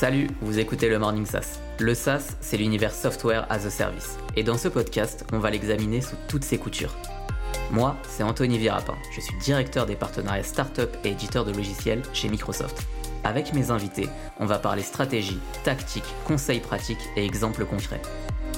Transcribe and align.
Salut, 0.00 0.28
vous 0.40 0.58
écoutez 0.58 0.88
le 0.88 0.98
Morning 0.98 1.26
SaaS. 1.26 1.60
Le 1.78 1.92
SaaS, 1.92 2.34
c'est 2.40 2.56
l'univers 2.56 2.94
Software 2.94 3.46
as 3.50 3.66
a 3.66 3.70
Service. 3.70 4.16
Et 4.34 4.42
dans 4.42 4.56
ce 4.56 4.68
podcast, 4.68 5.26
on 5.30 5.38
va 5.38 5.50
l'examiner 5.50 6.00
sous 6.00 6.16
toutes 6.26 6.42
ses 6.42 6.56
coutures. 6.56 6.96
Moi, 7.70 7.94
c'est 8.08 8.22
Anthony 8.22 8.56
Virapin. 8.56 8.94
Je 9.14 9.20
suis 9.20 9.36
directeur 9.42 9.84
des 9.84 9.96
partenariats 9.96 10.42
startup 10.42 10.96
et 11.04 11.10
éditeur 11.10 11.44
de 11.44 11.52
logiciels 11.52 12.00
chez 12.14 12.30
Microsoft. 12.30 12.86
Avec 13.24 13.52
mes 13.52 13.70
invités, 13.70 14.08
on 14.38 14.46
va 14.46 14.58
parler 14.58 14.80
stratégie, 14.80 15.38
tactique, 15.64 16.14
conseils 16.24 16.60
pratiques 16.60 17.06
et 17.16 17.26
exemples 17.26 17.66
concrets. 17.66 18.00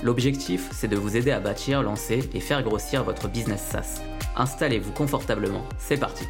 L'objectif, 0.05 0.71
c'est 0.71 0.87
de 0.87 0.97
vous 0.97 1.17
aider 1.17 1.33
à 1.33 1.41
bâtir, 1.41 1.83
lancer 1.83 2.21
et 2.35 2.41
faire 2.41 2.63
grossir 2.63 3.03
votre 3.03 3.27
business 3.27 3.63
SaaS. 3.69 4.01
Installez-vous 4.37 4.93
confortablement, 4.93 5.65
c'est 5.77 5.99
parti. 5.99 6.23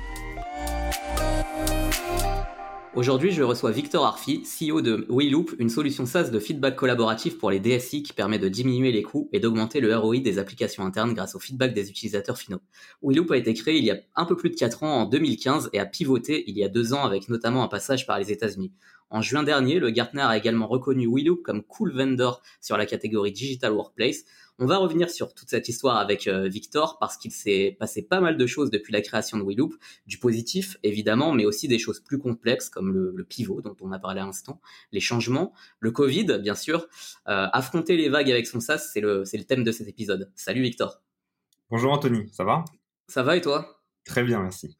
Aujourd'hui, 2.94 3.32
je 3.32 3.42
reçois 3.42 3.70
Victor 3.70 4.04
Arfi, 4.04 4.42
CEO 4.42 4.82
de 4.82 5.06
WeLoop, 5.08 5.52
une 5.58 5.70
solution 5.70 6.04
SaaS 6.04 6.28
de 6.28 6.38
feedback 6.38 6.76
collaboratif 6.76 7.38
pour 7.38 7.50
les 7.50 7.58
DSI 7.58 8.02
qui 8.02 8.12
permet 8.12 8.38
de 8.38 8.48
diminuer 8.48 8.92
les 8.92 9.02
coûts 9.02 9.30
et 9.32 9.40
d'augmenter 9.40 9.80
le 9.80 9.96
ROI 9.96 10.18
des 10.18 10.38
applications 10.38 10.84
internes 10.84 11.14
grâce 11.14 11.34
au 11.34 11.38
feedback 11.38 11.72
des 11.72 11.88
utilisateurs 11.88 12.36
finaux. 12.36 12.60
WeLoop 13.00 13.30
a 13.30 13.38
été 13.38 13.54
créé 13.54 13.78
il 13.78 13.84
y 13.84 13.90
a 13.90 13.96
un 14.14 14.26
peu 14.26 14.36
plus 14.36 14.50
de 14.50 14.56
4 14.56 14.82
ans 14.82 14.94
en 14.94 15.04
2015 15.06 15.70
et 15.72 15.80
a 15.80 15.86
pivoté 15.86 16.44
il 16.48 16.58
y 16.58 16.64
a 16.64 16.68
2 16.68 16.92
ans 16.92 17.02
avec 17.02 17.30
notamment 17.30 17.64
un 17.64 17.68
passage 17.68 18.06
par 18.06 18.18
les 18.18 18.30
États-Unis. 18.30 18.72
En 19.08 19.22
juin 19.22 19.42
dernier, 19.42 19.78
le 19.78 19.88
Gartner 19.88 20.20
a 20.20 20.36
également 20.36 20.66
reconnu 20.66 21.06
WeLoop 21.06 21.42
comme 21.42 21.62
cool 21.62 21.92
vendor 21.92 22.42
sur 22.60 22.76
la 22.76 22.84
catégorie 22.84 23.32
Digital 23.32 23.72
Workplace, 23.72 24.24
on 24.58 24.66
va 24.66 24.76
revenir 24.76 25.10
sur 25.10 25.34
toute 25.34 25.48
cette 25.48 25.68
histoire 25.68 25.96
avec 25.96 26.26
euh, 26.26 26.48
Victor 26.48 26.98
parce 26.98 27.16
qu'il 27.16 27.32
s'est 27.32 27.76
passé 27.78 28.02
pas 28.02 28.20
mal 28.20 28.36
de 28.36 28.46
choses 28.46 28.70
depuis 28.70 28.92
la 28.92 29.00
création 29.00 29.38
de 29.38 29.42
WeLoop, 29.42 29.74
du 30.06 30.18
positif 30.18 30.76
évidemment, 30.82 31.32
mais 31.32 31.44
aussi 31.44 31.68
des 31.68 31.78
choses 31.78 32.00
plus 32.00 32.18
complexes 32.18 32.68
comme 32.68 32.92
le, 32.92 33.24
pivot 33.24 33.62
dont 33.62 33.76
on 33.80 33.92
a 33.92 33.98
parlé 33.98 34.20
à 34.20 34.26
l'instant, 34.26 34.60
les 34.90 35.00
changements, 35.00 35.52
le 35.80 35.90
Covid 35.90 36.38
bien 36.40 36.54
sûr. 36.54 36.86
Euh, 37.28 37.46
affronter 37.52 37.96
les 37.96 38.08
vagues 38.08 38.30
avec 38.30 38.46
son 38.46 38.60
SaaS, 38.60 38.90
c'est 38.92 39.00
le, 39.00 39.24
c'est 39.24 39.38
le 39.38 39.44
thème 39.44 39.64
de 39.64 39.72
cet 39.72 39.88
épisode. 39.88 40.30
Salut 40.34 40.62
Victor. 40.62 41.00
Bonjour 41.70 41.92
Anthony, 41.92 42.28
ça 42.32 42.44
va? 42.44 42.64
Ça 43.08 43.22
va 43.22 43.36
et 43.36 43.40
toi? 43.40 43.82
Très 44.04 44.22
bien, 44.22 44.42
merci. 44.42 44.76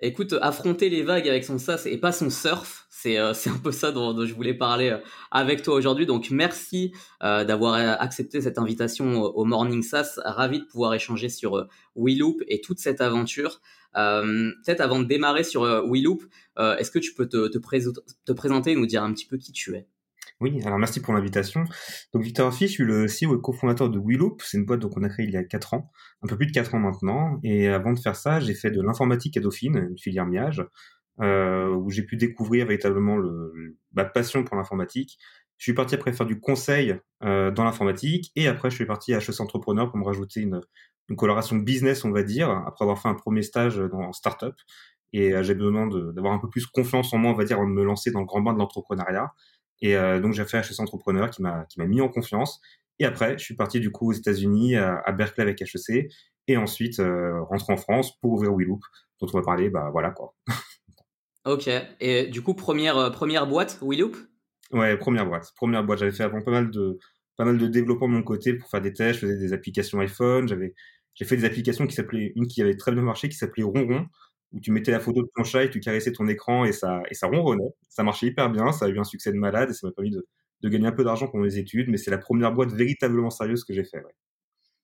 Écoute, 0.00 0.34
affronter 0.40 0.88
les 0.88 1.02
vagues 1.02 1.28
avec 1.28 1.44
son 1.44 1.58
SaaS 1.58 1.84
et 1.86 1.98
pas 1.98 2.12
son 2.12 2.30
surf, 2.30 2.83
euh, 3.06 3.32
c'est 3.34 3.50
un 3.50 3.58
peu 3.58 3.72
ça 3.72 3.92
dont, 3.92 4.24
je 4.24 4.34
voulais 4.34 4.54
parler 4.54 4.90
euh, 4.90 4.98
avec 5.30 5.62
toi 5.62 5.74
aujourd'hui. 5.74 6.06
Donc 6.06 6.30
merci 6.30 6.92
euh, 7.22 7.44
d'avoir 7.44 7.74
accepté 7.74 8.40
cette 8.40 8.58
invitation 8.58 9.22
au 9.22 9.44
Morning 9.44 9.82
SaaS. 9.82 10.20
Ravi 10.24 10.60
de 10.60 10.64
pouvoir 10.64 10.94
échanger 10.94 11.28
sur 11.28 11.68
WeLoop 11.96 12.42
et 12.48 12.60
toute 12.60 12.78
cette 12.78 13.00
aventure. 13.00 13.60
Peut-être 13.94 14.80
avant 14.80 14.98
de 14.98 15.04
démarrer 15.04 15.44
sur 15.44 15.62
WeLoop, 15.62 16.24
est-ce 16.58 16.90
que 16.90 16.98
tu 16.98 17.14
peux 17.14 17.28
te, 17.28 17.48
te, 17.48 18.32
présenter 18.32 18.72
et 18.72 18.74
nous 18.74 18.86
dire 18.86 19.04
un 19.04 19.12
petit 19.12 19.26
peu 19.26 19.36
qui 19.36 19.52
tu 19.52 19.74
es? 19.76 19.86
Oui, 20.40 20.60
alors 20.64 20.78
merci 20.78 21.00
pour 21.00 21.14
l'invitation. 21.14 21.64
Donc 22.12 22.22
Victor 22.22 22.52
Fish, 22.52 22.70
je 22.70 22.74
suis 22.74 22.84
le 22.84 23.06
CEO 23.06 23.38
et 23.38 23.40
cofondateur 23.40 23.88
de 23.88 23.98
WeLoop. 23.98 24.42
C'est 24.42 24.58
une 24.58 24.64
boîte 24.64 24.84
qu'on 24.86 25.02
a 25.04 25.08
créée 25.08 25.26
il 25.26 25.32
y 25.32 25.36
a 25.36 25.44
4 25.44 25.74
ans, 25.74 25.92
un 26.22 26.26
peu 26.26 26.36
plus 26.36 26.46
de 26.46 26.52
4 26.52 26.74
ans 26.74 26.80
maintenant. 26.80 27.38
Et 27.44 27.68
avant 27.68 27.92
de 27.92 27.98
faire 27.98 28.16
ça, 28.16 28.40
j'ai 28.40 28.54
fait 28.54 28.70
de 28.70 28.82
l'informatique 28.82 29.36
à 29.36 29.40
Dauphine, 29.40 29.76
une 29.90 29.98
filière 29.98 30.26
Miage 30.26 30.60
euh, 30.60 30.64
où 31.18 31.90
j'ai 31.90 32.02
pu 32.02 32.16
découvrir 32.16 32.66
véritablement 32.66 33.16
le, 33.16 33.76
ma 33.92 34.04
passion 34.04 34.44
pour 34.44 34.56
l'informatique. 34.56 35.18
Je 35.58 35.64
suis 35.64 35.74
parti 35.74 35.94
après 35.94 36.12
faire 36.12 36.26
du 36.26 36.40
conseil 36.40 36.96
euh, 37.22 37.50
dans 37.50 37.64
l'informatique 37.64 38.32
et 38.36 38.48
après 38.48 38.70
je 38.70 38.74
suis 38.74 38.86
parti 38.86 39.14
à 39.14 39.18
HEC 39.18 39.40
Entrepreneur 39.40 39.88
pour 39.88 39.98
me 39.98 40.04
rajouter 40.04 40.40
une, 40.40 40.60
une 41.08 41.16
coloration 41.16 41.56
business, 41.56 42.04
on 42.04 42.10
va 42.10 42.22
dire, 42.22 42.50
après 42.50 42.84
avoir 42.84 43.00
fait 43.00 43.08
un 43.08 43.14
premier 43.14 43.42
stage 43.42 43.76
dans 43.78 44.12
startup. 44.12 44.54
Et 45.12 45.32
euh, 45.32 45.42
j'ai 45.42 45.54
besoin 45.54 45.86
d'avoir 45.86 46.32
un 46.32 46.38
peu 46.38 46.48
plus 46.48 46.66
confiance 46.66 47.12
en 47.14 47.18
moi, 47.18 47.30
on 47.30 47.34
va 47.36 47.44
dire, 47.44 47.60
en 47.60 47.66
me 47.66 47.84
lancer 47.84 48.10
dans 48.10 48.20
le 48.20 48.26
grand 48.26 48.40
bain 48.40 48.52
de 48.52 48.58
l'entrepreneuriat. 48.58 49.32
Et 49.80 49.96
euh, 49.96 50.20
donc 50.20 50.32
j'ai 50.32 50.44
fait 50.44 50.58
HEC 50.58 50.80
Entrepreneur 50.80 51.30
qui 51.30 51.42
m'a 51.42 51.66
qui 51.66 51.78
m'a 51.78 51.86
mis 51.86 52.00
en 52.00 52.08
confiance. 52.08 52.60
Et 52.98 53.04
après, 53.04 53.38
je 53.38 53.44
suis 53.44 53.54
parti 53.56 53.80
du 53.80 53.90
coup 53.90 54.10
aux 54.10 54.12
États-Unis 54.12 54.76
à, 54.76 55.02
à 55.04 55.12
Berkeley 55.12 55.42
avec 55.42 55.62
HEC 55.62 56.10
et 56.48 56.56
ensuite 56.56 57.00
euh, 57.00 57.42
rentrer 57.42 57.72
en 57.72 57.76
France 57.76 58.18
pour 58.20 58.32
ouvrir 58.32 58.52
WeLoop 58.52 58.80
dont 59.20 59.28
on 59.32 59.38
va 59.38 59.44
parler. 59.44 59.70
Bah 59.70 59.90
voilà 59.92 60.10
quoi. 60.10 60.34
Ok. 61.44 61.68
Et 62.00 62.26
du 62.26 62.42
coup, 62.42 62.54
première 62.54 62.96
euh, 62.96 63.10
première 63.10 63.46
boîte, 63.46 63.78
WeLoop 63.82 64.16
Ouais, 64.72 64.96
première 64.96 65.26
boîte. 65.26 65.52
Première 65.56 65.84
boîte. 65.84 65.98
J'avais 65.98 66.12
fait 66.12 66.24
avant 66.24 66.42
pas 66.42 66.50
mal 66.50 66.70
de 66.70 66.98
pas 67.36 67.44
mal 67.44 67.58
de 67.58 67.66
développement 67.66 68.08
de 68.08 68.14
mon 68.14 68.22
côté 68.22 68.54
pour 68.54 68.68
faire 68.70 68.80
des 68.80 68.92
tests. 68.92 69.20
Je 69.20 69.26
faisais 69.26 69.38
des 69.38 69.52
applications 69.52 70.00
iPhone. 70.00 70.48
J'avais 70.48 70.74
j'ai 71.14 71.24
fait 71.24 71.36
des 71.36 71.44
applications 71.44 71.86
qui 71.86 71.94
s'appelaient 71.94 72.32
une 72.34 72.46
qui 72.46 72.62
avait 72.62 72.76
très 72.76 72.92
bien 72.92 73.02
marché 73.02 73.28
qui 73.28 73.36
s'appelait 73.36 73.62
Ronron 73.62 74.06
où 74.52 74.60
tu 74.60 74.70
mettais 74.72 74.92
la 74.92 75.00
photo 75.00 75.22
de 75.22 75.28
ton 75.34 75.44
chat 75.44 75.64
et 75.64 75.70
tu 75.70 75.80
caressais 75.80 76.12
ton 76.12 76.28
écran 76.28 76.64
et 76.64 76.72
ça 76.72 77.02
et 77.10 77.14
ça 77.14 77.26
ronronnait. 77.26 77.74
Ça 77.88 78.02
marchait 78.02 78.26
hyper 78.26 78.50
bien. 78.50 78.72
Ça 78.72 78.86
a 78.86 78.88
eu 78.88 78.98
un 78.98 79.04
succès 79.04 79.32
de 79.32 79.36
malade 79.36 79.70
et 79.70 79.74
ça 79.74 79.86
m'a 79.86 79.92
permis 79.92 80.10
de 80.10 80.26
de 80.62 80.68
gagner 80.70 80.86
un 80.86 80.92
peu 80.92 81.04
d'argent 81.04 81.28
pour 81.28 81.40
mes 81.40 81.58
études. 81.58 81.88
Mais 81.88 81.98
c'est 81.98 82.10
la 82.10 82.18
première 82.18 82.52
boîte 82.52 82.72
véritablement 82.72 83.30
sérieuse 83.30 83.64
que 83.64 83.74
j'ai 83.74 83.84
fait. 83.84 83.98
Ouais. 83.98 84.14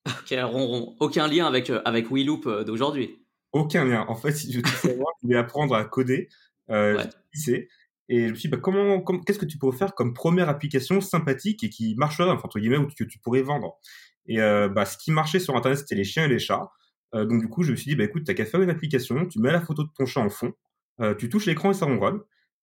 Ok, 0.23 0.35
Ronron. 0.43 0.97
Aucun 1.01 1.29
lien 1.29 1.47
avec 1.47 1.71
euh, 1.71 1.81
avec 1.85 2.11
WeLoop 2.11 2.47
euh, 2.47 2.65
d'aujourd'hui? 2.65 3.25
Aucun 3.53 3.85
lien. 3.85 4.05
En 4.09 4.15
fait, 4.15 4.33
si 4.33 4.53
je 4.53 4.59
veux 4.59 4.67
savoir, 4.67 5.13
je 5.21 5.27
voulais 5.27 5.39
apprendre 5.39 5.75
à 5.75 5.85
coder 5.85 6.29
euh, 6.71 6.97
ouais. 6.97 7.69
Et 8.13 8.27
je 8.27 8.31
me 8.31 8.35
suis 8.35 8.49
dit, 8.49 8.57
bah, 8.57 8.61
comment, 8.61 9.01
qu'est-ce 9.25 9.39
que 9.39 9.47
tu 9.47 9.57
pourrais 9.57 9.77
faire 9.77 9.95
comme 9.95 10.15
première 10.15 10.49
application 10.49 11.01
sympathique 11.01 11.63
et 11.63 11.71
qui 11.71 11.95
marcherait, 11.97 12.29
enfin, 12.29 12.43
entre 12.45 12.59
guillemets, 12.59 12.77
ou 12.77 12.89
que 12.89 13.05
tu 13.05 13.19
pourrais 13.21 13.43
vendre? 13.43 13.79
Et 14.27 14.41
euh, 14.41 14.69
bah, 14.69 14.85
ce 14.85 14.99
qui 14.99 15.13
marchait 15.13 15.39
sur 15.39 15.57
Internet, 15.57 15.79
c'était 15.79 15.95
les 15.95 16.05
chiens 16.05 16.25
et 16.25 16.29
les 16.29 16.41
chats. 16.41 16.71
Euh, 17.15 17.25
donc 17.25 17.41
du 17.41 17.49
coup, 17.49 17.63
je 17.63 17.73
me 17.73 17.77
suis 17.77 17.91
dit, 17.91 17.97
bah 17.97 18.05
écoute, 18.05 18.25
t'as 18.25 18.35
qu'à 18.35 18.47
faire 18.47 18.63
une 18.63 18.71
application, 18.71 19.27
tu 19.27 19.41
mets 19.41 19.53
la 19.53 19.61
photo 19.61 19.85
de 19.85 19.91
ton 19.97 20.07
chat 20.07 20.21
en 20.21 20.31
fond, 20.31 20.53
euh, 21.01 21.15
tu 21.15 21.29
touches 21.29 21.47
l'écran 21.47 21.71
et 21.71 21.75
ça 21.75 21.87
ronronne. 21.87 22.21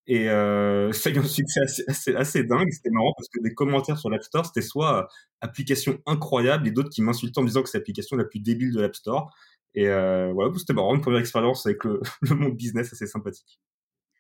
Et 0.07 0.29
euh, 0.29 0.91
ça 0.93 1.09
a 1.09 1.13
eu 1.13 1.17
un 1.17 1.23
succès 1.23 1.61
assez, 1.61 1.83
assez, 1.87 2.15
assez 2.15 2.43
dingue. 2.43 2.69
C'était 2.71 2.89
marrant 2.91 3.13
parce 3.17 3.29
que 3.29 3.41
des 3.41 3.53
commentaires 3.53 3.97
sur 3.97 4.09
l'App 4.09 4.23
Store, 4.23 4.45
c'était 4.45 4.61
soit 4.61 5.07
application 5.41 5.99
incroyable 6.05 6.67
et 6.67 6.71
d'autres 6.71 6.89
qui 6.89 7.01
m'insultaient 7.01 7.39
en 7.39 7.43
me 7.43 7.47
disant 7.47 7.63
que 7.63 7.69
c'est 7.69 7.77
l'application 7.77 8.17
la 8.17 8.25
plus 8.25 8.39
débile 8.39 8.73
de 8.73 8.81
l'App 8.81 8.95
Store. 8.95 9.33
Et 9.75 9.87
euh, 9.89 10.31
voilà, 10.33 10.51
c'était 10.57 10.73
marrant, 10.73 10.95
une 10.95 11.01
première 11.01 11.19
expérience 11.19 11.65
avec 11.65 11.83
le, 11.83 12.01
le 12.21 12.35
monde 12.35 12.55
business 12.55 12.93
assez 12.93 13.07
sympathique. 13.07 13.59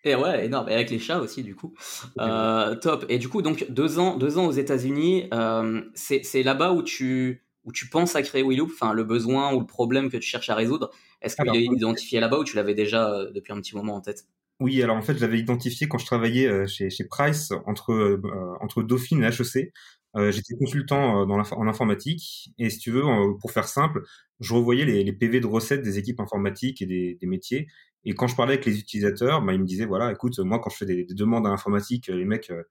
Et 0.03 0.15
ouais, 0.15 0.45
énorme. 0.45 0.69
Et 0.69 0.73
avec 0.73 0.89
les 0.89 0.99
chats 0.99 1.19
aussi, 1.19 1.43
du 1.43 1.55
coup. 1.55 1.73
Euh, 2.19 2.75
top. 2.75 3.05
Et 3.09 3.17
du 3.17 3.29
coup, 3.29 3.41
donc 3.41 3.65
deux 3.69 3.99
ans, 3.99 4.17
deux 4.17 4.37
ans 4.37 4.45
aux 4.45 4.51
États-Unis, 4.51 5.27
euh, 5.33 5.81
c'est 5.93 6.43
là-bas 6.43 6.71
où 6.71 6.83
tu 6.83 7.43
où 7.67 7.71
tu 7.73 7.89
penses 7.89 8.15
à 8.15 8.21
créer 8.21 8.43
WeLoop, 8.43 8.71
enfin 8.73 8.93
le 8.93 9.03
besoin 9.03 9.53
ou 9.53 9.59
le 9.59 9.65
problème 9.65 10.09
que 10.09 10.17
tu 10.17 10.27
cherches 10.27 10.49
à 10.49 10.55
résoudre. 10.55 10.89
Est-ce 11.21 11.35
qu'il 11.35 11.53
est 11.53 11.65
identifié 11.65 12.19
là-bas 12.19 12.39
ou 12.39 12.43
tu 12.45 12.55
l'avais 12.55 12.73
déjà 12.73 13.11
euh, 13.11 13.31
depuis 13.31 13.51
un 13.51 13.57
petit 13.57 13.75
moment 13.75 13.95
en 13.95 14.01
tête? 14.01 14.25
Oui, 14.59 14.81
alors 14.81 14.95
en 14.95 15.01
fait, 15.01 15.15
je 15.15 15.19
l'avais 15.19 15.37
identifié 15.37 15.87
quand 15.87 15.97
je 15.97 16.05
travaillais 16.05 16.47
euh, 16.47 16.65
chez, 16.65 16.89
chez 16.89 17.03
Price 17.03 17.51
entre 17.67 18.19
entre 18.61 18.81
Dauphine 18.81 19.21
et 19.21 19.27
HEC. 19.27 19.73
Euh, 20.15 20.31
j'étais 20.31 20.55
consultant 20.55 21.27
dans 21.27 21.37
en 21.37 21.67
informatique 21.67 22.51
et 22.57 22.69
si 22.69 22.79
tu 22.79 22.89
veux, 22.89 23.03
pour 23.39 23.51
faire 23.51 23.67
simple, 23.67 24.01
je 24.39 24.53
revoyais 24.53 24.85
les, 24.85 25.03
les, 25.03 25.13
PV 25.13 25.41
de 25.41 25.47
recettes 25.47 25.83
des 25.83 25.99
équipes 25.99 26.21
informatiques 26.21 26.81
et 26.81 26.85
des, 26.85 27.17
des 27.19 27.27
métiers 27.27 27.67
et 28.05 28.13
quand 28.13 28.27
je 28.27 28.35
parlais 28.35 28.53
avec 28.53 28.65
les 28.65 28.79
utilisateurs, 28.79 29.41
bah, 29.41 29.53
ils 29.53 29.59
me 29.59 29.65
disaient, 29.65 29.85
voilà, 29.85 30.11
écoute, 30.11 30.39
moi, 30.39 30.59
quand 30.59 30.69
je 30.69 30.77
fais 30.77 30.85
des, 30.85 31.05
demandes 31.05 31.45
à 31.45 31.49
l'informatique, 31.49 32.07
les 32.07 32.25
mecs, 32.25 32.49
euh, 32.51 32.63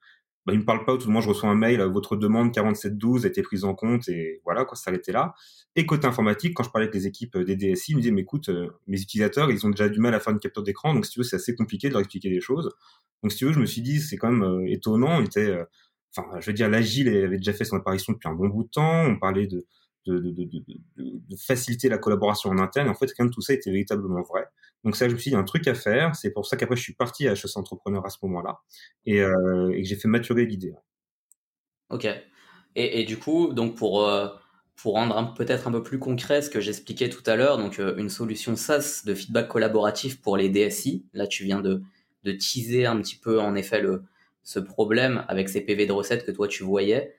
bah, 0.46 0.52
ils 0.52 0.60
me 0.60 0.64
parlent 0.64 0.84
pas, 0.84 0.94
ou 0.94 0.98
tout 0.98 1.08
le 1.08 1.12
monde, 1.12 1.22
je 1.22 1.28
reçois 1.28 1.50
un 1.50 1.54
mail, 1.54 1.80
votre 1.82 2.16
demande 2.16 2.52
4712 2.52 3.24
a 3.24 3.28
été 3.28 3.42
prise 3.42 3.64
en 3.64 3.74
compte, 3.74 4.08
et 4.08 4.40
voilà, 4.44 4.64
quoi, 4.64 4.76
ça 4.76 4.84
s'arrêtait 4.84 5.12
là. 5.12 5.34
Et 5.74 5.84
côté 5.86 6.06
informatique, 6.06 6.54
quand 6.54 6.62
je 6.62 6.70
parlais 6.70 6.86
avec 6.86 6.94
les 6.94 7.06
équipes 7.06 7.36
des 7.38 7.56
DSI, 7.56 7.92
ils 7.92 7.96
me 7.96 8.00
disaient, 8.00 8.12
mais 8.12 8.22
écoute, 8.22 8.48
euh, 8.48 8.68
mes 8.86 9.00
utilisateurs, 9.00 9.50
ils 9.50 9.66
ont 9.66 9.70
déjà 9.70 9.88
du 9.88 10.00
mal 10.00 10.14
à 10.14 10.20
faire 10.20 10.32
une 10.32 10.38
capture 10.38 10.62
d'écran, 10.62 10.94
donc 10.94 11.04
si 11.04 11.12
tu 11.12 11.20
veux, 11.20 11.24
c'est 11.24 11.36
assez 11.36 11.54
compliqué 11.54 11.88
de 11.88 11.94
leur 11.94 12.00
expliquer 12.00 12.30
des 12.30 12.40
choses. 12.40 12.70
Donc 13.22 13.32
si 13.32 13.38
tu 13.38 13.46
veux, 13.46 13.52
je 13.52 13.60
me 13.60 13.66
suis 13.66 13.82
dit, 13.82 14.00
c'est 14.00 14.16
quand 14.16 14.30
même 14.30 14.44
euh, 14.44 14.66
étonnant, 14.72 15.20
il 15.20 15.26
était, 15.26 15.58
enfin, 16.16 16.40
je 16.40 16.46
veux 16.46 16.54
dire, 16.54 16.68
l'agile 16.68 17.08
avait 17.08 17.38
déjà 17.38 17.52
fait 17.52 17.64
son 17.64 17.76
apparition 17.76 18.12
depuis 18.12 18.28
un 18.28 18.34
bon 18.34 18.48
bout 18.48 18.64
de 18.64 18.70
temps, 18.70 19.04
on 19.06 19.18
parlait 19.18 19.46
de, 19.46 19.66
de, 20.06 20.18
de, 20.18 20.44
de, 20.96 21.36
faciliter 21.36 21.88
la 21.88 21.98
collaboration 21.98 22.50
en 22.50 22.58
interne. 22.58 22.88
En 22.88 22.94
fait, 22.94 23.06
quand 23.16 23.24
même, 23.24 23.32
tout 23.32 23.40
ça 23.40 23.52
était 23.52 23.70
véritablement 23.70 24.22
vrai. 24.22 24.46
Donc 24.84 24.96
ça, 24.96 25.08
je 25.08 25.14
me 25.14 25.18
suis 25.18 25.30
dit, 25.30 25.36
un 25.36 25.44
truc 25.44 25.66
à 25.66 25.74
faire. 25.74 26.14
C'est 26.14 26.30
pour 26.30 26.46
ça 26.46 26.56
qu'après, 26.56 26.76
je 26.76 26.82
suis 26.82 26.94
parti 26.94 27.26
à 27.26 27.32
HEC 27.32 27.56
Entrepreneur 27.56 28.04
à 28.06 28.10
ce 28.10 28.18
moment-là 28.22 28.60
et, 29.04 29.20
euh, 29.20 29.70
et 29.74 29.82
que 29.82 29.88
j'ai 29.88 29.96
fait 29.96 30.08
maturer 30.08 30.46
l'idée. 30.46 30.74
Ok. 31.90 32.06
Et, 32.76 33.04
du 33.04 33.16
coup, 33.16 33.54
donc 33.54 33.74
pour 33.74 34.06
euh, 34.06 34.28
pour 34.76 34.92
rendre 34.94 35.32
peut-être 35.34 35.66
un 35.66 35.72
peu 35.72 35.82
plus 35.82 35.98
concret 35.98 36.42
ce 36.42 36.50
que 36.50 36.60
j'expliquais 36.60 37.08
tout 37.08 37.22
à 37.24 37.34
l'heure, 37.34 37.56
donc 37.56 37.78
euh, 37.78 37.96
une 37.96 38.10
solution 38.10 38.54
SaaS 38.54 39.02
de 39.06 39.14
feedback 39.14 39.48
collaboratif 39.48 40.20
pour 40.20 40.36
les 40.36 40.50
DSI. 40.50 41.06
Là, 41.14 41.26
tu 41.26 41.44
viens 41.44 41.60
de 41.60 41.82
teaser 42.24 42.86
un 42.86 43.00
petit 43.00 43.16
peu 43.16 43.40
en 43.40 43.54
effet 43.54 43.80
le 43.80 44.04
ce 44.42 44.60
problème 44.60 45.24
avec 45.26 45.48
ces 45.48 45.62
PV 45.62 45.86
de 45.86 45.92
recettes 45.92 46.24
que 46.24 46.30
toi 46.30 46.46
tu 46.46 46.62
voyais. 46.62 47.16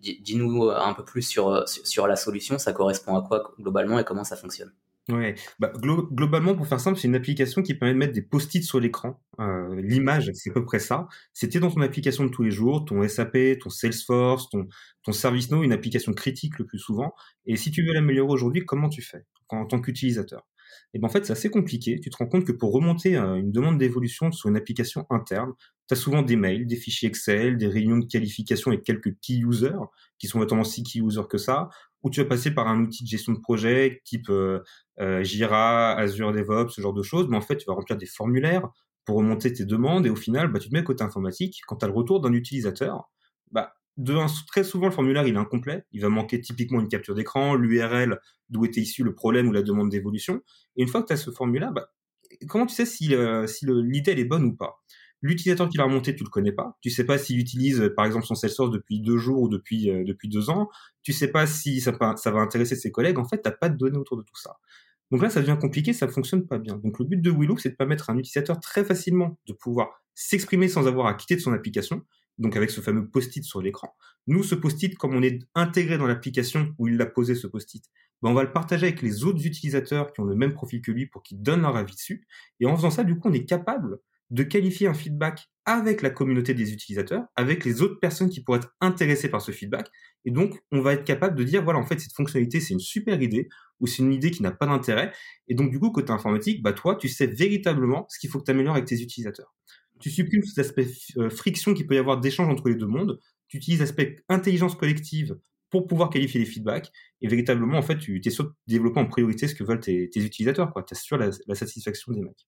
Dis-nous 0.00 0.70
un 0.70 0.94
peu 0.94 1.04
plus 1.04 1.22
sur, 1.22 1.68
sur 1.68 2.06
la 2.06 2.16
solution, 2.16 2.58
ça 2.58 2.72
correspond 2.72 3.16
à 3.16 3.22
quoi 3.22 3.54
globalement 3.60 3.98
et 3.98 4.04
comment 4.04 4.24
ça 4.24 4.36
fonctionne? 4.36 4.72
Ouais, 5.08 5.34
bah, 5.58 5.72
globalement 5.80 6.54
pour 6.54 6.68
faire 6.68 6.78
simple, 6.78 6.96
c'est 6.96 7.08
une 7.08 7.16
application 7.16 7.60
qui 7.62 7.74
permet 7.74 7.92
de 7.92 7.98
mettre 7.98 8.12
des 8.12 8.22
post-it 8.22 8.62
sur 8.62 8.78
l'écran. 8.78 9.20
Euh, 9.40 9.74
L'image, 9.82 10.30
c'est 10.32 10.50
à 10.50 10.52
peu 10.52 10.64
près 10.64 10.78
ça. 10.78 11.08
C'était 11.32 11.58
dans 11.58 11.72
ton 11.72 11.80
application 11.80 12.24
de 12.24 12.28
tous 12.30 12.44
les 12.44 12.52
jours, 12.52 12.84
ton 12.84 13.06
SAP, 13.08 13.58
ton 13.60 13.68
Salesforce, 13.68 14.48
ton 14.50 14.68
ton 15.02 15.10
ServiceNow, 15.12 15.64
une 15.64 15.72
application 15.72 16.12
critique 16.12 16.56
le 16.60 16.66
plus 16.66 16.78
souvent. 16.78 17.12
Et 17.46 17.56
si 17.56 17.72
tu 17.72 17.84
veux 17.84 17.92
l'améliorer 17.92 18.30
aujourd'hui, 18.32 18.64
comment 18.64 18.88
tu 18.88 19.02
fais 19.02 19.24
en 19.48 19.66
tant 19.66 19.80
qu'utilisateur? 19.80 20.46
Et 20.94 20.98
ben 21.00 21.08
en 21.08 21.10
fait, 21.10 21.26
c'est 21.26 21.32
assez 21.32 21.50
compliqué. 21.50 21.98
Tu 22.00 22.08
te 22.08 22.16
rends 22.16 22.26
compte 22.26 22.44
que 22.46 22.52
pour 22.52 22.72
remonter 22.72 23.16
une 23.16 23.50
demande 23.50 23.78
d'évolution 23.78 24.30
sur 24.30 24.48
une 24.48 24.56
application 24.56 25.06
interne, 25.10 25.52
tu 25.88 25.94
as 25.94 25.96
souvent 25.96 26.22
des 26.22 26.36
mails, 26.36 26.66
des 26.66 26.76
fichiers 26.76 27.08
Excel, 27.08 27.58
des 27.58 27.66
réunions 27.66 27.98
de 27.98 28.06
qualification 28.06 28.70
avec 28.70 28.84
quelques 28.84 29.18
key 29.20 29.38
users, 29.44 29.72
qui 30.18 30.28
sont 30.28 30.38
notamment 30.38 30.64
si 30.64 30.82
key 30.82 31.00
users 31.00 31.26
que 31.28 31.38
ça, 31.38 31.68
ou 32.02 32.10
tu 32.10 32.20
vas 32.20 32.26
passer 32.28 32.50
par 32.52 32.68
un 32.68 32.80
outil 32.82 33.04
de 33.04 33.08
gestion 33.08 33.32
de 33.32 33.38
projet 33.38 34.00
type 34.04 34.28
euh, 34.30 34.60
euh, 35.00 35.22
Jira, 35.22 35.92
Azure 35.92 36.32
DevOps, 36.32 36.70
ce 36.70 36.80
genre 36.80 36.92
de 36.94 37.02
choses. 37.02 37.28
Mais 37.28 37.36
en 37.36 37.40
fait, 37.40 37.56
tu 37.56 37.66
vas 37.66 37.74
remplir 37.74 37.96
des 37.96 38.06
formulaires 38.06 38.68
pour 39.04 39.16
remonter 39.16 39.52
tes 39.52 39.64
demandes 39.64 40.06
et 40.06 40.10
au 40.10 40.16
final, 40.16 40.48
bah, 40.48 40.58
tu 40.58 40.68
te 40.68 40.74
mets 40.74 40.84
côté 40.84 41.04
informatique. 41.04 41.60
Quand 41.66 41.76
tu 41.76 41.84
as 41.84 41.88
le 41.88 41.94
retour 41.94 42.20
d'un 42.20 42.32
utilisateur, 42.32 43.10
bah, 43.50 43.74
de 43.96 44.16
très 44.46 44.64
souvent, 44.64 44.86
le 44.86 44.92
formulaire, 44.92 45.26
il 45.26 45.34
est 45.34 45.38
incomplet. 45.38 45.84
Il 45.92 46.00
va 46.00 46.08
manquer 46.08 46.40
typiquement 46.40 46.80
une 46.80 46.88
capture 46.88 47.14
d'écran, 47.14 47.54
l'URL 47.54 48.18
d'où 48.48 48.64
était 48.64 48.80
issu 48.80 49.02
le 49.04 49.14
problème 49.14 49.48
ou 49.48 49.52
la 49.52 49.62
demande 49.62 49.90
d'évolution. 49.90 50.40
Et 50.76 50.82
une 50.82 50.88
fois 50.88 51.02
que 51.02 51.08
tu 51.08 51.12
as 51.12 51.16
ce 51.16 51.30
formulaire, 51.30 51.72
bah, 51.72 51.88
comment 52.48 52.66
tu 52.66 52.74
sais 52.74 52.86
si, 52.86 53.14
euh, 53.14 53.46
si 53.46 53.66
l'idée 53.66 54.12
est 54.12 54.24
bonne 54.24 54.44
ou 54.44 54.54
pas? 54.56 54.82
L'utilisateur 55.22 55.68
qui 55.68 55.78
l'a 55.78 55.84
remonté, 55.84 56.14
tu 56.16 56.24
le 56.24 56.28
connais 56.28 56.52
pas. 56.52 56.76
Tu 56.80 56.90
sais 56.90 57.04
pas 57.04 57.16
s'il 57.16 57.38
utilise, 57.38 57.80
euh, 57.80 57.94
par 57.94 58.04
exemple, 58.04 58.26
son 58.26 58.34
Salesforce 58.34 58.70
depuis 58.70 59.00
deux 59.00 59.18
jours 59.18 59.42
ou 59.42 59.48
depuis 59.48 59.88
euh, 59.90 60.04
depuis 60.04 60.28
deux 60.28 60.50
ans. 60.50 60.68
Tu 61.02 61.12
sais 61.12 61.28
pas 61.28 61.46
si 61.46 61.80
ça, 61.80 61.96
ça 62.16 62.30
va 62.32 62.40
intéresser 62.40 62.74
ses 62.74 62.90
collègues. 62.90 63.18
En 63.18 63.24
fait, 63.24 63.38
t'as 63.38 63.52
pas 63.52 63.68
de 63.68 63.76
données 63.76 63.98
autour 63.98 64.16
de 64.16 64.22
tout 64.22 64.36
ça. 64.36 64.56
Donc 65.12 65.22
là, 65.22 65.30
ça 65.30 65.40
devient 65.40 65.58
compliqué, 65.60 65.92
ça 65.92 66.08
fonctionne 66.08 66.46
pas 66.46 66.58
bien. 66.58 66.76
Donc 66.78 66.98
le 66.98 67.04
but 67.04 67.20
de 67.20 67.30
Willow, 67.30 67.58
c'est 67.58 67.70
de 67.70 67.76
permettre 67.76 68.10
à 68.10 68.14
un 68.14 68.18
utilisateur 68.18 68.58
très 68.60 68.84
facilement 68.84 69.38
de 69.46 69.52
pouvoir 69.52 70.02
s'exprimer 70.14 70.68
sans 70.68 70.86
avoir 70.88 71.06
à 71.06 71.14
quitter 71.14 71.36
de 71.36 71.40
son 71.40 71.52
application. 71.52 72.02
Donc 72.38 72.56
avec 72.56 72.70
ce 72.70 72.80
fameux 72.80 73.06
post-it 73.06 73.44
sur 73.44 73.60
l'écran. 73.60 73.94
Nous, 74.26 74.42
ce 74.42 74.54
post-it, 74.54 74.96
comme 74.96 75.14
on 75.14 75.22
est 75.22 75.40
intégré 75.54 75.98
dans 75.98 76.06
l'application 76.06 76.74
où 76.78 76.88
il 76.88 76.96
l'a 76.96 77.06
posé 77.06 77.34
ce 77.34 77.46
post-it, 77.46 77.84
ben 78.22 78.30
on 78.30 78.34
va 78.34 78.42
le 78.42 78.52
partager 78.52 78.86
avec 78.86 79.02
les 79.02 79.24
autres 79.24 79.44
utilisateurs 79.46 80.12
qui 80.12 80.20
ont 80.20 80.24
le 80.24 80.34
même 80.34 80.54
profil 80.54 80.80
que 80.80 80.92
lui 80.92 81.06
pour 81.06 81.22
qu'ils 81.22 81.42
donnent 81.42 81.62
leur 81.62 81.76
avis 81.76 81.94
dessus. 81.94 82.26
Et 82.60 82.66
en 82.66 82.74
faisant 82.74 82.90
ça, 82.90 83.04
du 83.04 83.18
coup, 83.18 83.28
on 83.28 83.32
est 83.32 83.44
capable 83.44 83.98
de 84.32 84.42
qualifier 84.42 84.86
un 84.88 84.94
feedback 84.94 85.50
avec 85.66 86.00
la 86.00 86.08
communauté 86.08 86.54
des 86.54 86.72
utilisateurs, 86.72 87.24
avec 87.36 87.66
les 87.66 87.82
autres 87.82 88.00
personnes 88.00 88.30
qui 88.30 88.42
pourraient 88.42 88.58
être 88.58 88.74
intéressées 88.80 89.28
par 89.28 89.42
ce 89.42 89.52
feedback. 89.52 89.90
Et 90.24 90.30
donc, 90.30 90.58
on 90.72 90.80
va 90.80 90.94
être 90.94 91.04
capable 91.04 91.36
de 91.36 91.44
dire, 91.44 91.62
voilà, 91.62 91.78
en 91.78 91.84
fait, 91.84 92.00
cette 92.00 92.14
fonctionnalité, 92.14 92.58
c'est 92.58 92.72
une 92.72 92.80
super 92.80 93.20
idée, 93.20 93.48
ou 93.78 93.86
c'est 93.86 94.02
une 94.02 94.12
idée 94.12 94.30
qui 94.30 94.42
n'a 94.42 94.50
pas 94.50 94.66
d'intérêt. 94.66 95.12
Et 95.48 95.54
donc, 95.54 95.70
du 95.70 95.78
coup, 95.78 95.90
côté 95.90 96.12
informatique, 96.12 96.62
bah, 96.62 96.72
toi, 96.72 96.96
tu 96.96 97.08
sais 97.08 97.26
véritablement 97.26 98.06
ce 98.08 98.18
qu'il 98.18 98.30
faut 98.30 98.40
que 98.40 98.44
tu 98.44 98.50
améliores 98.50 98.74
avec 98.74 98.86
tes 98.86 99.00
utilisateurs. 99.00 99.54
Tu 100.00 100.10
supprimes 100.10 100.42
cet 100.44 100.58
aspect 100.58 100.88
euh, 101.18 101.28
friction 101.28 101.74
qu'il 101.74 101.86
peut 101.86 101.94
y 101.94 101.98
avoir 101.98 102.18
d'échange 102.18 102.48
entre 102.48 102.68
les 102.68 102.74
deux 102.74 102.86
mondes. 102.86 103.20
Tu 103.48 103.58
utilises 103.58 103.80
l'aspect 103.80 104.24
intelligence 104.30 104.74
collective 104.74 105.36
pour 105.68 105.86
pouvoir 105.86 106.08
qualifier 106.08 106.40
les 106.40 106.46
feedbacks. 106.46 106.90
Et 107.20 107.28
véritablement, 107.28 107.76
en 107.76 107.82
fait, 107.82 107.98
tu 107.98 108.20
es 108.24 108.30
sûr 108.30 108.44
de 108.44 108.52
développer 108.66 108.98
en 108.98 109.06
priorité 109.06 109.46
ce 109.46 109.54
que 109.54 109.62
veulent 109.62 109.80
tes, 109.80 110.08
utilisateurs. 110.16 110.72
Tu 110.86 110.94
assures 110.94 111.18
la, 111.18 111.28
la 111.46 111.54
satisfaction 111.54 112.12
des 112.12 112.22
mecs. 112.22 112.46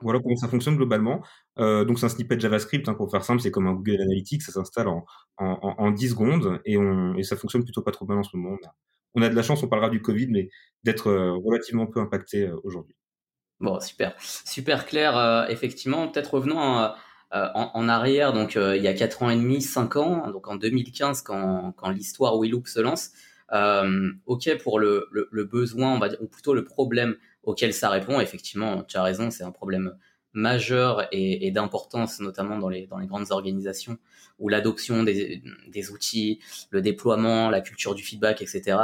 Voilà 0.00 0.20
comment 0.20 0.36
ça 0.36 0.48
fonctionne 0.48 0.76
globalement. 0.76 1.24
Euh, 1.58 1.84
donc 1.84 1.98
c'est 1.98 2.06
un 2.06 2.08
snippet 2.08 2.38
JavaScript, 2.38 2.88
hein, 2.88 2.94
pour 2.94 3.10
faire 3.10 3.24
simple, 3.24 3.40
c'est 3.40 3.50
comme 3.50 3.66
un 3.66 3.72
Google 3.72 4.00
Analytics, 4.00 4.42
ça 4.42 4.52
s'installe 4.52 4.86
en, 4.88 5.04
en, 5.38 5.58
en, 5.60 5.90
10 5.90 6.10
secondes 6.10 6.60
et, 6.64 6.76
ça 7.24 7.36
fonctionne 7.36 7.64
plutôt 7.64 7.82
pas 7.82 7.90
trop 7.90 8.06
mal 8.06 8.18
en 8.18 8.22
ce 8.22 8.36
moment. 8.36 8.56
On 9.14 9.22
a, 9.22 9.28
de 9.28 9.34
la 9.34 9.42
chance, 9.42 9.62
on 9.62 9.68
parlera 9.68 9.90
du 9.90 10.00
Covid, 10.00 10.28
mais 10.28 10.50
d'être 10.84 11.08
euh, 11.08 11.32
relativement 11.32 11.86
peu 11.86 11.98
impacté 11.98 12.46
euh, 12.46 12.56
aujourd'hui. 12.62 12.94
Bon, 13.58 13.80
super, 13.80 14.14
super 14.20 14.86
clair. 14.86 15.46
Effectivement, 15.48 16.06
peut-être 16.06 16.34
revenons 16.34 16.60
en, 17.32 17.88
arrière. 17.88 18.32
Donc 18.32 18.54
il 18.54 18.80
y 18.80 18.86
a 18.86 18.94
4 18.94 19.24
ans 19.24 19.30
et 19.30 19.36
demi, 19.36 19.60
5 19.60 19.96
ans, 19.96 20.30
donc 20.30 20.46
en 20.46 20.54
2015, 20.54 21.22
quand, 21.22 21.74
l'histoire 21.92 22.38
WeLoop 22.38 22.68
se 22.68 22.78
lance. 22.78 23.10
ok 24.26 24.62
pour 24.62 24.78
le, 24.78 25.08
le, 25.10 25.28
le, 25.32 25.44
besoin, 25.44 25.92
on 25.92 25.98
va 25.98 26.08
dire, 26.08 26.22
ou 26.22 26.28
plutôt 26.28 26.54
le 26.54 26.64
problème 26.64 27.16
auquel 27.48 27.72
ça 27.72 27.88
répond. 27.88 28.20
Effectivement, 28.20 28.82
tu 28.84 28.98
as 28.98 29.02
raison, 29.02 29.30
c'est 29.30 29.42
un 29.42 29.50
problème 29.50 29.96
majeur 30.34 31.08
et, 31.12 31.50
d'importance, 31.50 32.20
notamment 32.20 32.58
dans 32.58 32.68
les, 32.68 32.86
dans 32.86 32.98
les 32.98 33.06
grandes 33.06 33.30
organisations, 33.30 33.96
où 34.38 34.50
l'adoption 34.50 35.02
des, 35.02 35.90
outils, 35.90 36.40
le 36.70 36.82
déploiement, 36.82 37.48
la 37.48 37.62
culture 37.62 37.94
du 37.94 38.04
feedback, 38.04 38.42
etc., 38.42 38.76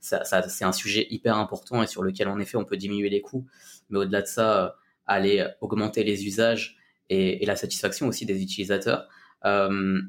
ça, 0.00 0.22
c'est 0.24 0.64
un 0.64 0.72
sujet 0.72 1.08
hyper 1.10 1.36
important 1.36 1.82
et 1.82 1.88
sur 1.88 2.04
lequel, 2.04 2.28
en 2.28 2.38
effet, 2.38 2.56
on 2.56 2.64
peut 2.64 2.76
diminuer 2.76 3.10
les 3.10 3.20
coûts. 3.20 3.46
Mais 3.90 3.98
au-delà 3.98 4.22
de 4.22 4.28
ça, 4.28 4.76
aller 5.06 5.44
augmenter 5.60 6.04
les 6.04 6.24
usages 6.24 6.76
et, 7.10 7.44
la 7.44 7.56
satisfaction 7.56 8.06
aussi 8.06 8.26
des 8.26 8.40
utilisateurs. 8.40 9.08
Euh, 9.44 10.00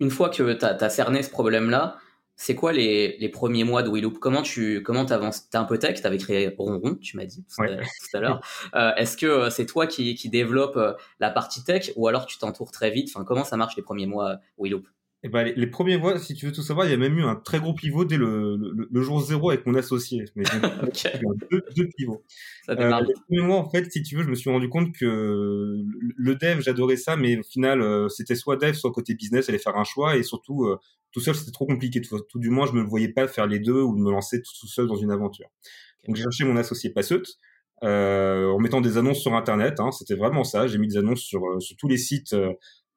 une 0.00 0.10
fois 0.10 0.28
que 0.28 0.52
tu 0.52 0.64
as, 0.64 0.90
cerné 0.90 1.22
ce 1.22 1.30
problème-là, 1.30 1.98
c'est 2.40 2.54
quoi 2.54 2.72
les, 2.72 3.18
les, 3.18 3.28
premiers 3.28 3.64
mois 3.64 3.82
de 3.82 3.90
Willoop 3.90 4.20
Comment 4.20 4.42
tu 4.42 4.80
comment 4.84 5.04
avances 5.04 5.50
T'es 5.50 5.58
un 5.58 5.64
peu 5.64 5.76
tech, 5.76 6.00
t'avais 6.00 6.18
créé 6.18 6.54
Ronron, 6.56 6.94
tu 6.94 7.16
m'as 7.16 7.24
dit 7.24 7.44
tout, 7.44 7.62
à, 7.62 8.20
l'heure. 8.20 8.40
Euh, 8.74 8.94
Est-ce 8.94 9.16
que 9.16 9.26
euh, 9.26 9.50
c'est 9.50 9.66
toi 9.66 9.88
qui, 9.88 10.14
qui 10.14 10.28
développe 10.28 10.76
euh, 10.76 10.92
la 11.18 11.30
partie 11.30 11.64
tech 11.64 11.90
ou 11.96 12.06
alors 12.06 12.26
tu 12.26 12.38
t'entoures 12.38 12.70
très 12.70 12.90
vite? 12.90 13.10
Enfin, 13.12 13.24
comment 13.24 13.42
ça 13.42 13.56
marche 13.56 13.76
les 13.76 13.82
premiers 13.82 14.06
mois 14.06 14.30
euh, 14.30 14.36
Willoop 14.58 14.86
eh 15.24 15.28
ben, 15.28 15.52
les, 15.56 15.66
premiers 15.66 15.98
mois, 15.98 16.16
si 16.20 16.34
tu 16.34 16.46
veux 16.46 16.52
tout 16.52 16.62
savoir, 16.62 16.86
il 16.86 16.90
y 16.90 16.94
a 16.94 16.96
même 16.96 17.18
eu 17.18 17.24
un 17.24 17.34
très 17.34 17.58
gros 17.58 17.74
pivot 17.74 18.04
dès 18.04 18.16
le, 18.16 18.56
le, 18.56 19.02
jour 19.02 19.20
zéro 19.20 19.50
avec 19.50 19.66
mon 19.66 19.74
associé. 19.74 20.26
Mais 20.36 20.44
deux, 21.50 21.64
deux, 21.74 21.88
pivots. 21.96 22.22
Ça 22.66 22.72
euh, 22.72 23.00
les 23.00 23.14
premiers 23.26 23.42
mois, 23.42 23.56
en 23.56 23.68
fait, 23.68 23.90
si 23.90 24.04
tu 24.04 24.16
veux, 24.16 24.22
je 24.22 24.28
me 24.28 24.36
suis 24.36 24.48
rendu 24.48 24.68
compte 24.68 24.94
que 24.94 25.74
le 26.16 26.34
dev, 26.36 26.60
j'adorais 26.60 26.96
ça, 26.96 27.16
mais 27.16 27.36
au 27.36 27.42
final, 27.42 27.82
euh, 27.82 28.08
c'était 28.08 28.36
soit 28.36 28.56
dev, 28.56 28.74
soit 28.74 28.92
côté 28.92 29.14
business, 29.14 29.48
aller 29.48 29.58
faire 29.58 29.76
un 29.76 29.82
choix, 29.82 30.16
et 30.16 30.22
surtout, 30.22 30.66
euh, 30.66 30.78
tout 31.10 31.20
seul, 31.20 31.34
c'était 31.34 31.50
trop 31.50 31.66
compliqué. 31.66 32.00
Tout, 32.00 32.20
tout, 32.20 32.38
du 32.38 32.50
moins, 32.50 32.66
je 32.66 32.72
me 32.72 32.82
voyais 32.82 33.08
pas 33.08 33.26
faire 33.26 33.48
les 33.48 33.58
deux 33.58 33.82
ou 33.82 33.96
me 33.96 34.12
lancer 34.12 34.40
tout, 34.40 34.68
seul 34.68 34.86
dans 34.86 34.96
une 34.96 35.10
aventure. 35.10 35.48
Donc, 36.06 36.14
j'ai 36.14 36.22
cherché 36.22 36.44
mon 36.44 36.56
associé 36.56 36.90
Passeut, 36.90 37.24
euh, 37.82 38.50
en 38.50 38.58
mettant 38.58 38.80
des 38.80 38.98
annonces 38.98 39.20
sur 39.20 39.34
Internet. 39.34 39.80
Hein, 39.80 39.90
c'était 39.90 40.14
vraiment 40.14 40.44
ça. 40.44 40.68
J'ai 40.68 40.78
mis 40.78 40.88
des 40.88 40.96
annonces 40.96 41.22
sur, 41.22 41.42
sur 41.60 41.76
tous 41.76 41.88
les 41.88 41.98
sites 41.98 42.32
euh, 42.32 42.52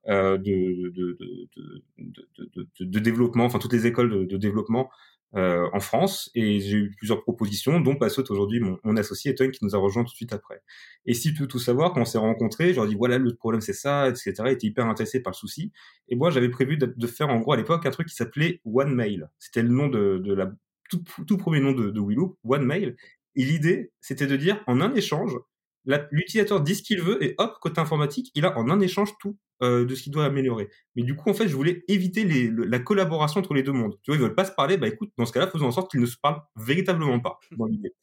de, 0.07 0.37
de, 0.37 1.17
de, 1.17 2.67
de, 2.79 2.99
développement, 2.99 3.45
enfin 3.45 3.59
toutes 3.59 3.73
les 3.73 3.85
écoles 3.85 4.27
de, 4.27 4.37
développement 4.37 4.89
euh, 5.35 5.69
en 5.71 5.79
France 5.79 6.29
et 6.35 6.59
j'ai 6.59 6.77
eu 6.77 6.95
plusieurs 6.97 7.21
propositions, 7.21 7.79
dont 7.79 7.95
Passot 7.95 8.29
aujourd'hui, 8.29 8.59
mon, 8.59 8.77
mon 8.83 8.97
associé 8.97 9.31
Ethan 9.31 9.49
qui 9.49 9.63
nous 9.63 9.75
a 9.75 9.79
rejoint 9.79 10.03
tout 10.03 10.11
de 10.11 10.15
suite 10.15 10.33
après. 10.33 10.61
Et 11.05 11.13
si 11.13 11.33
tu 11.33 11.41
veux 11.43 11.47
tout 11.47 11.59
savoir, 11.59 11.93
quand 11.93 12.01
on 12.01 12.05
s'est 12.05 12.17
rencontrés, 12.17 12.73
je 12.73 12.75
leur 12.75 12.87
dis 12.87 12.95
voilà 12.95 13.17
le 13.17 13.33
problème 13.35 13.61
c'est 13.61 13.73
ça, 13.73 14.09
etc. 14.09 14.33
Il 14.47 14.51
était 14.51 14.67
hyper 14.67 14.87
intéressé 14.87 15.21
par 15.21 15.31
le 15.31 15.37
souci. 15.37 15.71
Et 16.09 16.15
moi 16.15 16.31
j'avais 16.31 16.49
prévu 16.49 16.77
de, 16.77 17.07
faire 17.07 17.29
en 17.29 17.39
gros 17.39 17.53
à 17.53 17.57
l'époque 17.57 17.85
un 17.85 17.91
truc 17.91 18.09
qui 18.09 18.15
s'appelait 18.15 18.59
OneMail. 18.65 19.25
C'était 19.39 19.61
le 19.61 19.69
nom 19.69 19.87
de, 19.87 20.33
la 20.33 20.51
tout, 20.89 21.03
tout 21.25 21.37
premier 21.37 21.61
nom 21.61 21.71
de, 21.71 21.91
de 21.91 21.99
Willow, 22.01 22.37
OneMail. 22.43 22.95
Et 23.37 23.45
l'idée 23.45 23.91
c'était 24.01 24.27
de 24.27 24.35
dire 24.35 24.61
en 24.67 24.81
un 24.81 24.93
échange, 24.95 25.37
l'utilisateur 25.85 26.61
dit 26.61 26.75
ce 26.75 26.83
qu'il 26.83 27.01
veut 27.01 27.23
et 27.23 27.35
hop 27.37 27.57
côté 27.59 27.81
informatique 27.81 28.31
il 28.35 28.45
a 28.45 28.57
en 28.57 28.69
un 28.69 28.79
échange 28.79 29.13
tout 29.19 29.37
euh, 29.63 29.85
de 29.85 29.93
ce 29.93 30.03
qu'il 30.03 30.11
doit 30.11 30.25
améliorer. 30.25 30.69
Mais 30.95 31.03
du 31.03 31.15
coup, 31.15 31.29
en 31.29 31.35
fait, 31.35 31.47
je 31.47 31.55
voulais 31.55 31.83
éviter 31.87 32.23
les, 32.23 32.49
la 32.49 32.79
collaboration 32.79 33.39
entre 33.39 33.53
les 33.53 33.61
deux 33.61 33.71
mondes. 33.71 33.95
Tu 34.01 34.09
vois, 34.09 34.15
ils 34.15 34.21
veulent 34.21 34.33
pas 34.33 34.45
se 34.45 34.51
parler. 34.51 34.77
Bah 34.77 34.87
écoute, 34.87 35.11
dans 35.17 35.25
ce 35.25 35.31
cas-là, 35.33 35.47
faisons 35.47 35.67
en 35.67 35.71
sorte 35.71 35.91
qu'ils 35.91 35.99
ne 35.99 36.07
se 36.07 36.17
parlent 36.21 36.41
véritablement 36.55 37.19
pas 37.19 37.39
dans 37.57 37.65
l'idée. 37.65 37.93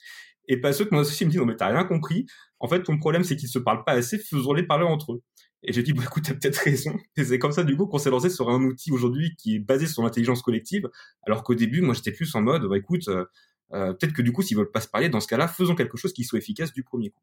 Et 0.46 0.60
pas 0.60 0.72
ceux 0.72 0.84
que 0.84 0.94
mon 0.94 1.00
associé 1.00 1.26
me 1.26 1.30
dit 1.30 1.36
non 1.38 1.46
mais 1.46 1.56
t'as 1.56 1.68
rien 1.68 1.84
compris. 1.84 2.26
En 2.60 2.68
fait, 2.68 2.82
ton 2.84 2.96
problème 2.98 3.24
c'est 3.24 3.36
qu'ils 3.36 3.48
se 3.48 3.58
parlent 3.58 3.84
pas 3.84 3.92
assez. 3.92 4.18
Faisons-les 4.18 4.62
parler 4.62 4.84
entre 4.84 5.14
eux. 5.14 5.22
Et 5.64 5.72
j'ai 5.72 5.82
dit 5.82 5.92
bah 5.92 6.04
écoute, 6.04 6.24
t'as 6.26 6.34
peut-être 6.34 6.58
raison. 6.58 6.96
Et 7.16 7.24
c'est 7.24 7.38
comme 7.40 7.52
ça 7.52 7.64
du 7.64 7.76
coup 7.76 7.86
qu'on 7.86 7.98
s'est 7.98 8.10
lancé 8.10 8.30
sur 8.30 8.48
un 8.50 8.62
outil 8.62 8.92
aujourd'hui 8.92 9.34
qui 9.36 9.56
est 9.56 9.58
basé 9.58 9.86
sur 9.88 10.02
l'intelligence 10.04 10.42
collective. 10.42 10.88
Alors 11.26 11.42
qu'au 11.42 11.54
début, 11.56 11.80
moi 11.80 11.94
j'étais 11.94 12.12
plus 12.12 12.32
en 12.34 12.42
mode 12.42 12.66
bah 12.66 12.76
écoute. 12.76 13.08
Euh, 13.08 13.24
euh, 13.72 13.92
peut-être 13.92 14.12
que 14.12 14.22
du 14.22 14.32
coup, 14.32 14.42
s'ils 14.42 14.56
veulent 14.56 14.70
pas 14.70 14.80
se 14.80 14.88
parler, 14.88 15.08
dans 15.08 15.20
ce 15.20 15.28
cas-là, 15.28 15.48
faisons 15.48 15.74
quelque 15.74 15.96
chose 15.96 16.12
qui 16.12 16.24
soit 16.24 16.38
efficace 16.38 16.72
du 16.72 16.82
premier 16.82 17.10
coup. 17.10 17.22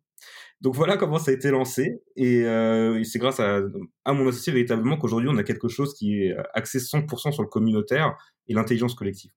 Donc 0.61 0.75
voilà 0.75 0.97
comment 0.97 1.17
ça 1.19 1.31
a 1.31 1.33
été 1.33 1.49
lancé, 1.49 2.01
et, 2.15 2.43
euh, 2.43 3.03
c'est 3.03 3.19
grâce 3.19 3.39
à, 3.39 3.61
à, 4.05 4.13
mon 4.13 4.27
associé 4.27 4.53
véritablement 4.53 4.97
qu'aujourd'hui 4.97 5.29
on 5.31 5.37
a 5.37 5.43
quelque 5.43 5.67
chose 5.67 5.93
qui 5.93 6.21
est 6.23 6.35
axé 6.53 6.79
100% 6.79 7.31
sur 7.31 7.43
le 7.43 7.49
communautaire 7.49 8.15
et 8.47 8.53
l'intelligence 8.53 8.95
collective. 8.95 9.31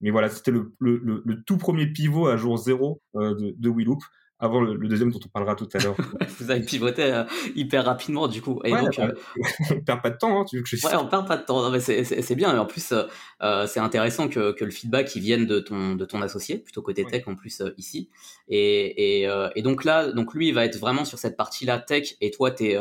Mais 0.00 0.10
voilà, 0.10 0.28
c'était 0.28 0.50
le, 0.50 0.74
le, 0.78 1.00
le, 1.24 1.42
tout 1.44 1.56
premier 1.56 1.86
pivot 1.86 2.26
à 2.26 2.36
jour 2.36 2.58
zéro 2.58 3.02
euh, 3.16 3.34
de, 3.34 3.54
de 3.56 3.68
WeLoop 3.68 4.02
avant 4.38 4.60
le, 4.60 4.76
deuxième 4.76 5.10
dont 5.10 5.20
on 5.24 5.28
parlera 5.28 5.54
tout 5.54 5.68
à 5.72 5.78
l'heure. 5.78 5.96
Vous 6.40 6.50
avez 6.50 6.60
pivoté 6.60 7.04
euh, 7.04 7.24
hyper 7.54 7.84
rapidement 7.84 8.28
du 8.28 8.42
coup. 8.42 8.60
Et 8.64 8.70
donc, 8.70 8.98
euh, 8.98 9.12
on 9.70 9.80
perd 9.80 10.02
pas 10.02 10.10
de 10.10 10.18
temps, 10.18 10.40
hein, 10.40 10.44
tu 10.44 10.56
veux 10.56 10.62
que 10.62 10.68
je 10.68 10.86
Ouais, 10.86 10.94
on 11.00 11.06
perd 11.06 11.26
pas 11.26 11.38
de 11.38 11.44
temps. 11.44 11.62
Non, 11.62 11.70
mais 11.70 11.80
c'est 11.80 12.34
bien. 12.34 12.54
Et 12.54 12.58
en 12.58 12.66
plus, 12.66 12.92
euh, 12.92 13.66
c'est 13.66 13.80
intéressant 13.80 14.28
que, 14.28 14.52
que 14.52 14.64
le 14.64 14.70
feedback 14.70 15.14
il 15.16 15.22
vienne 15.22 15.46
de 15.46 15.60
ton 15.60 15.94
de 15.94 16.04
ton 16.04 16.20
associé, 16.20 16.58
plutôt 16.58 16.82
côté 16.82 17.04
tech 17.04 17.26
en 17.26 17.34
plus 17.34 17.62
ici. 17.78 18.10
Et, 18.48 19.22
et, 19.22 19.30
et, 19.54 19.62
donc 19.62 19.84
là, 19.84 20.12
donc 20.12 20.34
lui, 20.34 20.48
il 20.48 20.54
va 20.54 20.64
être 20.64 20.78
vraiment 20.78 21.04
sur 21.04 21.18
cette 21.18 21.36
partie-là 21.36 21.78
tech, 21.78 22.16
et 22.20 22.30
toi, 22.30 22.50
t'es 22.50 22.78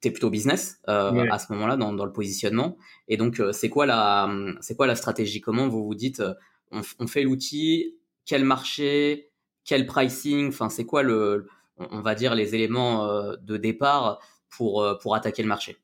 t'es 0.00 0.10
plutôt 0.10 0.30
business 0.30 0.80
à 0.86 1.38
ce 1.38 1.52
moment-là 1.52 1.76
dans, 1.76 1.92
dans 1.92 2.04
le 2.04 2.12
positionnement. 2.12 2.76
Et 3.08 3.16
donc, 3.16 3.42
c'est 3.52 3.68
quoi 3.68 3.86
la 3.86 4.32
c'est 4.60 4.76
quoi 4.76 4.86
la 4.86 4.94
stratégie? 4.94 5.40
Comment 5.40 5.68
vous 5.68 5.84
vous 5.84 5.94
dites 5.94 6.22
on, 6.70 6.82
on 7.00 7.06
fait 7.06 7.22
l'outil? 7.22 7.96
Quel 8.24 8.44
marché? 8.44 9.31
Quel 9.64 9.86
pricing, 9.86 10.48
enfin 10.48 10.68
c'est 10.68 10.84
quoi 10.84 11.02
on 11.78 12.00
va 12.00 12.14
dire 12.14 12.34
les 12.34 12.54
éléments 12.54 13.06
euh, 13.06 13.36
de 13.42 13.56
départ 13.56 14.20
pour 14.50 14.82
euh, 14.82 14.94
pour 15.00 15.14
attaquer 15.14 15.42
le 15.42 15.48
marché? 15.48 15.76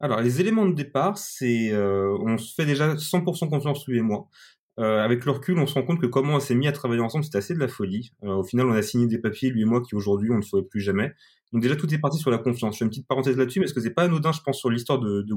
Alors 0.00 0.20
les 0.20 0.40
éléments 0.40 0.66
de 0.66 0.74
départ, 0.74 1.18
c'est 1.18 1.70
euh, 1.72 2.16
on 2.20 2.38
se 2.38 2.54
fait 2.54 2.66
déjà 2.66 2.94
100% 2.94 3.48
confiance 3.48 3.86
lui 3.86 3.98
et 3.98 4.02
moi. 4.02 4.28
Avec 4.76 5.24
le 5.24 5.30
recul, 5.30 5.56
on 5.60 5.68
se 5.68 5.74
rend 5.74 5.84
compte 5.84 6.00
que 6.00 6.06
comment 6.06 6.34
on 6.34 6.40
s'est 6.40 6.56
mis 6.56 6.66
à 6.66 6.72
travailler 6.72 7.00
ensemble, 7.00 7.24
c'était 7.24 7.38
assez 7.38 7.54
de 7.54 7.60
la 7.60 7.68
folie. 7.68 8.10
Au 8.22 8.42
final, 8.42 8.66
on 8.66 8.72
a 8.72 8.82
signé 8.82 9.06
des 9.06 9.18
papiers, 9.20 9.50
lui 9.50 9.62
et 9.62 9.64
moi, 9.64 9.80
qui 9.80 9.94
aujourd'hui, 9.94 10.32
on 10.32 10.38
ne 10.38 10.42
ferait 10.42 10.64
plus 10.64 10.80
jamais. 10.80 11.14
Donc 11.54 11.62
déjà, 11.62 11.76
tout 11.76 11.92
est 11.94 11.98
parti 11.98 12.18
sur 12.18 12.32
la 12.32 12.38
confiance. 12.38 12.74
Je 12.74 12.78
fais 12.80 12.84
une 12.84 12.90
petite 12.90 13.06
parenthèse 13.06 13.36
là-dessus, 13.36 13.60
parce 13.60 13.72
que 13.72 13.80
c'est 13.80 13.94
pas 13.94 14.02
anodin, 14.02 14.32
je 14.32 14.40
pense, 14.40 14.58
sur 14.58 14.70
l'histoire 14.70 14.98
de, 14.98 15.22
de 15.22 15.34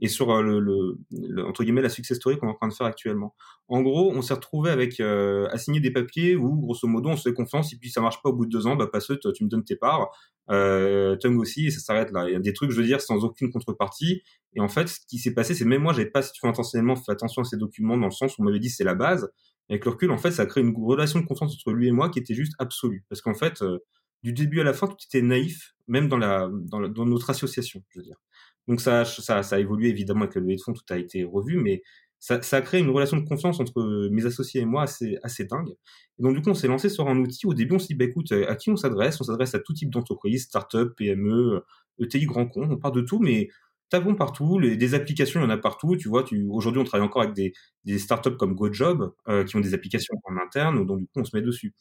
et 0.00 0.08
sur 0.08 0.32
euh, 0.32 0.42
le, 0.42 0.98
le, 1.12 1.46
entre 1.46 1.62
guillemets, 1.62 1.80
la 1.80 1.88
success 1.88 2.16
story 2.16 2.38
qu'on 2.38 2.48
est 2.48 2.50
en 2.50 2.54
train 2.54 2.66
de 2.66 2.72
faire 2.72 2.88
actuellement? 2.88 3.36
En 3.68 3.80
gros, 3.80 4.12
on 4.12 4.20
s'est 4.20 4.34
retrouvé 4.34 4.70
avec 4.70 4.98
euh, 4.98 5.46
à 5.52 5.56
des 5.78 5.92
papiers 5.92 6.34
où, 6.34 6.60
grosso 6.60 6.88
modo, 6.88 7.10
on 7.10 7.16
se 7.16 7.28
fait 7.28 7.34
confiance, 7.34 7.72
et 7.72 7.76
puis 7.76 7.88
ça 7.88 8.00
marche 8.00 8.20
pas 8.20 8.30
au 8.30 8.32
bout 8.32 8.46
de 8.46 8.50
deux 8.50 8.66
ans, 8.66 8.74
bah 8.74 8.88
passe, 8.88 9.12
tu 9.32 9.44
me 9.44 9.48
donnes 9.48 9.62
tes 9.62 9.76
parts, 9.76 10.10
euh, 10.50 11.14
Tung 11.18 11.38
aussi, 11.38 11.68
et 11.68 11.70
ça 11.70 11.78
s'arrête 11.78 12.10
là. 12.10 12.28
Il 12.28 12.32
y 12.32 12.36
a 12.36 12.40
des 12.40 12.52
trucs, 12.52 12.72
je 12.72 12.76
veux 12.76 12.86
dire, 12.86 13.00
sans 13.00 13.24
aucune 13.24 13.52
contrepartie. 13.52 14.22
Et 14.54 14.60
en 14.60 14.68
fait, 14.68 14.88
ce 14.88 14.98
qui 15.08 15.18
s'est 15.18 15.34
passé, 15.34 15.54
c'est 15.54 15.64
même 15.64 15.82
moi, 15.82 15.92
j'avais 15.92 16.10
pas, 16.10 16.22
si 16.22 16.32
tu 16.32 16.40
veux, 16.42 16.50
intentionnellement 16.50 16.96
fait 16.96 17.12
attention 17.12 17.42
à 17.42 17.44
ces 17.44 17.58
documents 17.58 17.96
dans 17.96 18.06
le 18.06 18.10
sens 18.10 18.36
où 18.36 18.42
on 18.42 18.44
m'avait 18.44 18.58
dit 18.58 18.70
c'est 18.70 18.82
la 18.82 18.96
base. 18.96 19.30
Avec 19.70 19.84
le 19.84 19.92
recul, 19.92 20.10
en 20.10 20.18
fait, 20.18 20.32
ça 20.32 20.42
a 20.42 20.46
créé 20.46 20.64
une 20.64 20.74
relation 20.76 21.20
de 21.20 21.26
confiance 21.26 21.54
entre 21.54 21.72
lui 21.72 21.86
et 21.86 21.92
moi 21.92 22.08
qui 22.08 22.18
était 22.18 22.34
juste 22.34 22.54
absolue. 22.58 23.04
Parce 23.08 23.20
qu'en 23.20 23.34
fait, 23.34 23.62
euh, 23.62 23.78
du 24.22 24.32
début 24.32 24.60
à 24.60 24.64
la 24.64 24.72
fin, 24.72 24.86
tout 24.88 24.96
était 25.06 25.22
naïf, 25.22 25.74
même 25.86 26.08
dans 26.08 26.18
la, 26.18 26.48
dans, 26.52 26.88
dans 26.88 27.06
notre 27.06 27.30
association, 27.30 27.82
je 27.90 28.00
veux 28.00 28.04
dire. 28.04 28.16
Donc 28.66 28.80
ça, 28.80 29.04
ça, 29.04 29.42
ça 29.42 29.56
a 29.56 29.58
évolué 29.60 29.88
évidemment 29.88 30.22
avec 30.22 30.34
le 30.34 30.42
levée 30.42 30.56
de 30.56 30.60
fonds, 30.60 30.72
tout 30.74 30.82
a 30.90 30.98
été 30.98 31.24
revu, 31.24 31.58
mais 31.58 31.82
ça, 32.18 32.42
ça 32.42 32.58
a 32.58 32.62
créé 32.62 32.80
une 32.80 32.90
relation 32.90 33.16
de 33.16 33.24
confiance 33.26 33.60
entre 33.60 34.08
mes 34.10 34.26
associés 34.26 34.60
et 34.62 34.64
moi 34.64 34.82
assez, 34.82 35.18
assez 35.22 35.44
dingue. 35.44 35.70
Et 36.18 36.22
donc 36.22 36.34
du 36.34 36.42
coup, 36.42 36.50
on 36.50 36.54
s'est 36.54 36.66
lancé 36.68 36.88
sur 36.88 37.08
un 37.08 37.16
outil. 37.18 37.46
Au 37.46 37.54
début, 37.54 37.76
on 37.76 37.78
s'est 37.78 37.88
dit, 37.88 37.94
bah, 37.94 38.04
écoute, 38.04 38.32
à 38.32 38.56
qui 38.56 38.70
on 38.70 38.76
s'adresse? 38.76 39.20
On 39.20 39.24
s'adresse 39.24 39.54
à 39.54 39.60
tout 39.60 39.72
type 39.72 39.90
d'entreprise, 39.90 40.44
start-up, 40.44 40.94
PME, 40.96 41.62
ETI, 42.00 42.26
grand 42.26 42.46
compte. 42.46 42.70
On 42.70 42.76
parle 42.76 42.94
de 42.96 43.00
tout, 43.02 43.20
mais 43.20 43.48
tapons 43.88 44.14
partout. 44.16 44.58
Les, 44.58 44.76
des 44.76 44.94
applications, 44.94 45.40
il 45.40 45.44
y 45.44 45.46
en 45.46 45.50
a 45.50 45.58
partout. 45.58 45.96
Tu 45.96 46.08
vois, 46.08 46.24
tu, 46.24 46.44
aujourd'hui, 46.50 46.80
on 46.80 46.84
travaille 46.84 47.06
encore 47.06 47.22
avec 47.22 47.34
des, 47.34 47.52
des 47.84 47.98
startups 47.98 48.36
comme 48.36 48.54
GoJob 48.54 49.12
euh, 49.28 49.44
qui 49.44 49.56
ont 49.56 49.60
des 49.60 49.74
applications 49.74 50.14
en 50.24 50.36
interne. 50.38 50.84
Donc 50.86 50.98
du 51.00 51.06
coup, 51.06 51.20
on 51.20 51.24
se 51.24 51.36
met 51.36 51.42
dessus. 51.42 51.72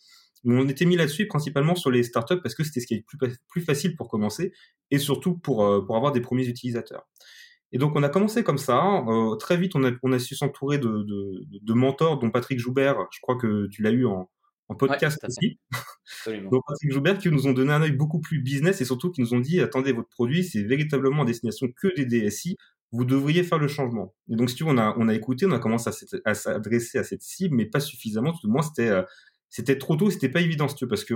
On 0.45 0.67
était 0.67 0.85
mis 0.85 0.95
là-dessus 0.95 1.27
principalement 1.27 1.75
sur 1.75 1.91
les 1.91 2.03
startups 2.03 2.41
parce 2.41 2.55
que 2.55 2.63
c'était 2.63 2.79
ce 2.79 2.87
qui 2.87 2.95
est 2.95 3.05
plus, 3.05 3.17
plus 3.47 3.61
facile 3.61 3.95
pour 3.95 4.09
commencer 4.09 4.53
et 4.91 4.99
surtout 4.99 5.37
pour, 5.37 5.63
euh, 5.65 5.85
pour 5.85 5.95
avoir 5.95 6.11
des 6.11 6.21
premiers 6.21 6.47
utilisateurs. 6.47 7.07
Et 7.71 7.77
donc 7.77 7.93
on 7.95 8.03
a 8.03 8.09
commencé 8.09 8.43
comme 8.43 8.57
ça. 8.57 9.03
Euh, 9.07 9.35
très 9.35 9.57
vite, 9.57 9.75
on 9.75 9.83
a, 9.83 9.91
on 10.03 10.11
a 10.11 10.19
su 10.19 10.35
s'entourer 10.35 10.77
de, 10.77 10.87
de, 10.87 11.45
de, 11.61 11.73
mentors, 11.73 12.19
dont 12.19 12.31
Patrick 12.31 12.59
Joubert. 12.59 12.97
Je 13.11 13.19
crois 13.21 13.35
que 13.35 13.67
tu 13.67 13.81
l'as 13.81 13.91
eu 13.91 14.05
en, 14.05 14.29
en 14.69 14.75
podcast 14.75 15.19
aussi. 15.27 15.59
donc 16.49 16.63
Patrick 16.67 16.91
Joubert 16.91 17.17
qui 17.17 17.29
nous 17.29 17.47
ont 17.47 17.53
donné 17.53 17.73
un 17.73 17.81
œil 17.81 17.91
beaucoup 17.91 18.19
plus 18.19 18.41
business 18.41 18.79
et 18.81 18.85
surtout 18.85 19.11
qui 19.11 19.21
nous 19.21 19.33
ont 19.33 19.39
dit 19.39 19.59
attendez 19.59 19.91
votre 19.91 20.09
produit 20.09 20.43
c'est 20.43 20.63
véritablement 20.63 21.23
à 21.23 21.25
destination 21.25 21.67
que 21.75 21.93
des 21.95 22.05
DSI. 22.05 22.57
Vous 22.93 23.03
devriez 23.03 23.43
faire 23.43 23.59
le 23.59 23.67
changement. 23.67 24.15
Et 24.29 24.37
donc 24.37 24.49
si 24.49 24.55
tu 24.55 24.63
veux, 24.63 24.69
on 24.69 24.77
a 24.77 24.95
on 24.97 25.09
a 25.09 25.13
écouté, 25.13 25.45
on 25.45 25.51
a 25.51 25.59
commencé 25.59 25.89
à 26.23 26.33
s'adresser 26.33 26.97
à 26.97 27.03
cette 27.03 27.21
cible, 27.21 27.53
mais 27.53 27.65
pas 27.65 27.81
suffisamment. 27.81 28.31
Tout 28.31 28.47
au 28.47 28.49
moins 28.49 28.61
c'était 28.61 28.87
euh, 28.87 29.03
c'était 29.49 29.77
trop 29.77 29.95
tôt, 29.95 30.09
c'était 30.09 30.29
pas 30.29 30.41
évident 30.41 30.67
parce 30.87 31.03
que 31.03 31.13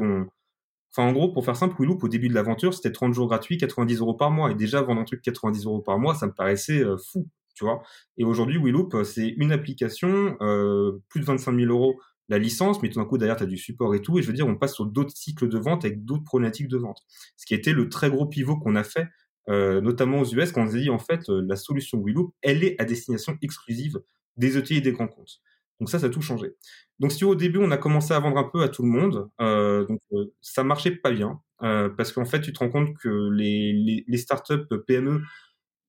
Enfin, 0.93 1.07
en 1.07 1.13
gros, 1.13 1.31
pour 1.31 1.45
faire 1.45 1.55
simple, 1.55 1.75
Willoop, 1.79 2.03
au 2.03 2.09
début 2.09 2.27
de 2.27 2.33
l'aventure, 2.33 2.73
c'était 2.73 2.91
30 2.91 3.13
jours 3.13 3.27
gratuits, 3.27 3.57
90 3.57 3.99
euros 3.99 4.13
par 4.13 4.29
mois. 4.29 4.51
Et 4.51 4.55
déjà, 4.55 4.81
vendre 4.81 4.99
un 5.01 5.05
truc 5.05 5.21
90 5.21 5.65
euros 5.65 5.79
par 5.79 5.99
mois, 5.99 6.15
ça 6.15 6.27
me 6.27 6.33
paraissait 6.33 6.83
euh, 6.83 6.97
fou, 6.97 7.29
tu 7.55 7.63
vois. 7.63 7.81
Et 8.17 8.25
aujourd'hui, 8.25 8.57
Willoop, 8.57 8.93
euh, 8.93 9.03
c'est 9.05 9.29
une 9.29 9.53
application, 9.53 10.35
euh, 10.41 10.99
plus 11.07 11.21
de 11.21 11.25
25 11.25 11.55
000 11.55 11.71
euros 11.71 11.99
la 12.27 12.37
licence, 12.39 12.81
mais 12.81 12.89
tout 12.89 12.99
d'un 12.99 13.05
coup, 13.05 13.17
derrière, 13.17 13.37
tu 13.37 13.43
as 13.43 13.45
du 13.45 13.57
support 13.57 13.95
et 13.95 14.01
tout. 14.01 14.19
Et 14.19 14.21
je 14.21 14.27
veux 14.27 14.33
dire, 14.33 14.47
on 14.47 14.55
passe 14.57 14.73
sur 14.75 14.85
d'autres 14.85 15.15
cycles 15.15 15.47
de 15.49 15.57
vente 15.57 15.85
avec 15.85 16.03
d'autres 16.05 16.23
problématiques 16.23 16.69
de 16.69 16.77
vente. 16.77 16.99
Ce 17.37 17.45
qui 17.45 17.53
a 17.53 17.57
été 17.57 17.73
le 17.73 17.89
très 17.89 18.09
gros 18.09 18.25
pivot 18.25 18.57
qu'on 18.57 18.75
a 18.75 18.83
fait, 18.83 19.07
notamment 19.49 20.21
aux 20.21 20.25
US, 20.25 20.53
quand 20.53 20.63
on 20.63 20.71
s'est 20.71 20.79
dit, 20.79 20.89
en 20.89 20.99
fait, 20.99 21.27
la 21.27 21.57
solution 21.57 22.01
Willoop, 22.01 22.33
elle 22.41 22.63
est 22.63 22.79
à 22.79 22.85
destination 22.85 23.37
exclusive 23.41 23.99
des 24.37 24.57
ETI 24.57 24.77
et 24.77 24.81
des 24.81 24.93
grands 24.93 25.09
comptes. 25.09 25.41
Donc 25.81 25.89
ça, 25.89 25.97
ça 25.99 26.05
a 26.05 26.09
tout 26.09 26.21
changé. 26.21 26.55
Donc 26.99 27.11
si 27.11 27.25
au 27.25 27.33
début 27.33 27.57
on 27.57 27.71
a 27.71 27.77
commencé 27.77 28.13
à 28.13 28.19
vendre 28.19 28.37
un 28.37 28.43
peu 28.43 28.61
à 28.61 28.69
tout 28.69 28.83
le 28.83 28.89
monde, 28.89 29.29
euh, 29.41 29.83
donc 29.87 29.99
euh, 30.13 30.25
ça 30.39 30.63
marchait 30.63 30.91
pas 30.91 31.11
bien 31.11 31.41
euh, 31.63 31.89
parce 31.89 32.11
qu'en 32.11 32.23
fait 32.23 32.39
tu 32.39 32.53
te 32.53 32.59
rends 32.59 32.69
compte 32.69 32.95
que 32.97 33.29
les, 33.31 34.05
startups 34.17 34.67
PME 34.87 35.21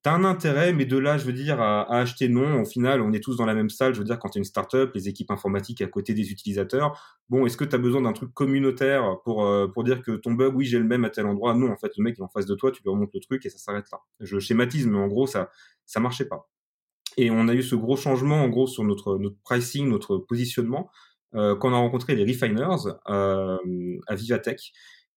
T'as 0.02 0.14
un 0.14 0.24
intérêt, 0.24 0.72
mais 0.72 0.84
de 0.84 0.98
là, 0.98 1.16
je 1.16 1.24
veux 1.24 1.32
dire, 1.32 1.60
à, 1.60 1.82
acheter 2.00 2.28
non. 2.28 2.62
Au 2.62 2.64
final, 2.64 3.00
on 3.02 3.12
est 3.12 3.22
tous 3.22 3.36
dans 3.36 3.46
la 3.46 3.54
même 3.54 3.70
salle. 3.70 3.94
Je 3.94 4.00
veux 4.00 4.04
dire, 4.04 4.18
quand 4.18 4.30
tu 4.30 4.38
une 4.38 4.44
startup, 4.44 4.90
les 4.94 5.08
équipes 5.08 5.30
informatiques 5.30 5.80
à 5.80 5.86
côté 5.86 6.12
des 6.12 6.32
utilisateurs. 6.32 7.20
Bon, 7.28 7.46
est-ce 7.46 7.56
que 7.56 7.64
tu 7.64 7.76
as 7.76 7.78
besoin 7.78 8.02
d'un 8.02 8.12
truc 8.12 8.34
communautaire 8.34 9.18
pour 9.24 9.46
euh, 9.46 9.68
pour 9.68 9.84
dire 9.84 10.02
que 10.02 10.12
ton 10.12 10.32
bug, 10.32 10.56
oui, 10.56 10.64
j'ai 10.64 10.80
le 10.80 10.84
même 10.84 11.04
à 11.04 11.10
tel 11.10 11.26
endroit? 11.26 11.54
Non, 11.54 11.70
en 11.70 11.76
fait, 11.76 11.92
le 11.96 12.02
mec 12.02 12.18
est 12.18 12.22
en 12.22 12.28
face 12.28 12.46
de 12.46 12.56
toi, 12.56 12.72
tu 12.72 12.82
lui 12.82 12.90
remontes 12.90 13.14
le 13.14 13.20
truc 13.20 13.46
et 13.46 13.48
ça 13.48 13.58
s'arrête 13.58 13.86
là. 13.92 14.00
Je 14.18 14.40
schématise, 14.40 14.88
mais 14.88 14.98
en 14.98 15.06
gros, 15.06 15.28
ça 15.28 15.50
ça 15.86 16.00
marchait 16.00 16.24
pas. 16.24 16.48
Et 17.16 17.30
on 17.30 17.48
a 17.48 17.54
eu 17.54 17.62
ce 17.62 17.74
gros 17.74 17.96
changement, 17.96 18.42
en 18.42 18.48
gros, 18.48 18.66
sur 18.66 18.84
notre, 18.84 19.18
notre 19.18 19.36
pricing, 19.42 19.88
notre 19.88 20.16
positionnement, 20.16 20.90
euh, 21.34 21.56
quand 21.56 21.70
on 21.70 21.74
a 21.74 21.78
rencontré 21.78 22.14
les 22.14 22.24
refiners 22.24 22.88
euh, 23.08 23.58
à 24.06 24.14
Vivatech, 24.14 24.72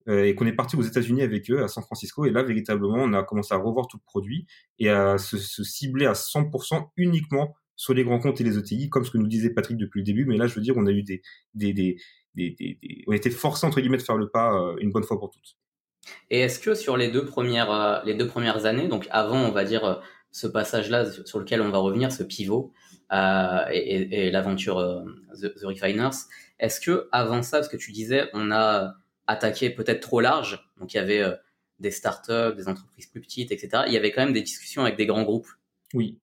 euh, 0.08 0.26
et 0.26 0.36
qu'on 0.36 0.46
est 0.46 0.54
parti 0.54 0.76
aux 0.76 0.84
États-Unis 0.84 1.24
avec 1.24 1.50
eux, 1.50 1.64
à 1.64 1.68
San 1.68 1.84
Francisco. 1.84 2.26
Et 2.26 2.32
là, 2.32 2.44
véritablement, 2.44 2.98
on 3.00 3.14
a 3.14 3.24
commencé 3.24 3.54
à 3.54 3.58
revoir 3.58 3.88
tout 3.88 3.98
le 3.98 4.06
produit 4.06 4.46
et 4.78 4.90
à 4.90 5.18
se, 5.18 5.38
se 5.38 5.64
cibler 5.64 6.06
à 6.06 6.14
100% 6.14 6.90
uniquement 6.98 7.56
sur 7.76 7.94
les 7.94 8.04
grands 8.04 8.20
comptes 8.20 8.40
et 8.40 8.44
les 8.44 8.58
ETI, 8.58 8.90
comme 8.90 9.04
ce 9.04 9.12
que 9.12 9.18
nous 9.18 9.28
disait 9.28 9.50
Patrick 9.50 9.78
depuis 9.78 10.00
le 10.00 10.06
début. 10.06 10.26
Mais 10.26 10.38
là, 10.38 10.48
je 10.48 10.56
veux 10.56 10.62
dire, 10.62 10.76
on 10.78 10.86
a 10.86 10.92
eu 10.92 11.02
des, 11.02 11.22
des, 11.56 11.74
des, 11.74 11.98
des, 12.36 12.56
des 12.60 12.80
on 13.08 13.14
a 13.14 13.16
été 13.16 13.32
forcé 13.32 13.66
entre 13.66 13.82
guillemets 13.82 13.98
de 13.98 14.04
faire 14.04 14.18
le 14.18 14.30
pas 14.30 14.54
euh, 14.54 14.76
une 14.80 14.92
bonne 14.92 15.04
fois 15.04 15.20
pour 15.20 15.32
toutes. 15.32 15.58
Et 16.30 16.42
est-ce 16.42 16.60
que 16.60 16.76
sur 16.76 16.98
les 16.98 17.10
deux 17.10 17.26
premières, 17.26 17.72
euh, 17.72 18.00
les 18.06 18.14
deux 18.14 18.28
premières 18.28 18.66
années, 18.66 18.88
donc 18.88 19.08
avant, 19.10 19.40
on 19.40 19.52
va 19.52 19.66
dire 19.66 20.02
ce 20.36 20.48
passage-là 20.48 21.06
sur 21.24 21.40
lequel 21.40 21.62
on 21.62 21.70
va 21.70 21.78
revenir, 21.78 22.12
ce 22.12 22.22
pivot 22.22 22.74
euh, 23.14 23.66
et, 23.72 24.28
et, 24.28 24.32
l'aventure 24.32 24.80
euh, 24.80 25.06
The, 25.42 25.56
The, 25.56 25.64
Refiners. 25.64 26.10
Est-ce 26.60 26.82
que 26.82 27.08
avant 27.14 27.42
ça, 27.42 27.60
parce 27.60 27.70
que 27.70 27.78
tu 27.78 27.94
disais, 27.94 28.30
on 28.34 28.52
a 28.52 28.96
attaqué 29.28 29.70
peut-être 29.70 30.02
trop 30.02 30.20
large, 30.20 30.70
donc 30.78 30.94
il 30.94 30.98
y 30.98 31.00
avait 31.00 31.22
euh, 31.22 31.36
des 31.80 31.90
startups, 31.90 32.54
des 32.58 32.68
entreprises 32.68 33.06
plus 33.06 33.22
petites, 33.22 33.54
etc. 33.54 33.84
Il 33.88 33.94
y 33.94 33.98
avait 33.98 34.12
quand 34.12 34.26
même 34.26 34.34
des 34.34 34.42
discussions 34.42 34.82
avec 34.82 34.98
des 34.98 35.06
grands 35.06 35.24
groupes. 35.24 35.48
Oui. 35.94 36.20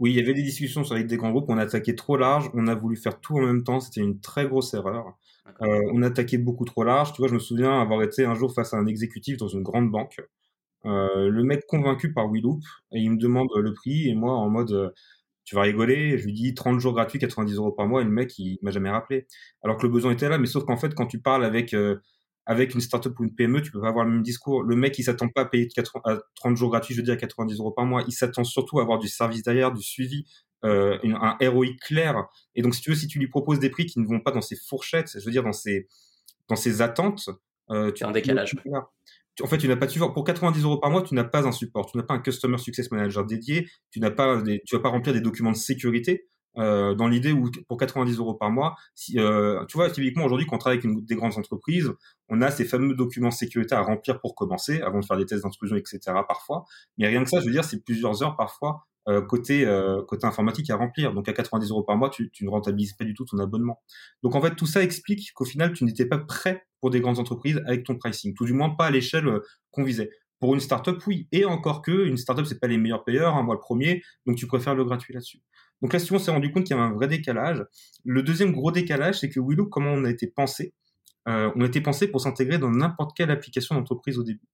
Oui, 0.00 0.10
il 0.10 0.16
y 0.16 0.20
avait 0.20 0.34
des 0.34 0.42
discussions 0.42 0.82
avec 0.90 1.06
des 1.06 1.16
grands 1.16 1.30
groupes. 1.30 1.48
On 1.48 1.56
a 1.56 1.62
attaqué 1.62 1.94
trop 1.94 2.16
large. 2.16 2.50
On 2.54 2.66
a 2.66 2.74
voulu 2.74 2.96
faire 2.96 3.20
tout 3.20 3.36
en 3.36 3.42
même 3.42 3.62
temps. 3.62 3.78
C'était 3.78 4.00
une 4.00 4.18
très 4.18 4.48
grosse 4.48 4.74
erreur. 4.74 5.16
On 5.60 6.02
a 6.02 6.08
attaqué 6.08 6.38
beaucoup 6.38 6.64
trop 6.64 6.82
large. 6.82 7.12
Tu 7.12 7.18
vois, 7.22 7.28
je 7.28 7.34
me 7.34 7.38
souviens 7.38 7.80
avoir 7.80 8.02
été 8.02 8.24
un 8.24 8.34
jour 8.34 8.52
face 8.52 8.74
à 8.74 8.78
un 8.78 8.86
exécutif 8.86 9.36
dans 9.36 9.46
une 9.46 9.62
grande 9.62 9.92
banque. 9.92 10.20
Euh, 10.86 11.28
le 11.28 11.44
mec 11.44 11.66
convaincu 11.66 12.12
par 12.12 12.30
Willoop 12.30 12.60
et 12.92 13.00
il 13.00 13.10
me 13.10 13.16
demande 13.16 13.48
le 13.56 13.72
prix 13.72 14.08
et 14.08 14.14
moi 14.14 14.34
en 14.34 14.50
mode 14.50 14.72
euh, 14.72 14.90
tu 15.44 15.54
vas 15.54 15.62
rigoler, 15.62 16.18
je 16.18 16.26
lui 16.26 16.32
dis 16.32 16.54
30 16.54 16.78
jours 16.80 16.94
gratuits, 16.94 17.18
90 17.18 17.56
euros 17.56 17.72
par 17.72 17.86
mois 17.86 18.02
et 18.02 18.04
le 18.04 18.10
mec 18.10 18.38
il 18.38 18.58
m'a 18.62 18.70
jamais 18.70 18.90
rappelé. 18.90 19.26
Alors 19.62 19.76
que 19.78 19.86
le 19.86 19.92
besoin 19.92 20.12
était 20.12 20.28
là, 20.28 20.38
mais 20.38 20.46
sauf 20.46 20.64
qu'en 20.64 20.76
fait 20.76 20.94
quand 20.94 21.06
tu 21.06 21.20
parles 21.20 21.44
avec 21.44 21.74
euh, 21.74 22.00
avec 22.46 22.74
une 22.74 22.80
startup 22.80 23.18
ou 23.18 23.24
une 23.24 23.34
PME, 23.34 23.62
tu 23.62 23.70
peux 23.70 23.80
pas 23.80 23.88
avoir 23.88 24.04
le 24.04 24.12
même 24.12 24.22
discours. 24.22 24.62
Le 24.62 24.76
mec, 24.76 24.98
il 24.98 25.02
s'attend 25.02 25.28
pas 25.28 25.42
à 25.42 25.44
payer 25.46 25.68
30 26.34 26.56
jours 26.56 26.70
gratuits, 26.70 26.94
je 26.94 27.00
veux 27.00 27.04
dire, 27.04 27.14
à 27.14 27.16
90 27.16 27.58
euros 27.58 27.72
par 27.72 27.86
mois. 27.86 28.04
Il 28.06 28.12
s'attend 28.12 28.44
surtout 28.44 28.80
à 28.80 28.82
avoir 28.82 28.98
du 28.98 29.08
service 29.08 29.42
derrière, 29.42 29.72
du 29.72 29.82
suivi, 29.82 30.26
euh, 30.64 30.98
un 31.04 31.36
ROI 31.40 31.68
clair. 31.80 32.26
Et 32.54 32.62
donc, 32.62 32.74
si 32.74 32.82
tu 32.82 32.90
veux, 32.90 32.96
si 32.96 33.06
tu 33.06 33.18
lui 33.18 33.28
proposes 33.28 33.60
des 33.60 33.70
prix 33.70 33.86
qui 33.86 33.98
ne 33.98 34.06
vont 34.06 34.20
pas 34.20 34.30
dans 34.30 34.42
ses 34.42 34.56
fourchettes, 34.56 35.18
je 35.18 35.24
veux 35.24 35.30
dire, 35.30 35.42
dans 35.42 35.52
ses, 35.52 35.88
dans 36.48 36.56
ses 36.56 36.82
attentes, 36.82 37.30
euh, 37.70 37.92
tu 37.92 38.04
as 38.04 38.08
un 38.08 38.12
décalage 38.12 38.54
en 39.42 39.46
fait, 39.46 39.58
tu 39.58 39.68
n'as 39.68 39.76
pas 39.76 39.86
tu 39.86 39.98
pour 39.98 40.24
90 40.24 40.62
euros 40.62 40.78
par 40.78 40.90
mois, 40.90 41.02
tu 41.02 41.14
n'as 41.14 41.24
pas 41.24 41.46
un 41.46 41.52
support, 41.52 41.86
tu 41.86 41.96
n'as 41.96 42.04
pas 42.04 42.14
un 42.14 42.20
customer 42.20 42.58
success 42.58 42.90
manager 42.90 43.24
dédié, 43.24 43.68
tu 43.90 44.00
n'as 44.00 44.10
pas, 44.10 44.40
des, 44.42 44.62
tu 44.66 44.76
vas 44.76 44.82
pas 44.82 44.90
remplir 44.90 45.12
des 45.14 45.20
documents 45.20 45.52
de 45.52 45.56
sécurité. 45.56 46.28
Euh, 46.56 46.94
dans 46.94 47.08
l'idée 47.08 47.32
où 47.32 47.50
pour 47.66 47.78
90 47.78 48.16
euros 48.18 48.34
par 48.34 48.50
mois, 48.50 48.76
si, 48.94 49.18
euh, 49.18 49.64
tu 49.66 49.76
vois, 49.76 49.90
typiquement 49.90 50.24
aujourd'hui, 50.24 50.46
quand 50.46 50.54
on 50.54 50.58
travaille 50.58 50.78
avec 50.78 50.84
une, 50.84 51.04
des 51.04 51.16
grandes 51.16 51.36
entreprises, 51.36 51.90
on 52.28 52.42
a 52.42 52.50
ces 52.52 52.64
fameux 52.64 52.94
documents 52.94 53.30
de 53.30 53.34
sécurité 53.34 53.74
à 53.74 53.82
remplir 53.82 54.20
pour 54.20 54.36
commencer, 54.36 54.80
avant 54.80 55.00
de 55.00 55.04
faire 55.04 55.16
des 55.16 55.26
tests 55.26 55.42
d'intrusion, 55.42 55.76
etc. 55.76 55.98
Parfois, 56.28 56.64
mais 56.96 57.08
rien 57.08 57.24
que 57.24 57.30
ça, 57.30 57.40
je 57.40 57.46
veux 57.46 57.52
dire, 57.52 57.64
c'est 57.64 57.84
plusieurs 57.84 58.22
heures 58.22 58.36
parfois 58.36 58.86
euh, 59.08 59.20
côté 59.20 59.66
euh, 59.66 60.02
côté 60.02 60.26
informatique 60.26 60.70
à 60.70 60.76
remplir. 60.76 61.12
Donc 61.12 61.28
à 61.28 61.32
90 61.32 61.70
euros 61.70 61.82
par 61.82 61.96
mois, 61.96 62.10
tu, 62.10 62.30
ne 62.40 62.48
rentabilises 62.48 62.94
pas 62.94 63.04
du 63.04 63.14
tout 63.14 63.24
ton 63.24 63.38
abonnement. 63.38 63.82
Donc 64.22 64.34
en 64.34 64.40
fait, 64.40 64.54
tout 64.56 64.66
ça 64.66 64.82
explique 64.82 65.32
qu'au 65.34 65.44
final, 65.44 65.72
tu 65.72 65.84
n'étais 65.84 66.06
pas 66.06 66.18
prêt 66.18 66.64
pour 66.80 66.90
des 66.90 67.00
grandes 67.00 67.18
entreprises 67.18 67.60
avec 67.66 67.84
ton 67.84 67.96
pricing, 67.96 68.34
tout 68.34 68.44
du 68.44 68.52
moins 68.52 68.70
pas 68.70 68.86
à 68.86 68.90
l'échelle 68.90 69.26
euh, 69.28 69.40
qu'on 69.70 69.84
visait. 69.84 70.10
Pour 70.40 70.54
une 70.54 70.60
startup, 70.60 70.98
oui, 71.06 71.28
et 71.32 71.44
encore 71.44 71.80
que 71.80 72.06
une 72.06 72.16
startup, 72.16 72.44
c'est 72.44 72.60
pas 72.60 72.66
les 72.66 72.76
meilleurs 72.76 73.04
payeurs, 73.04 73.34
hein, 73.34 73.42
moi 73.42 73.54
le 73.54 73.60
premier, 73.60 74.02
donc 74.26 74.36
tu 74.36 74.46
préfères 74.46 74.74
le 74.74 74.84
gratuit 74.84 75.14
là-dessus. 75.14 75.40
Donc 75.80 75.92
là, 75.92 75.98
si 75.98 76.12
on 76.12 76.18
s'est 76.18 76.30
rendu 76.30 76.50
compte 76.50 76.64
qu'il 76.64 76.76
y 76.76 76.78
avait 76.78 76.88
un 76.88 76.94
vrai 76.94 77.08
décalage. 77.08 77.64
Le 78.04 78.22
deuxième 78.22 78.52
gros 78.52 78.70
décalage, 78.70 79.20
c'est 79.20 79.28
que 79.28 79.40
Willow, 79.40 79.66
comment 79.66 79.92
on 79.92 80.04
a 80.04 80.10
été 80.10 80.26
pensé, 80.26 80.74
euh, 81.28 81.50
on 81.56 81.60
a 81.60 81.66
été 81.66 81.80
pensé 81.80 82.08
pour 82.08 82.20
s'intégrer 82.20 82.58
dans 82.58 82.70
n'importe 82.70 83.16
quelle 83.16 83.30
application 83.30 83.74
d'entreprise 83.74 84.18
au 84.18 84.22
début. 84.22 84.48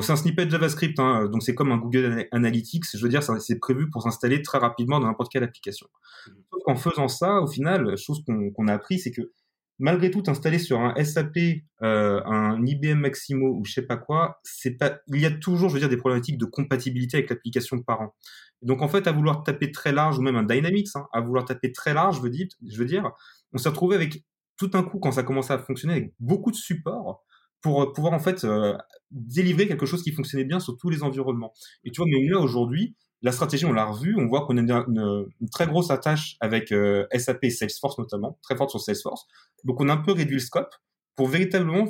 C'est 0.00 0.12
un 0.12 0.16
snippet 0.16 0.50
JavaScript, 0.50 0.98
hein, 0.98 1.28
donc 1.28 1.44
c'est 1.44 1.54
comme 1.54 1.70
un 1.70 1.76
Google 1.76 2.26
Analytics. 2.32 2.84
Je 2.92 3.02
veux 3.02 3.08
dire, 3.08 3.22
c'est 3.22 3.58
prévu 3.60 3.88
pour 3.88 4.02
s'installer 4.02 4.42
très 4.42 4.58
rapidement 4.58 4.98
dans 4.98 5.06
n'importe 5.06 5.30
quelle 5.30 5.44
application. 5.44 5.86
Mmh. 6.26 6.32
en 6.66 6.74
faisant 6.74 7.08
ça, 7.08 7.40
au 7.40 7.46
final, 7.46 7.96
chose 7.96 8.24
qu'on 8.26 8.68
a 8.68 8.72
appris, 8.72 8.98
c'est 8.98 9.12
que 9.12 9.30
malgré 9.78 10.10
tout 10.10 10.22
installé 10.26 10.58
sur 10.58 10.80
un 10.80 10.94
SAP, 11.04 11.36
euh, 11.82 12.20
un 12.24 12.64
IBM 12.64 12.98
Maximo 12.98 13.54
ou 13.58 13.64
je 13.64 13.72
sais 13.72 13.86
pas 13.86 13.96
quoi, 13.96 14.40
c'est 14.42 14.72
pas, 14.72 14.98
il 15.08 15.20
y 15.20 15.26
a 15.26 15.30
toujours, 15.30 15.68
je 15.68 15.74
veux 15.74 15.80
dire, 15.80 15.88
des 15.88 15.96
problématiques 15.96 16.38
de 16.38 16.46
compatibilité 16.46 17.18
avec 17.18 17.30
l'application 17.30 17.80
parent. 17.82 18.14
Donc 18.62 18.82
en 18.82 18.88
fait, 18.88 19.06
à 19.06 19.12
vouloir 19.12 19.42
taper 19.42 19.70
très 19.70 19.92
large 19.92 20.18
ou 20.18 20.22
même 20.22 20.36
un 20.36 20.42
Dynamics, 20.42 20.88
hein, 20.94 21.06
à 21.12 21.20
vouloir 21.20 21.44
taper 21.44 21.72
très 21.72 21.94
large, 21.94 22.16
je 22.16 22.22
veux 22.22 22.30
dire, 22.30 22.48
je 22.66 22.78
veux 22.78 22.86
dire, 22.86 23.12
on 23.52 23.58
s'est 23.58 23.68
retrouvé 23.68 23.96
avec 23.96 24.24
tout 24.56 24.70
un 24.74 24.82
coup 24.82 24.98
quand 24.98 25.12
ça 25.12 25.22
commençait 25.22 25.52
à 25.52 25.58
fonctionner 25.58 25.94
avec 25.94 26.14
beaucoup 26.18 26.50
de 26.50 26.56
support 26.56 27.22
pour 27.66 27.92
pouvoir 27.92 28.12
en 28.12 28.20
fait 28.20 28.44
euh, 28.44 28.76
délivrer 29.10 29.66
quelque 29.66 29.86
chose 29.86 30.04
qui 30.04 30.12
fonctionnait 30.12 30.44
bien 30.44 30.60
sur 30.60 30.76
tous 30.76 30.88
les 30.88 31.02
environnements. 31.02 31.52
Et 31.82 31.90
tu 31.90 32.00
vois, 32.00 32.08
mais 32.08 32.24
là 32.24 32.38
aujourd'hui, 32.38 32.94
la 33.22 33.32
stratégie, 33.32 33.64
on 33.64 33.72
l'a 33.72 33.86
revu, 33.86 34.14
on 34.16 34.28
voit 34.28 34.46
qu'on 34.46 34.56
a 34.56 34.60
une, 34.60 35.26
très 35.50 35.66
grosse 35.66 35.90
attache 35.90 36.36
avec 36.38 36.70
euh, 36.70 37.06
SAP 37.12 37.42
et 37.42 37.50
Salesforce 37.50 37.98
notamment, 37.98 38.38
très 38.42 38.56
forte 38.56 38.70
sur 38.70 38.80
Salesforce. 38.80 39.26
Donc 39.64 39.80
on 39.80 39.88
a 39.88 39.94
un 39.94 39.96
peu 39.96 40.12
réduit 40.12 40.36
le 40.36 40.40
scope 40.40 40.72
pour 41.16 41.26
véritablement 41.26 41.88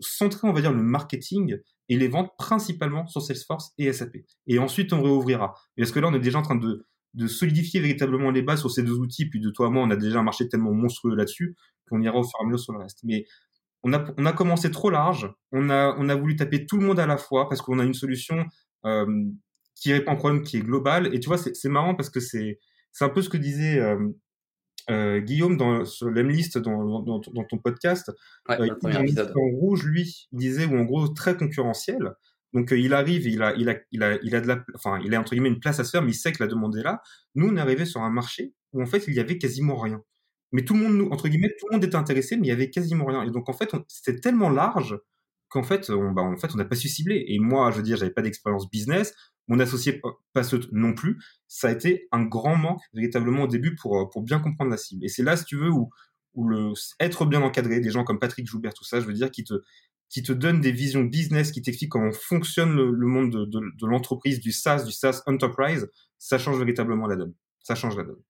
centrer, 0.00 0.46
on 0.46 0.52
va 0.52 0.60
dire, 0.60 0.72
le 0.72 0.82
marketing 0.82 1.56
et 1.88 1.96
les 1.96 2.08
ventes 2.08 2.32
principalement 2.36 3.06
sur 3.06 3.22
Salesforce 3.22 3.72
et 3.78 3.90
SAP. 3.90 4.16
Et 4.46 4.58
ensuite, 4.58 4.92
on 4.92 5.02
réouvrira. 5.02 5.54
Parce 5.78 5.90
que 5.90 6.00
là, 6.00 6.08
on 6.08 6.14
est 6.14 6.20
déjà 6.20 6.38
en 6.38 6.42
train 6.42 6.56
de, 6.56 6.84
de 7.14 7.26
solidifier 7.26 7.80
véritablement 7.80 8.30
les 8.30 8.42
bases 8.42 8.60
sur 8.60 8.70
ces 8.70 8.82
deux 8.82 8.98
outils? 8.98 9.26
Puis 9.30 9.40
de 9.40 9.48
toi 9.48 9.68
à 9.68 9.70
moi, 9.70 9.84
on 9.84 9.90
a 9.90 9.96
déjà 9.96 10.18
un 10.18 10.22
marché 10.22 10.48
tellement 10.48 10.72
monstrueux 10.72 11.14
là-dessus 11.14 11.56
qu'on 11.88 12.02
ira 12.02 12.18
au 12.18 12.24
fur 12.24 12.38
et 12.40 12.42
à 12.42 12.46
mesure 12.46 12.60
sur 12.60 12.72
le 12.74 12.80
reste. 12.80 13.00
Mais 13.04 13.24
on 13.84 13.92
a, 13.92 14.04
on 14.16 14.26
a 14.26 14.32
commencé 14.32 14.70
trop 14.70 14.90
large. 14.90 15.30
On 15.52 15.70
a, 15.70 15.94
on 15.98 16.08
a 16.08 16.14
voulu 16.14 16.36
taper 16.36 16.66
tout 16.66 16.78
le 16.78 16.86
monde 16.86 16.98
à 16.98 17.06
la 17.06 17.16
fois 17.16 17.48
parce 17.48 17.62
qu'on 17.62 17.78
a 17.78 17.84
une 17.84 17.94
solution 17.94 18.44
euh, 18.84 19.06
qui 19.74 19.92
répond 19.92 20.10
à 20.10 20.14
un 20.14 20.16
problème 20.16 20.42
qui 20.42 20.56
est 20.56 20.62
global. 20.62 21.14
Et 21.14 21.20
tu 21.20 21.28
vois, 21.28 21.38
c'est 21.38 21.68
marrant 21.68 21.94
parce 21.94 22.10
que 22.10 22.20
c'est 22.20 22.58
c'est 22.92 23.04
un 23.04 23.08
peu 23.08 23.22
ce 23.22 23.28
que 23.28 23.36
disait 23.36 23.78
euh, 23.78 24.08
euh, 24.90 25.20
Guillaume 25.20 25.56
dans 25.56 25.84
sur 25.84 26.10
dans, 26.10 27.02
dans, 27.02 27.20
dans, 27.20 27.44
ton 27.44 27.58
podcast. 27.58 28.12
Ouais, 28.48 28.60
euh, 28.60 28.68
il 28.84 29.20
en 29.20 29.58
rouge, 29.58 29.84
lui, 29.84 30.28
il 30.32 30.38
disait 30.38 30.66
ou 30.66 30.76
en 30.78 30.84
gros 30.84 31.08
très 31.08 31.36
concurrentiel. 31.36 32.12
Donc 32.52 32.72
euh, 32.72 32.78
il 32.78 32.94
arrive, 32.94 33.26
il 33.26 33.42
a, 33.42 33.54
il 33.56 33.68
a, 33.68 33.76
il 33.90 34.02
a, 34.02 34.18
il 34.22 34.34
a 34.36 34.40
de 34.40 34.46
la, 34.46 34.64
enfin, 34.74 35.00
il 35.04 35.14
a 35.14 35.20
entre 35.20 35.32
guillemets 35.32 35.48
une 35.48 35.60
place 35.60 35.80
à 35.80 35.84
se 35.84 35.90
faire, 35.90 36.02
mais 36.02 36.12
il 36.12 36.14
sait 36.14 36.32
que 36.32 36.42
la 36.42 36.48
demande 36.48 36.76
est 36.76 36.82
là. 36.82 37.02
Nous, 37.34 37.48
on 37.48 37.56
est 37.56 37.60
arrivé 37.60 37.84
sur 37.84 38.02
un 38.02 38.10
marché 38.10 38.54
où 38.72 38.82
en 38.82 38.86
fait 38.86 39.04
il 39.08 39.14
y 39.14 39.20
avait 39.20 39.38
quasiment 39.38 39.76
rien. 39.76 40.02
Mais 40.54 40.64
tout 40.64 40.74
le 40.74 40.88
monde, 40.88 41.12
entre 41.12 41.28
guillemets, 41.28 41.52
tout 41.58 41.66
le 41.68 41.74
monde 41.74 41.84
était 41.84 41.96
intéressé, 41.96 42.36
mais 42.36 42.46
il 42.46 42.48
y 42.48 42.52
avait 42.52 42.70
quasiment 42.70 43.06
rien. 43.06 43.24
Et 43.24 43.30
donc 43.32 43.48
en 43.48 43.52
fait, 43.52 43.74
c'était 43.88 44.20
tellement 44.20 44.50
large 44.50 44.96
qu'en 45.48 45.64
fait, 45.64 45.90
on, 45.90 46.12
bah, 46.12 46.22
en 46.22 46.36
fait, 46.36 46.54
on 46.54 46.56
n'a 46.56 46.64
pas 46.64 46.76
su 46.76 46.88
cibler. 46.88 47.24
Et 47.26 47.40
moi, 47.40 47.72
je 47.72 47.78
veux 47.78 47.82
dire, 47.82 47.96
j'avais 47.96 48.12
pas 48.12 48.22
d'expérience 48.22 48.70
business. 48.70 49.12
Mon 49.48 49.58
associé 49.58 50.00
passe 50.32 50.54
non 50.70 50.94
plus. 50.94 51.18
Ça 51.48 51.68
a 51.68 51.72
été 51.72 52.06
un 52.12 52.22
grand 52.22 52.54
manque 52.54 52.82
véritablement 52.92 53.42
au 53.42 53.46
début 53.48 53.74
pour 53.74 53.98
euh, 53.98 54.04
pour 54.08 54.22
bien 54.22 54.38
comprendre 54.38 54.70
la 54.70 54.76
cible. 54.76 55.04
Et 55.04 55.08
c'est 55.08 55.24
là, 55.24 55.36
si 55.36 55.44
tu 55.44 55.56
veux, 55.56 55.70
où 55.70 55.90
où 56.34 56.46
le 56.46 56.72
être 57.00 57.26
bien 57.26 57.42
encadré, 57.42 57.80
des 57.80 57.90
gens 57.90 58.04
comme 58.04 58.20
Patrick 58.20 58.46
Joubert, 58.46 58.74
tout 58.74 58.84
ça, 58.84 59.00
je 59.00 59.06
veux 59.06 59.12
dire, 59.12 59.32
qui 59.32 59.42
te 59.42 59.54
qui 60.08 60.22
te 60.22 60.32
donne 60.32 60.60
des 60.60 60.70
visions 60.70 61.02
business, 61.02 61.50
qui 61.50 61.62
t'explique 61.62 61.90
comment 61.90 62.12
fonctionne 62.12 62.76
le, 62.76 63.06
monde 63.08 63.32
de, 63.32 63.44
de, 63.44 63.60
de 63.76 63.86
l'entreprise, 63.88 64.38
du 64.38 64.52
SaaS, 64.52 64.84
du 64.84 64.92
SaaS 64.92 65.22
enterprise, 65.26 65.90
ça 66.18 66.38
change 66.38 66.58
véritablement 66.58 67.08
la 67.08 67.16
donne. 67.16 67.34
Ça 67.60 67.74
change 67.74 67.96
la 67.96 68.04
donne. 68.04 68.22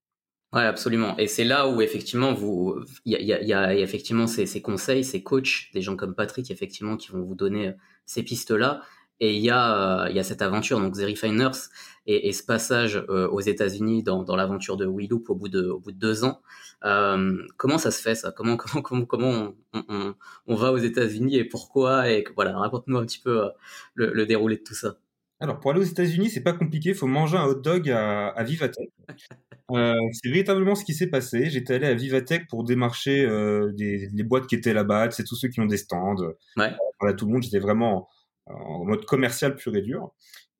Ouais, 0.54 0.62
absolument. 0.62 1.16
Et 1.18 1.26
c'est 1.26 1.42
là 1.44 1.66
où 1.68 1.80
effectivement 1.82 2.32
vous, 2.32 2.76
il 3.04 3.12
y 3.12 3.32
a, 3.32 3.42
y, 3.42 3.46
y 3.46 3.52
a, 3.52 3.74
effectivement 3.74 4.28
ces, 4.28 4.46
ces, 4.46 4.62
conseils, 4.62 5.02
ces 5.02 5.22
coachs, 5.22 5.68
des 5.74 5.82
gens 5.82 5.96
comme 5.96 6.14
Patrick 6.14 6.48
effectivement 6.50 6.96
qui 6.96 7.10
vont 7.10 7.22
vous 7.22 7.34
donner 7.34 7.68
euh, 7.68 7.72
ces 8.06 8.22
pistes-là. 8.22 8.82
Et 9.20 9.34
il 9.34 9.42
y 9.42 9.50
a, 9.50 10.08
il 10.10 10.16
y 10.16 10.18
a 10.20 10.22
cette 10.24 10.42
aventure 10.42 10.80
donc 10.80 10.94
The 10.94 11.02
Refiners 11.02 11.52
et, 12.06 12.28
et 12.28 12.32
ce 12.32 12.42
passage 12.44 12.96
euh, 13.08 13.28
aux 13.28 13.40
États-Unis 13.40 14.02
dans, 14.02 14.22
dans 14.22 14.36
l'aventure 14.36 14.76
de 14.76 14.86
Wheeloop 14.86 15.30
au 15.30 15.34
bout 15.34 15.48
de, 15.48 15.68
au 15.68 15.80
bout 15.80 15.92
de 15.92 15.98
deux 15.98 16.24
ans. 16.24 16.40
Euh, 16.84 17.36
comment 17.56 17.78
ça 17.78 17.90
se 17.90 18.00
fait 18.02 18.14
ça? 18.14 18.30
Comment, 18.36 18.56
comment, 18.56 18.82
comment, 18.82 19.06
comment 19.06 19.54
on, 19.72 19.84
on, 19.88 20.14
on 20.46 20.54
va 20.54 20.72
aux 20.72 20.78
États-Unis 20.78 21.36
et 21.36 21.44
pourquoi? 21.44 22.10
Et 22.10 22.24
voilà, 22.36 22.56
raconte-nous 22.58 22.98
un 22.98 23.06
petit 23.06 23.20
peu 23.20 23.44
euh, 23.44 23.48
le, 23.94 24.12
le 24.12 24.26
déroulé 24.26 24.56
de 24.56 24.62
tout 24.62 24.74
ça. 24.74 24.96
Alors, 25.40 25.60
pour 25.60 25.72
aller 25.72 25.80
aux 25.80 25.84
États-Unis, 25.84 26.30
c'est 26.30 26.42
pas 26.42 26.52
compliqué. 26.52 26.90
Il 26.90 26.94
faut 26.94 27.06
manger 27.06 27.36
un 27.36 27.44
hot 27.44 27.60
dog 27.60 27.90
à, 27.90 28.28
à 28.28 28.44
Vivatech. 28.44 28.88
Euh, 29.70 29.94
c'est 30.12 30.28
véritablement 30.28 30.74
ce 30.74 30.84
qui 30.84 30.92
s'est 30.92 31.06
passé. 31.06 31.48
J'étais 31.48 31.72
allé 31.72 31.86
à 31.86 31.94
Vivatech 31.94 32.46
pour 32.48 32.64
démarcher 32.64 33.24
euh, 33.24 33.72
des, 33.72 34.10
les 34.12 34.22
boîtes 34.22 34.46
qui 34.46 34.54
étaient 34.54 34.74
là-bas. 34.74 35.10
C'est 35.10 35.24
tous 35.24 35.36
ceux 35.36 35.48
qui 35.48 35.58
ont 35.58 35.64
des 35.64 35.78
stands. 35.78 36.16
Ouais. 36.58 36.70
Voilà, 37.00 37.16
tout 37.16 37.24
le 37.24 37.32
monde. 37.32 37.42
J'étais 37.42 37.60
vraiment 37.60 38.06
en 38.44 38.84
mode 38.84 39.06
commercial 39.06 39.56
pur 39.56 39.74
et 39.74 39.80
dur. 39.80 40.12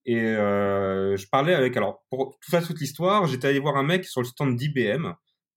Et 0.07 0.21
euh, 0.21 1.17
je 1.17 1.26
parlais 1.28 1.54
avec. 1.54 1.76
Alors, 1.76 2.02
pour 2.08 2.39
tout 2.41 2.50
ça, 2.50 2.63
toute 2.63 2.80
l'histoire, 2.80 3.26
j'étais 3.26 3.49
allé 3.49 3.58
voir 3.58 3.76
un 3.76 3.82
mec 3.82 4.06
sur 4.06 4.23
le 4.23 4.26
stand 4.26 4.56
d'IBM. 4.56 5.13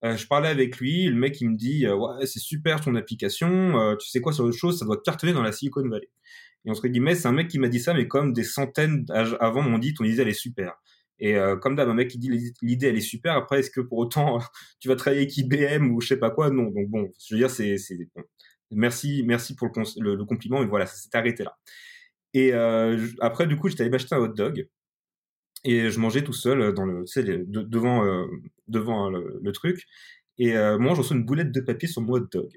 Euh, 0.05 0.15
je 0.15 0.27
parlais 0.27 0.49
avec 0.49 0.77
lui. 0.77 1.07
Le 1.07 1.15
mec, 1.15 1.41
il 1.41 1.49
me 1.49 1.57
dit, 1.57 1.85
euh, 1.85 1.95
ouais, 1.95 2.25
c'est 2.25 2.39
super 2.39 2.81
ton 2.81 2.95
application. 2.95 3.79
Euh, 3.79 3.95
tu 3.95 4.09
sais 4.09 4.21
quoi 4.21 4.31
sur 4.31 4.45
autre 4.45 4.57
chose 4.57 4.79
Ça 4.79 4.85
doit 4.85 5.01
cartonner 5.03 5.33
dans 5.33 5.41
la 5.41 5.51
Silicon 5.51 5.87
Valley. 5.87 6.09
Et 6.67 6.69
entre 6.69 6.87
guillemets, 6.89 7.15
c'est 7.15 7.29
un 7.29 7.31
mec 7.31 7.47
qui 7.47 7.59
m'a 7.59 7.69
dit 7.69 7.79
ça, 7.79 7.93
mais 7.93 8.09
comme 8.09 8.33
des 8.33 8.43
centaines 8.43 9.05
avant 9.39 9.61
m'ont 9.61 9.77
dit, 9.77 9.93
ton 9.93 10.03
idée 10.03 10.21
elle 10.21 10.27
est 10.27 10.33
super. 10.33 10.75
Et 11.17 11.37
euh, 11.37 11.55
comme 11.55 11.75
d'hab, 11.75 11.87
un 11.87 11.93
mec 11.93 12.09
qui 12.09 12.17
dit 12.19 12.29
l'idée 12.61 12.87
elle 12.87 12.97
est 12.97 13.01
super. 13.01 13.35
Après, 13.35 13.59
est-ce 13.59 13.71
que 13.71 13.79
pour 13.79 13.99
autant 13.99 14.39
tu 14.81 14.89
vas 14.89 14.97
travailler 14.97 15.23
avec 15.23 15.37
IBM 15.37 15.91
ou 15.91 16.01
je 16.01 16.09
sais 16.09 16.17
pas 16.17 16.29
quoi? 16.29 16.49
Non. 16.49 16.69
Donc 16.69 16.89
bon, 16.89 17.09
je 17.25 17.35
veux 17.35 17.39
dire, 17.39 17.49
c'est 17.49 17.77
bon. 18.13 18.23
merci 18.71 19.23
merci 19.25 19.55
pour 19.55 19.69
le, 19.97 20.25
compliment. 20.25 20.59
Mais 20.59 20.67
voilà, 20.67 20.85
ça 20.85 20.95
s'est 20.95 21.17
arrêté 21.17 21.45
là. 21.45 21.57
Et 22.33 22.53
euh, 22.53 23.07
après, 23.21 23.47
du 23.47 23.55
coup, 23.55 23.69
j'étais 23.69 23.83
allé 23.83 23.89
m'acheter 23.89 24.13
un 24.15 24.19
hot 24.19 24.27
dog 24.27 24.67
et 25.63 25.89
je 25.89 25.99
mangeais 25.99 26.23
tout 26.23 26.33
seul 26.33 26.73
dans 26.73 26.85
le, 26.85 27.05
tu 27.05 27.13
sais, 27.13 27.23
devant 27.23 28.05
euh, 28.05 28.25
devant 28.67 29.09
le, 29.09 29.39
le, 29.41 29.51
truc. 29.53 29.85
Et 30.37 30.57
euh, 30.57 30.77
moi, 30.77 30.93
je 30.93 30.99
reçois 30.99 31.15
une 31.15 31.25
boulette 31.25 31.51
de 31.51 31.61
papier 31.61 31.87
sur 31.87 32.01
mon 32.01 32.13
hot 32.13 32.27
dog. 32.31 32.51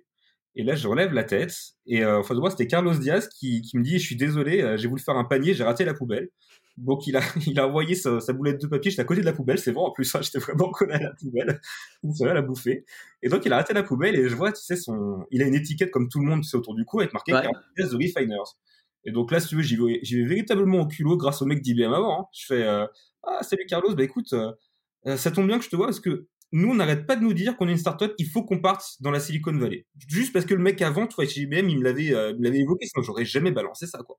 Et 0.56 0.64
là, 0.64 0.74
je 0.74 0.88
relève 0.88 1.12
la 1.12 1.24
tête. 1.24 1.54
Et 1.86 2.02
euh, 2.04 2.18
enfin, 2.18 2.34
de 2.34 2.40
moi, 2.40 2.50
c'était 2.50 2.66
Carlos 2.66 2.94
Diaz 2.94 3.28
qui, 3.28 3.62
qui 3.62 3.78
me 3.78 3.84
dit, 3.84 3.98
je 3.98 4.04
suis 4.04 4.16
désolé, 4.16 4.62
euh, 4.62 4.76
j'ai 4.76 4.88
voulu 4.88 5.00
faire 5.00 5.16
un 5.16 5.24
panier, 5.24 5.54
j'ai 5.54 5.64
raté 5.64 5.84
la 5.84 5.94
poubelle. 5.94 6.28
Donc, 6.76 7.06
il 7.06 7.16
a, 7.16 7.20
il 7.46 7.58
a 7.60 7.68
envoyé 7.68 7.94
sa, 7.94 8.20
sa 8.20 8.32
boulette 8.32 8.60
de 8.60 8.66
papier, 8.66 8.90
j'étais 8.90 9.02
à 9.02 9.04
côté 9.04 9.20
de 9.20 9.26
la 9.26 9.32
poubelle, 9.32 9.58
c'est 9.58 9.72
vrai, 9.72 9.82
en 9.84 9.92
plus, 9.92 10.12
hein, 10.14 10.20
j'étais 10.22 10.38
vraiment 10.38 10.70
collé 10.70 10.94
à 10.94 11.00
la 11.00 11.12
poubelle. 11.14 11.60
Il 12.02 12.28
à 12.28 12.34
la 12.34 12.42
bouffer. 12.42 12.84
Et 13.22 13.28
donc, 13.28 13.44
il 13.44 13.52
a 13.52 13.56
raté 13.56 13.74
la 13.74 13.82
poubelle 13.82 14.16
et 14.16 14.28
je 14.28 14.34
vois, 14.34 14.52
tu 14.52 14.62
sais, 14.62 14.76
son, 14.76 15.26
il 15.30 15.42
a 15.42 15.46
une 15.46 15.54
étiquette 15.54 15.90
comme 15.90 16.08
tout 16.08 16.18
le 16.18 16.26
monde, 16.26 16.42
tu 16.42 16.48
sais, 16.48 16.56
autour 16.56 16.74
du 16.74 16.84
cou, 16.86 17.00
avec 17.00 17.12
marqué 17.12 17.32
ouais. 17.34 17.42
Carlos 17.42 17.60
Diaz 17.76 17.90
The 17.90 17.94
Refiners. 17.94 18.56
Et 19.04 19.12
donc 19.12 19.30
là, 19.30 19.40
si 19.40 19.48
tu 19.48 19.56
veux, 19.56 19.62
j'y 19.62 19.76
vais, 19.76 20.00
j'y 20.02 20.20
vais 20.22 20.28
véritablement 20.28 20.80
au 20.80 20.86
culot 20.86 21.16
grâce 21.16 21.42
au 21.42 21.46
mec 21.46 21.62
d'IBM 21.62 21.92
avant. 21.92 22.22
Hein. 22.22 22.24
Je 22.32 22.46
fais, 22.46 22.62
euh, 22.62 22.86
ah, 23.22 23.42
salut 23.42 23.66
Carlos, 23.66 23.94
bah 23.94 24.02
écoute, 24.02 24.32
euh, 24.32 25.16
ça 25.16 25.30
tombe 25.30 25.46
bien 25.46 25.58
que 25.58 25.64
je 25.64 25.70
te 25.70 25.76
vois 25.76 25.86
parce 25.86 26.00
que 26.00 26.26
nous, 26.52 26.70
on 26.70 26.74
n'arrête 26.74 27.06
pas 27.06 27.16
de 27.16 27.22
nous 27.22 27.34
dire 27.34 27.56
qu'on 27.56 27.68
est 27.68 27.72
une 27.72 27.78
startup, 27.78 28.12
il 28.18 28.26
faut 28.28 28.44
qu'on 28.44 28.60
parte 28.60 28.84
dans 29.00 29.10
la 29.10 29.20
Silicon 29.20 29.56
Valley. 29.56 29.86
Juste 30.08 30.32
parce 30.32 30.44
que 30.44 30.54
le 30.54 30.62
mec 30.62 30.82
avant, 30.82 31.06
toi, 31.06 31.24
chez 31.26 31.42
IBM, 31.42 31.68
il 31.68 31.78
me 31.78 31.84
l'avait, 31.84 32.12
euh, 32.12 32.34
l'avait 32.38 32.58
évoqué, 32.60 32.86
sinon 32.86 33.02
j'aurais 33.04 33.24
jamais 33.24 33.52
balancé 33.52 33.86
ça, 33.86 33.98
quoi. 34.06 34.18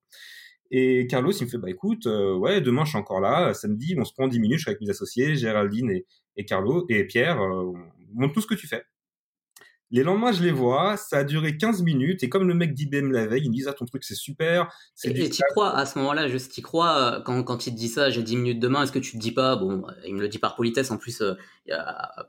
Et 0.72 1.08
Carlos, 1.08 1.32
il 1.34 1.44
me 1.46 1.50
fait, 1.50 1.58
bah 1.58 1.70
écoute, 1.70 2.08
euh, 2.08 2.34
ouais, 2.36 2.62
demain 2.62 2.86
je 2.86 2.92
suis 2.92 2.98
encore 2.98 3.20
là, 3.20 3.54
samedi, 3.54 3.96
on 3.98 4.06
se 4.06 4.14
prend 4.14 4.28
10 4.28 4.40
minutes, 4.40 4.60
je 4.60 4.64
suis 4.64 4.70
avec 4.70 4.82
mes 4.82 4.90
associés, 4.90 5.36
Géraldine 5.36 5.92
et, 5.92 6.06
et 6.38 6.46
Carlo 6.46 6.86
et 6.90 7.04
Pierre, 7.06 7.42
euh, 7.42 7.74
montre 8.14 8.34
tout 8.34 8.42
ce 8.42 8.48
que 8.48 8.56
tu 8.56 8.68
fais. 8.68 8.84
Les 9.92 10.04
lendemains, 10.04 10.32
je 10.32 10.42
les 10.42 10.52
vois, 10.52 10.96
ça 10.98 11.18
a 11.18 11.24
duré 11.24 11.58
15 11.58 11.84
minutes, 11.84 12.24
et 12.24 12.30
comme 12.30 12.48
le 12.48 12.54
mec 12.54 12.74
d'IBM 12.74 13.12
la 13.12 13.28
veille, 13.28 13.44
il 13.44 13.50
me 13.50 13.56
dit, 13.56 13.64
ah, 13.68 13.74
ton 13.74 13.86
truc, 13.86 14.04
c'est 14.04 14.16
super. 14.16 14.74
Et 15.04 15.30
tu 15.30 15.42
crois, 15.52 15.76
à 15.76 15.86
ce 15.86 16.00
moment-là, 16.00 16.28
juste, 16.28 16.54
tu 16.54 16.62
crois, 16.62 17.18
euh, 17.18 17.22
quand, 17.22 17.44
quand 17.44 17.68
il 17.68 17.74
te 17.74 17.78
dit 17.78 17.90
ça, 17.90 18.10
j'ai 18.10 18.24
10 18.24 18.38
minutes 18.38 18.60
demain, 18.60 18.84
est-ce 18.84 18.92
que 18.92 19.00
tu 19.00 19.14
te 19.14 19.18
dis 19.18 19.34
pas, 19.34 19.56
bon, 19.56 19.84
il 20.06 20.16
me 20.16 20.22
le 20.22 20.30
dit 20.30 20.40
par 20.40 20.56
politesse, 20.56 20.92
en 20.92 20.98
plus, 20.98 21.22
euh, 21.22 21.34
y 21.68 21.74
a, 21.74 22.26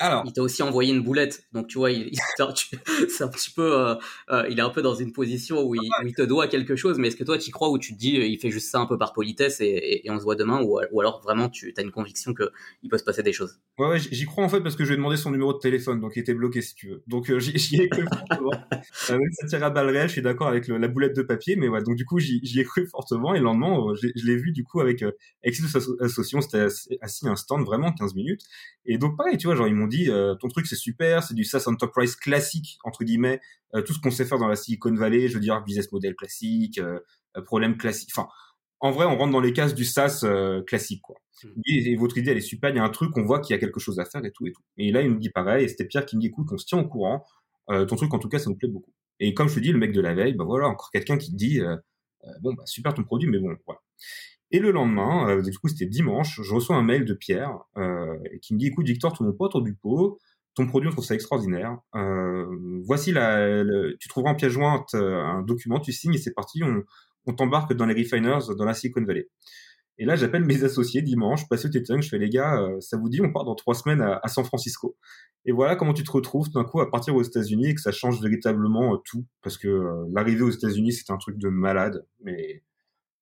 alors, 0.00 0.24
il 0.26 0.32
t'a 0.32 0.42
aussi 0.42 0.62
envoyé 0.62 0.92
une 0.92 1.02
boulette, 1.02 1.44
donc 1.52 1.68
tu 1.68 1.78
vois, 1.78 1.90
il, 1.92 2.08
il 2.08 2.18
c'est 3.08 3.22
un 3.22 3.28
petit 3.28 3.50
peu, 3.50 3.78
euh, 3.78 3.94
euh, 4.30 4.46
il 4.50 4.58
est 4.58 4.62
un 4.62 4.70
peu 4.70 4.82
dans 4.82 4.94
une 4.94 5.12
position 5.12 5.62
où 5.62 5.74
il, 5.74 5.88
où 6.02 6.06
il 6.06 6.14
te 6.14 6.22
doit 6.22 6.48
quelque 6.48 6.74
chose. 6.74 6.98
Mais 6.98 7.08
est-ce 7.08 7.16
que 7.16 7.24
toi, 7.24 7.38
tu 7.38 7.50
crois 7.52 7.70
ou 7.70 7.78
tu 7.78 7.94
te 7.94 7.98
dis, 7.98 8.16
il 8.16 8.38
fait 8.38 8.50
juste 8.50 8.70
ça 8.70 8.80
un 8.80 8.86
peu 8.86 8.98
par 8.98 9.12
politesse 9.12 9.60
et, 9.60 9.66
et, 9.66 10.06
et 10.06 10.10
on 10.10 10.18
se 10.18 10.24
voit 10.24 10.34
demain, 10.34 10.62
ou, 10.62 10.80
ou 10.90 11.00
alors 11.00 11.20
vraiment 11.22 11.48
tu 11.48 11.72
as 11.76 11.82
une 11.82 11.92
conviction 11.92 12.34
que 12.34 12.50
il 12.82 12.90
peut 12.90 12.98
se 12.98 13.04
passer 13.04 13.22
des 13.22 13.32
choses? 13.32 13.60
Ouais, 13.78 13.88
ouais 13.88 13.98
j'y 13.98 14.24
crois 14.26 14.44
en 14.44 14.48
fait 14.48 14.60
parce 14.60 14.76
que 14.76 14.84
je 14.84 14.90
lui 14.90 14.94
ai 14.94 14.96
demandé 14.96 15.16
son 15.16 15.30
numéro 15.30 15.52
de 15.52 15.58
téléphone, 15.58 16.00
donc 16.00 16.12
il 16.16 16.20
était 16.20 16.34
bloqué 16.34 16.60
si 16.62 16.74
tu 16.74 16.88
veux. 16.88 17.02
Donc 17.06 17.30
euh, 17.30 17.38
j'y 17.40 17.80
ai 17.80 17.88
cru 17.88 18.04
fortement. 18.04 18.50
euh, 19.10 19.18
ça 19.32 19.46
tire 19.48 19.64
à 19.64 19.70
balles 19.70 19.90
réelles, 19.90 20.08
je 20.08 20.12
suis 20.12 20.22
d'accord 20.22 20.48
avec 20.48 20.68
le, 20.68 20.78
la 20.78 20.88
boulette 20.88 21.16
de 21.16 21.22
papier, 21.22 21.56
mais 21.56 21.68
ouais, 21.68 21.82
donc 21.82 21.96
du 21.96 22.04
coup 22.04 22.18
j'y 22.18 22.60
ai 22.60 22.64
cru 22.64 22.86
fortement 22.86 23.34
et 23.34 23.38
le 23.38 23.44
lendemain, 23.44 23.78
euh, 23.78 23.94
je 23.94 24.26
l'ai 24.26 24.36
vu 24.36 24.52
du 24.52 24.64
coup 24.64 24.80
avec 24.80 25.02
euh, 25.02 25.12
avec 25.42 25.56
cette 25.56 25.74
association, 26.00 26.40
c'était 26.40 26.66
assis 27.00 27.28
un 27.28 27.36
stand 27.36 27.64
vraiment 27.64 27.92
15 27.92 28.14
minutes. 28.14 28.42
Et 28.86 28.98
donc 28.98 29.16
pareil, 29.16 29.38
tu 29.38 29.46
vois, 29.46 29.56
genre 29.56 29.66
ils 29.66 29.74
m'ont 29.84 29.88
dit, 29.88 30.10
euh, 30.10 30.34
ton 30.34 30.48
truc 30.48 30.66
c'est 30.66 30.76
super, 30.76 31.22
c'est 31.22 31.34
du 31.34 31.44
SaaS 31.44 31.64
enterprise 31.66 32.16
classique 32.16 32.78
entre 32.84 33.04
guillemets, 33.04 33.40
euh, 33.74 33.82
tout 33.82 33.92
ce 33.92 34.00
qu'on 34.00 34.10
sait 34.10 34.24
faire 34.24 34.38
dans 34.38 34.48
la 34.48 34.56
Silicon 34.56 34.94
Valley, 34.94 35.28
je 35.28 35.34
veux 35.34 35.40
dire 35.40 35.62
business 35.62 35.90
model 35.92 36.14
classique, 36.14 36.78
euh, 36.78 37.00
problème 37.44 37.76
classique. 37.76 38.10
Enfin, 38.14 38.28
en 38.80 38.90
vrai, 38.90 39.06
on 39.06 39.16
rentre 39.16 39.32
dans 39.32 39.40
les 39.40 39.52
cases 39.52 39.74
du 39.74 39.84
SaaS 39.84 40.20
euh, 40.24 40.62
classique 40.62 41.00
quoi. 41.02 41.16
Mmh. 41.42 41.48
Et, 41.66 41.92
et, 41.92 41.96
votre 41.96 42.18
idée 42.18 42.30
elle 42.32 42.38
est 42.38 42.42
super, 42.42 42.70
il 42.70 42.76
y 42.76 42.78
a 42.78 42.84
un 42.84 42.90
truc, 42.90 43.16
on 43.16 43.22
voit 43.22 43.40
qu'il 43.40 43.54
y 43.54 43.56
a 43.56 43.58
quelque 43.58 43.80
chose 43.80 43.98
à 43.98 44.04
faire 44.04 44.24
et 44.24 44.30
tout 44.30 44.46
et 44.46 44.52
tout. 44.52 44.62
Et 44.76 44.92
là 44.92 45.02
il 45.02 45.10
me 45.10 45.18
dit 45.18 45.30
pareil, 45.30 45.64
et 45.64 45.68
c'était 45.68 45.86
Pierre 45.86 46.06
qui 46.06 46.16
me 46.16 46.20
dit 46.20 46.28
écoute, 46.28 46.48
on 46.52 46.58
se 46.58 46.66
tient 46.66 46.78
au 46.78 46.86
courant, 46.86 47.24
euh, 47.70 47.86
ton 47.86 47.96
truc 47.96 48.12
en 48.14 48.18
tout 48.18 48.28
cas 48.28 48.38
ça 48.38 48.50
nous 48.50 48.56
plaît 48.56 48.68
beaucoup. 48.68 48.92
Et 49.20 49.32
comme 49.32 49.48
je 49.48 49.54
te 49.54 49.60
dis, 49.60 49.72
le 49.72 49.78
mec 49.78 49.92
de 49.92 50.00
la 50.00 50.14
veille, 50.14 50.34
bah 50.34 50.44
voilà, 50.44 50.66
encore 50.66 50.90
quelqu'un 50.90 51.16
qui 51.16 51.30
te 51.30 51.36
dit 51.36 51.60
euh, 51.60 51.76
bon 52.42 52.54
bah 52.54 52.64
super 52.66 52.94
ton 52.94 53.04
produit, 53.04 53.28
mais 53.28 53.38
bon 53.38 53.54
voilà. 53.66 53.80
Et 54.50 54.58
le 54.58 54.70
lendemain, 54.70 55.28
euh, 55.28 55.42
du 55.42 55.58
coup 55.58 55.68
c'était 55.68 55.86
dimanche, 55.86 56.40
je 56.42 56.54
reçois 56.54 56.76
un 56.76 56.82
mail 56.82 57.04
de 57.04 57.14
Pierre 57.14 57.58
euh, 57.76 58.16
qui 58.42 58.54
me 58.54 58.58
dit 58.58 58.66
écoute 58.66 58.86
Victor, 58.86 59.12
tout 59.12 59.24
mon 59.24 59.32
pote 59.32 59.62
du 59.62 59.74
pot, 59.74 60.18
ton 60.54 60.66
produit, 60.66 60.88
on 60.88 60.92
trouve 60.92 61.04
ça 61.04 61.14
extraordinaire. 61.14 61.78
Euh, 61.94 62.46
voici 62.84 63.12
la, 63.12 63.64
tu 63.98 64.08
trouveras 64.08 64.32
en 64.32 64.34
pièce 64.34 64.52
jointe 64.52 64.94
euh, 64.94 65.22
un 65.22 65.42
document, 65.42 65.80
tu 65.80 65.92
signes 65.92 66.14
et 66.14 66.18
c'est 66.18 66.32
parti, 66.32 66.62
on, 66.62 66.82
on 67.26 67.34
t'embarque 67.34 67.74
dans 67.74 67.86
les 67.86 67.94
refiners 67.94 68.54
dans 68.56 68.64
la 68.64 68.74
Silicon 68.74 69.04
Valley. 69.04 69.28
Et 69.98 70.04
là, 70.04 70.16
j'appelle 70.16 70.44
mes 70.44 70.64
associés 70.64 71.02
dimanche, 71.02 71.48
passe 71.48 71.64
au 71.66 71.68
Tétung, 71.68 72.02
je 72.02 72.08
fais 72.08 72.18
les 72.18 72.28
gars, 72.28 72.60
euh, 72.60 72.80
ça 72.80 72.96
vous 72.96 73.08
dit, 73.08 73.20
on 73.20 73.32
part 73.32 73.44
dans 73.44 73.54
trois 73.54 73.74
semaines 73.74 74.00
à, 74.00 74.26
San 74.28 74.44
Francisco. 74.44 74.96
Et 75.44 75.52
voilà 75.52 75.76
comment 75.76 75.92
tu 75.92 76.02
te 76.02 76.10
retrouves 76.10 76.50
d'un 76.50 76.64
coup 76.64 76.80
à 76.80 76.90
partir 76.90 77.14
aux 77.14 77.22
États-Unis 77.22 77.68
et 77.68 77.74
que 77.74 77.80
ça 77.80 77.92
change 77.92 78.20
véritablement 78.20 78.96
tout, 79.04 79.24
parce 79.42 79.56
que 79.56 80.04
l'arrivée 80.12 80.42
aux 80.42 80.50
États-Unis, 80.50 80.92
c'est 80.92 81.12
un 81.12 81.16
truc 81.16 81.38
de 81.38 81.48
malade. 81.48 82.06
Mais 82.22 82.62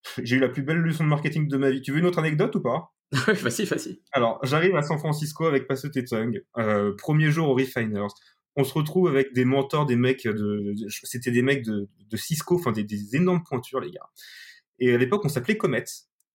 j'ai 0.22 0.36
eu 0.36 0.40
la 0.40 0.48
plus 0.48 0.62
belle 0.62 0.78
leçon 0.78 1.04
de 1.04 1.08
marketing 1.08 1.48
de 1.48 1.56
ma 1.56 1.70
vie. 1.70 1.82
Tu 1.82 1.92
veux 1.92 1.98
une 1.98 2.06
autre 2.06 2.18
anecdote 2.18 2.54
ou 2.56 2.60
pas? 2.60 2.92
Facile, 3.14 3.66
facile. 3.66 3.98
Alors, 4.12 4.38
j'arrive 4.42 4.74
à 4.74 4.80
San 4.80 4.98
Francisco 4.98 5.44
avec 5.44 5.68
Passe 5.68 5.86
Tétung, 5.92 6.40
euh, 6.56 6.94
premier 6.96 7.30
jour 7.30 7.50
aux 7.50 7.54
Refiners. 7.54 8.08
On 8.56 8.64
se 8.64 8.72
retrouve 8.72 9.08
avec 9.08 9.34
des 9.34 9.44
mentors, 9.44 9.84
des 9.84 9.96
mecs 9.96 10.24
de, 10.24 10.32
de 10.32 10.88
c'était 10.88 11.30
des 11.30 11.42
mecs 11.42 11.62
de, 11.62 11.90
de 12.08 12.16
Cisco, 12.16 12.54
enfin 12.54 12.72
des, 12.72 12.84
des 12.84 13.14
énormes 13.14 13.42
pointures, 13.42 13.80
les 13.80 13.90
gars. 13.90 14.08
Et 14.78 14.94
à 14.94 14.98
l'époque, 14.98 15.24
on 15.24 15.28
s'appelait 15.28 15.58
Comet 15.58 15.84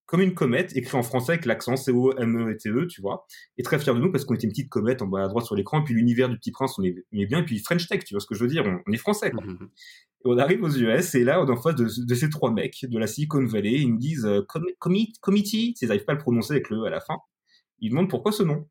comme 0.07 0.21
une 0.21 0.33
comète, 0.33 0.75
écrit 0.75 0.97
en 0.97 1.03
français 1.03 1.33
avec 1.33 1.45
l'accent 1.45 1.75
C-O-M-E-T-E, 1.75 2.87
tu 2.87 3.01
vois. 3.01 3.27
Et 3.57 3.63
très 3.63 3.77
fier 3.77 3.93
de 3.93 3.99
nous 3.99 4.11
parce 4.11 4.25
qu'on 4.25 4.33
était 4.33 4.45
une 4.45 4.51
petite 4.51 4.69
comète 4.69 5.01
en 5.01 5.07
bas 5.07 5.25
à 5.25 5.27
droite 5.27 5.45
sur 5.45 5.55
l'écran, 5.55 5.83
puis 5.83 5.93
l'univers 5.93 6.29
du 6.29 6.37
petit 6.37 6.51
prince, 6.51 6.79
on 6.79 6.83
est, 6.83 6.95
bien, 7.11 7.39
et 7.39 7.45
puis 7.45 7.59
French 7.59 7.87
Tech, 7.87 8.03
tu 8.05 8.13
vois 8.13 8.21
ce 8.21 8.25
que 8.25 8.33
je 8.33 8.41
veux 8.41 8.49
dire, 8.49 8.65
on, 8.65 8.91
est 8.91 8.97
français, 8.97 9.31
quoi. 9.31 9.43
Et 9.43 10.29
on 10.29 10.37
arrive 10.37 10.63
aux 10.63 10.69
US, 10.69 11.13
et 11.13 11.23
là, 11.23 11.41
on 11.41 11.45
est 11.45 11.51
en 11.51 11.57
face 11.57 11.75
de, 11.75 12.15
ces 12.15 12.29
trois 12.29 12.51
mecs 12.51 12.85
de 12.89 12.97
la 12.97 13.05
Silicon 13.05 13.45
Valley, 13.45 13.81
ils 13.81 13.91
nous 13.91 13.97
disent 13.97 14.25
euh, 14.25 14.41
committee, 15.19 15.75
ils 15.81 15.87
n'arrivent 15.87 16.05
pas 16.05 16.13
à 16.13 16.15
le 16.15 16.21
prononcer 16.21 16.53
avec 16.53 16.69
le 16.69 16.77
E 16.77 16.85
à 16.85 16.89
la 16.89 17.01
fin. 17.01 17.17
Ils 17.79 17.89
demandent 17.89 18.09
pourquoi 18.09 18.31
ce 18.31 18.43
nom. 18.43 18.67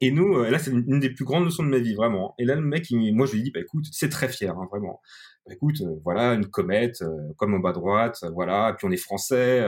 Et 0.00 0.10
nous, 0.10 0.36
euh, 0.36 0.50
là, 0.50 0.58
c'est 0.58 0.70
une, 0.70 1.00
des 1.00 1.10
plus 1.10 1.24
grandes 1.24 1.44
leçons 1.44 1.62
de 1.62 1.68
ma 1.68 1.78
vie, 1.78 1.94
vraiment. 1.94 2.34
Et 2.38 2.44
là, 2.44 2.54
le 2.54 2.62
mec, 2.62 2.86
moi, 2.90 3.26
je 3.26 3.34
lui 3.34 3.42
dis, 3.42 3.50
bah 3.50 3.60
écoute, 3.60 3.86
c'est 3.92 4.08
très 4.08 4.28
fier, 4.28 4.56
hein, 4.56 4.68
vraiment. 4.70 5.00
Bah, 5.46 5.54
écoute, 5.54 5.80
euh, 5.82 6.00
voilà, 6.04 6.34
une 6.34 6.46
comète, 6.46 7.02
comme 7.36 7.54
en 7.54 7.58
bas 7.58 7.70
à 7.70 7.72
droite, 7.72 8.24
voilà, 8.34 8.70
et 8.70 8.74
puis 8.74 8.86
on 8.86 8.90
est 8.90 8.96
français, 8.96 9.64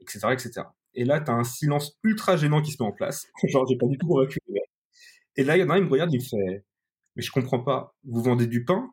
etc., 0.00 0.28
etc. 0.32 0.62
Et 0.94 1.04
là, 1.04 1.20
t'as 1.20 1.32
un 1.34 1.44
silence 1.44 1.98
ultra 2.02 2.36
gênant 2.36 2.62
qui 2.62 2.72
se 2.72 2.82
met 2.82 2.88
en 2.88 2.92
place. 2.92 3.26
Genre, 3.48 3.66
j'ai 3.68 3.76
pas 3.76 3.86
du 3.86 3.98
tout 3.98 4.06
convaincu 4.06 4.38
Et 5.36 5.44
là, 5.44 5.56
il 5.56 5.60
y 5.60 5.62
en 5.62 5.70
a 5.70 5.74
un, 5.74 5.78
il 5.78 5.84
me 5.84 5.90
regarde, 5.90 6.12
il 6.12 6.18
me 6.18 6.24
fait, 6.24 6.64
mais 7.16 7.22
je 7.22 7.30
comprends 7.30 7.60
pas. 7.60 7.94
Vous 8.04 8.22
vendez 8.22 8.46
du 8.46 8.64
pain? 8.64 8.90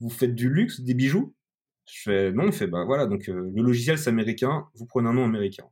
Vous 0.00 0.10
faites 0.10 0.34
du 0.34 0.50
luxe, 0.50 0.80
des 0.80 0.94
bijoux? 0.94 1.34
Je 1.86 2.02
fais, 2.02 2.32
non, 2.32 2.46
il 2.46 2.52
fait, 2.52 2.66
bah 2.66 2.84
voilà, 2.84 3.06
donc 3.06 3.28
euh, 3.28 3.50
le 3.54 3.62
logiciel 3.62 3.98
c'est 3.98 4.10
américain, 4.10 4.66
vous 4.74 4.86
prenez 4.86 5.08
un 5.08 5.12
nom 5.14 5.24
américain. 5.24 5.64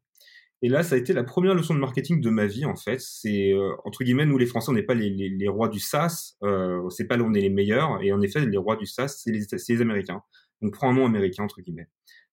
Et 0.65 0.69
là, 0.69 0.83
ça 0.83 0.95
a 0.95 0.99
été 0.99 1.13
la 1.13 1.25
première 1.25 1.55
leçon 1.55 1.75
de 1.75 1.79
marketing 1.79 2.23
de 2.23 2.31
ma 2.31 2.47
vie, 2.47 2.65
en 2.65 2.75
fait. 2.75 2.99
C'est, 2.99 3.53
euh, 3.53 3.73
entre 3.85 4.03
guillemets, 4.03 4.25
nous 4.25 4.39
les 4.39 4.47
Français, 4.47 4.71
on 4.71 4.75
n'est 4.75 4.83
pas 4.83 4.95
les, 4.95 5.11
les, 5.11 5.29
les, 5.29 5.49
rois 5.49 5.69
du 5.69 5.79
SaaS, 5.79 6.37
euh, 6.43 6.89
c'est 6.89 7.07
pas 7.07 7.19
là 7.19 7.23
où 7.23 7.27
on 7.27 7.35
est 7.35 7.41
les 7.41 7.51
meilleurs, 7.51 8.03
et 8.03 8.13
en 8.13 8.23
effet, 8.23 8.45
les 8.47 8.57
rois 8.57 8.77
du 8.77 8.87
SaaS, 8.87 9.09
c'est 9.09 9.31
les, 9.31 9.43
les 9.69 9.81
Américains. 9.83 10.23
Donc, 10.63 10.73
prends 10.73 10.91
un 10.91 10.95
nom 10.95 11.05
américain, 11.05 11.43
entre 11.43 11.61
guillemets. 11.61 11.89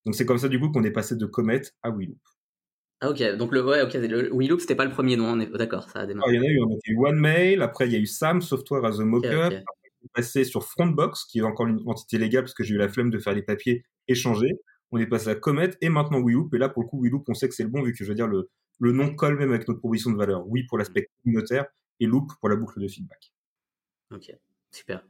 Donc 0.05 0.15
c'est 0.15 0.25
comme 0.25 0.37
ça 0.37 0.47
du 0.47 0.59
coup 0.59 0.69
qu'on 0.69 0.83
est 0.83 0.91
passé 0.91 1.15
de 1.15 1.25
Comet 1.25 1.61
à 1.83 1.89
Wheeloop. 1.89 2.17
Ah 3.01 3.09
ok, 3.09 3.35
donc 3.35 3.51
le 3.51 3.65
ouais, 3.65 3.81
ok, 3.81 3.93
le 3.93 4.59
c'était 4.59 4.75
pas 4.75 4.85
le 4.85 4.91
premier 4.91 5.15
nom, 5.15 5.35
d'accord, 5.35 5.89
ça 5.89 6.01
a 6.01 6.05
démarré. 6.05 6.33
il 6.33 6.35
y 6.35 6.39
en 6.39 6.43
a 6.43 6.47
eu, 6.47 6.61
on 6.61 6.73
a 6.73 6.77
eu 6.85 6.97
OneMail, 6.97 7.61
après 7.61 7.87
il 7.87 7.93
y 7.93 7.95
a 7.95 7.99
eu 7.99 8.05
Sam 8.05 8.41
Software 8.41 8.85
as 8.85 8.99
a 8.99 9.05
Mockup, 9.05 9.27
okay, 9.27 9.45
okay. 9.45 9.55
on 9.57 10.05
est 10.05 10.11
passé 10.13 10.43
sur 10.43 10.63
Frontbox 10.63 11.25
qui 11.25 11.39
est 11.39 11.43
encore 11.43 11.67
une 11.67 11.81
entité 11.87 12.19
légale 12.19 12.43
parce 12.43 12.53
que 12.53 12.63
j'ai 12.63 12.75
eu 12.75 12.77
la 12.77 12.89
flemme 12.89 13.09
de 13.09 13.17
faire 13.17 13.33
les 13.33 13.41
papiers 13.41 13.83
échangés. 14.07 14.59
On 14.91 14.97
est 14.97 15.07
passé 15.07 15.29
à 15.29 15.35
Comet 15.35 15.71
et 15.81 15.89
maintenant 15.89 16.19
Wheeloop 16.19 16.53
et 16.53 16.57
là 16.57 16.69
pour 16.69 16.83
le 16.83 16.87
coup 16.87 16.99
Wheeloop 17.01 17.23
on 17.27 17.33
sait 17.33 17.47
que 17.47 17.55
c'est 17.55 17.63
le 17.63 17.69
bon 17.69 17.81
vu 17.81 17.93
que 17.93 18.03
je 18.03 18.09
veux 18.09 18.15
dire 18.15 18.27
le 18.27 18.49
le 18.79 18.91
nom 18.91 19.13
colle 19.15 19.37
même 19.37 19.51
avec 19.51 19.67
notre 19.67 19.79
proposition 19.79 20.11
de 20.11 20.17
valeur. 20.17 20.47
Oui 20.47 20.63
pour 20.63 20.77
l'aspect 20.77 21.09
communautaire 21.23 21.65
et 21.99 22.07
Loop 22.07 22.31
pour 22.39 22.49
la 22.49 22.55
boucle 22.55 22.81
de 22.81 22.87
feedback. 22.87 23.31
Ok, 24.13 24.35
super. 24.71 25.05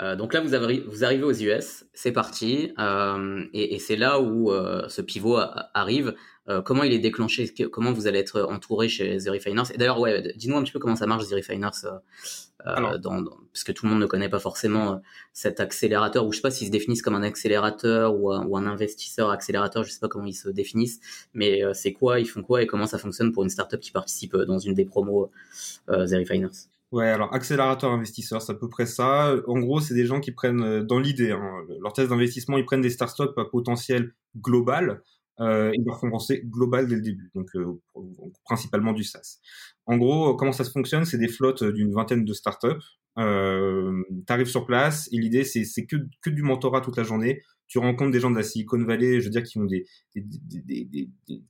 Euh, 0.00 0.16
donc 0.16 0.32
là, 0.32 0.40
vous, 0.40 0.54
avez, 0.54 0.80
vous 0.80 1.04
arrivez 1.04 1.22
aux 1.22 1.32
US, 1.32 1.84
c'est 1.92 2.10
parti, 2.12 2.72
euh, 2.78 3.44
et, 3.52 3.74
et 3.74 3.78
c'est 3.78 3.96
là 3.96 4.20
où 4.20 4.50
euh, 4.50 4.88
ce 4.88 5.02
pivot 5.02 5.38
arrive. 5.74 6.14
Euh, 6.48 6.60
comment 6.62 6.82
il 6.82 6.92
est 6.92 6.98
déclenché? 6.98 7.52
Comment 7.70 7.92
vous 7.92 8.06
allez 8.06 8.18
être 8.18 8.42
entouré 8.42 8.88
chez 8.88 9.18
The 9.18 9.28
Refiners 9.28 9.70
Et 9.72 9.78
d'ailleurs, 9.78 10.00
ouais, 10.00 10.32
dis-nous 10.36 10.56
un 10.56 10.62
petit 10.62 10.72
peu 10.72 10.78
comment 10.78 10.96
ça 10.96 11.06
marche 11.06 11.28
The 11.28 11.34
Refiners, 11.34 11.70
euh, 12.66 12.98
dans, 12.98 13.20
dans, 13.20 13.36
parce 13.52 13.64
que 13.64 13.72
tout 13.72 13.86
le 13.86 13.92
monde 13.92 14.00
ne 14.00 14.06
connaît 14.06 14.28
pas 14.28 14.38
forcément 14.38 15.00
cet 15.32 15.60
accélérateur, 15.60 16.26
ou 16.26 16.32
je 16.32 16.38
sais 16.38 16.42
pas 16.42 16.50
s'ils 16.50 16.68
se 16.68 16.72
définissent 16.72 17.02
comme 17.02 17.14
un 17.14 17.22
accélérateur 17.22 18.14
ou 18.14 18.32
un, 18.32 18.44
ou 18.46 18.56
un 18.56 18.66
investisseur 18.66 19.30
accélérateur, 19.30 19.84
je 19.84 19.90
sais 19.90 20.00
pas 20.00 20.08
comment 20.08 20.26
ils 20.26 20.34
se 20.34 20.48
définissent, 20.48 21.00
mais 21.34 21.62
c'est 21.74 21.92
quoi, 21.92 22.20
ils 22.20 22.28
font 22.28 22.42
quoi 22.42 22.62
et 22.62 22.66
comment 22.66 22.86
ça 22.86 22.98
fonctionne 22.98 23.32
pour 23.32 23.42
une 23.42 23.50
startup 23.50 23.80
qui 23.80 23.92
participe 23.92 24.36
dans 24.36 24.58
une 24.58 24.74
des 24.74 24.84
promos 24.84 25.30
The 25.88 26.14
Refiners 26.18 26.68
Ouais, 26.92 27.08
alors 27.08 27.32
accélérateur 27.32 27.90
investisseur, 27.90 28.42
c'est 28.42 28.52
à 28.52 28.54
peu 28.54 28.68
près 28.68 28.84
ça. 28.84 29.34
En 29.46 29.58
gros, 29.58 29.80
c'est 29.80 29.94
des 29.94 30.04
gens 30.04 30.20
qui 30.20 30.30
prennent, 30.30 30.62
euh, 30.62 30.82
dans 30.82 30.98
l'idée, 30.98 31.32
hein, 31.32 31.64
leur 31.80 31.94
thèse 31.94 32.10
d'investissement, 32.10 32.58
ils 32.58 32.66
prennent 32.66 32.82
des 32.82 32.90
startups 32.90 33.32
à 33.38 33.46
potentiel 33.46 34.12
global, 34.36 35.02
euh, 35.42 35.72
font 36.00 36.10
penser 36.10 36.42
global 36.44 36.88
dès 36.88 36.96
le 36.96 37.02
début, 37.02 37.30
donc 37.34 37.48
euh, 37.54 37.80
principalement 38.44 38.92
du 38.92 39.04
SaaS. 39.04 39.38
En 39.86 39.96
gros, 39.96 40.34
comment 40.36 40.52
ça 40.52 40.64
se 40.64 40.70
fonctionne 40.70 41.04
C'est 41.04 41.18
des 41.18 41.28
flottes 41.28 41.64
d'une 41.64 41.92
vingtaine 41.92 42.24
de 42.24 42.32
startups. 42.32 42.68
Euh, 43.18 44.02
tu 44.26 44.32
arrives 44.32 44.48
sur 44.48 44.64
place 44.64 45.08
et 45.12 45.18
l'idée, 45.18 45.44
c'est 45.44 45.86
que, 45.86 45.96
que 46.22 46.30
du 46.30 46.42
mentorat 46.42 46.80
toute 46.80 46.96
la 46.96 47.02
journée 47.02 47.42
tu 47.72 47.78
rencontres 47.78 48.10
des 48.10 48.20
gens 48.20 48.30
de 48.30 48.36
la 48.36 48.42
Silicon 48.42 48.84
Valley, 48.84 49.22
je 49.22 49.24
veux 49.24 49.30
dire, 49.30 49.42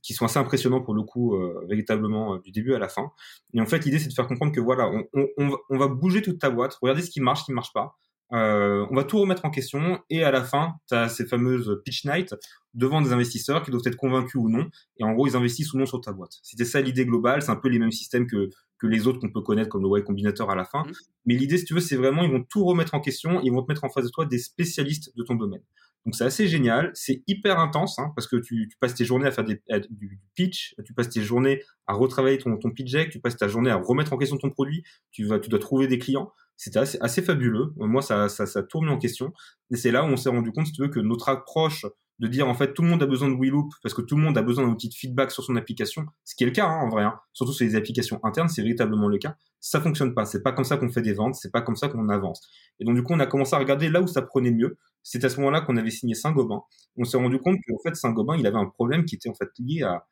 qui 0.01 0.13
sont 0.13 0.23
assez 0.23 0.39
impressionnants 0.39 0.79
pour 0.79 0.93
le 0.93 1.03
coup, 1.03 1.35
euh, 1.35 1.65
véritablement 1.67 2.35
euh, 2.35 2.39
du 2.39 2.51
début 2.51 2.73
à 2.73 2.79
la 2.79 2.87
fin. 2.87 3.11
Et 3.53 3.59
en 3.59 3.65
fait, 3.65 3.83
l'idée 3.83 3.99
c'est 3.99 4.07
de 4.07 4.13
faire 4.13 4.27
comprendre 4.27 4.53
que 4.53 4.61
voilà, 4.61 4.89
on, 5.13 5.27
on, 5.69 5.77
va, 5.77 5.87
bouger 5.89 6.21
toute 6.21 6.39
ta 6.39 6.49
boîte, 6.49 6.75
regarder 6.81 7.01
ce 7.01 7.09
qui 7.09 7.19
marche, 7.19 7.41
ce 7.41 7.45
qui 7.47 7.51
marche 7.51 7.73
pas. 7.73 7.97
Euh, 8.31 8.87
on 8.89 8.95
va 8.95 9.03
tout 9.03 9.19
remettre 9.19 9.45
en 9.45 9.51
question 9.51 9.99
et 10.09 10.23
à 10.23 10.31
la 10.31 10.43
fin, 10.43 10.75
tu 10.87 10.95
as 10.95 11.09
ces 11.09 11.25
fameuses 11.25 11.81
pitch 11.85 12.05
night 12.05 12.33
devant 12.73 13.01
des 13.01 13.13
investisseurs 13.13 13.63
qui 13.63 13.69
doivent 13.69 13.83
être 13.85 13.95
convaincus 13.95 14.35
ou 14.35 14.49
non. 14.49 14.69
Et 14.97 15.03
en 15.03 15.13
gros, 15.13 15.27
ils 15.27 15.35
investissent 15.35 15.73
ou 15.73 15.77
non 15.77 15.85
sur 15.85 16.01
ta 16.01 16.11
boîte. 16.13 16.39
C'était 16.41 16.65
ça 16.65 16.81
l'idée 16.81 17.05
globale. 17.05 17.41
C'est 17.41 17.51
un 17.51 17.55
peu 17.55 17.69
les 17.69 17.79
mêmes 17.79 17.91
systèmes 17.91 18.25
que, 18.25 18.49
que 18.79 18.87
les 18.87 19.07
autres 19.07 19.19
qu'on 19.19 19.31
peut 19.31 19.41
connaître 19.41 19.69
comme 19.69 19.83
le 19.83 19.99
Y 19.99 20.03
Combinator 20.03 20.49
à 20.49 20.55
la 20.55 20.65
fin. 20.65 20.83
Mmh. 20.83 20.91
Mais 21.25 21.35
l'idée, 21.35 21.57
si 21.57 21.65
tu 21.65 21.73
veux, 21.73 21.79
c'est 21.79 21.95
vraiment, 21.95 22.23
ils 22.23 22.31
vont 22.31 22.43
tout 22.43 22.65
remettre 22.65 22.95
en 22.95 22.99
question. 22.99 23.39
Ils 23.41 23.51
vont 23.51 23.61
te 23.61 23.71
mettre 23.71 23.83
en 23.83 23.89
face 23.89 24.05
de 24.05 24.09
toi 24.09 24.25
des 24.25 24.39
spécialistes 24.39 25.15
de 25.15 25.23
ton 25.23 25.35
domaine. 25.35 25.61
Donc 26.05 26.15
c'est 26.15 26.25
assez 26.25 26.47
génial, 26.47 26.91
c'est 26.93 27.23
hyper 27.27 27.59
intense 27.59 27.97
hein, 27.97 28.11
parce 28.15 28.27
que 28.27 28.35
tu, 28.35 28.67
tu, 28.69 28.77
passes 28.79 28.93
tes 28.93 29.05
journées 29.05 29.27
à 29.27 29.31
faire 29.31 29.45
des, 29.45 29.61
du 29.89 30.19
pitch, 30.35 30.75
tu 30.85 30.93
passes 30.93 31.09
tes 31.09 31.21
journées 31.21 31.61
à 31.87 31.93
retravailler 31.93 32.37
ton, 32.37 32.57
ton 32.57 32.71
pitch 32.71 32.91
deck, 32.91 33.09
tu 33.09 33.19
passes 33.19 33.37
ta 33.37 33.47
journée 33.47 33.71
à 33.71 33.77
remettre 33.77 34.11
en 34.11 34.17
question 34.17 34.37
ton 34.37 34.49
produit, 34.49 34.83
tu 35.11 35.25
vas, 35.25 35.39
tu 35.39 35.49
dois 35.49 35.59
trouver 35.59 35.87
des 35.87 35.99
clients. 35.99 36.31
C'était 36.57 36.79
assez, 36.79 36.97
assez 37.01 37.21
fabuleux. 37.21 37.73
Moi, 37.77 38.01
ça, 38.01 38.29
ça, 38.29 38.45
ça 38.45 38.63
tourne 38.63 38.87
en 38.89 38.97
question. 38.97 39.33
Et 39.71 39.75
c'est 39.75 39.91
là 39.91 40.03
où 40.03 40.07
on 40.07 40.17
s'est 40.17 40.29
rendu 40.29 40.51
compte, 40.51 40.67
si 40.67 40.73
tu 40.73 40.81
veux, 40.81 40.87
que 40.87 40.99
notre 40.99 41.29
approche 41.29 41.85
de 42.19 42.27
dire 42.27 42.47
en 42.47 42.53
fait 42.53 42.73
tout 42.73 42.83
le 42.83 42.89
monde 42.89 43.01
a 43.01 43.05
besoin 43.05 43.29
de 43.29 43.35
WeLoop 43.35 43.73
parce 43.81 43.93
que 43.93 44.01
tout 44.01 44.15
le 44.15 44.21
monde 44.21 44.37
a 44.37 44.41
besoin 44.41 44.65
d'un 44.65 44.71
outil 44.71 44.87
de 44.87 44.93
feedback 44.93 45.31
sur 45.31 45.43
son 45.43 45.55
application, 45.55 46.05
ce 46.23 46.35
qui 46.35 46.43
est 46.43 46.47
le 46.47 46.53
cas 46.53 46.65
hein, 46.65 46.81
en 46.81 46.89
vrai, 46.89 47.03
hein. 47.03 47.19
surtout 47.33 47.53
sur 47.53 47.65
les 47.65 47.75
applications 47.75 48.19
internes, 48.23 48.49
c'est 48.49 48.61
véritablement 48.61 49.07
le 49.07 49.17
cas. 49.17 49.35
Ça 49.59 49.81
fonctionne 49.81 50.13
pas, 50.13 50.25
c'est 50.25 50.43
pas 50.43 50.51
comme 50.51 50.65
ça 50.65 50.77
qu'on 50.77 50.89
fait 50.89 51.01
des 51.01 51.13
ventes, 51.13 51.35
c'est 51.35 51.51
pas 51.51 51.61
comme 51.61 51.75
ça 51.75 51.87
qu'on 51.89 52.09
avance. 52.09 52.47
Et 52.79 52.85
donc 52.85 52.95
du 52.95 53.03
coup, 53.03 53.13
on 53.13 53.19
a 53.19 53.25
commencé 53.25 53.55
à 53.55 53.59
regarder 53.59 53.89
là 53.89 54.01
où 54.01 54.07
ça 54.07 54.21
prenait 54.21 54.51
mieux. 54.51 54.77
C'est 55.01 55.23
à 55.25 55.29
ce 55.29 55.37
moment-là 55.37 55.61
qu'on 55.61 55.75
avait 55.77 55.89
signé 55.89 56.15
Saint-Gobain. 56.15 56.61
On 56.97 57.03
s'est 57.03 57.17
rendu 57.17 57.39
compte 57.39 57.57
qu'en 57.67 57.77
fait 57.83 57.95
Saint-Gobain, 57.95 58.37
il 58.37 58.45
avait 58.45 58.57
un 58.57 58.67
problème 58.67 59.05
qui 59.05 59.15
était 59.15 59.29
en 59.29 59.33
fait 59.33 59.49
lié 59.59 59.83
à, 59.83 60.05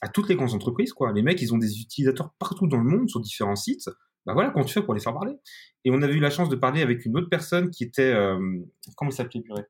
à 0.00 0.08
toutes 0.08 0.28
les 0.28 0.36
grandes 0.36 0.54
entreprises 0.54 0.92
quoi. 0.92 1.12
Les 1.12 1.22
mecs, 1.22 1.40
ils 1.40 1.54
ont 1.54 1.58
des 1.58 1.80
utilisateurs 1.80 2.34
partout 2.38 2.66
dans 2.66 2.78
le 2.78 2.84
monde 2.84 3.08
sur 3.08 3.20
différents 3.20 3.56
sites. 3.56 3.88
Bah 4.26 4.32
voilà, 4.32 4.50
comment 4.50 4.64
tu 4.64 4.72
fais 4.72 4.82
pour 4.82 4.94
les 4.94 5.00
faire 5.00 5.12
parler? 5.12 5.34
Et 5.84 5.90
on 5.90 6.00
avait 6.02 6.14
eu 6.14 6.20
la 6.20 6.30
chance 6.30 6.48
de 6.48 6.56
parler 6.56 6.82
avec 6.82 7.04
une 7.04 7.16
autre 7.16 7.28
personne 7.28 7.70
qui 7.70 7.84
était 7.84 8.12
euh, 8.12 8.38
comment 8.96 9.10
s'appelait 9.10 9.42
purée? 9.42 9.64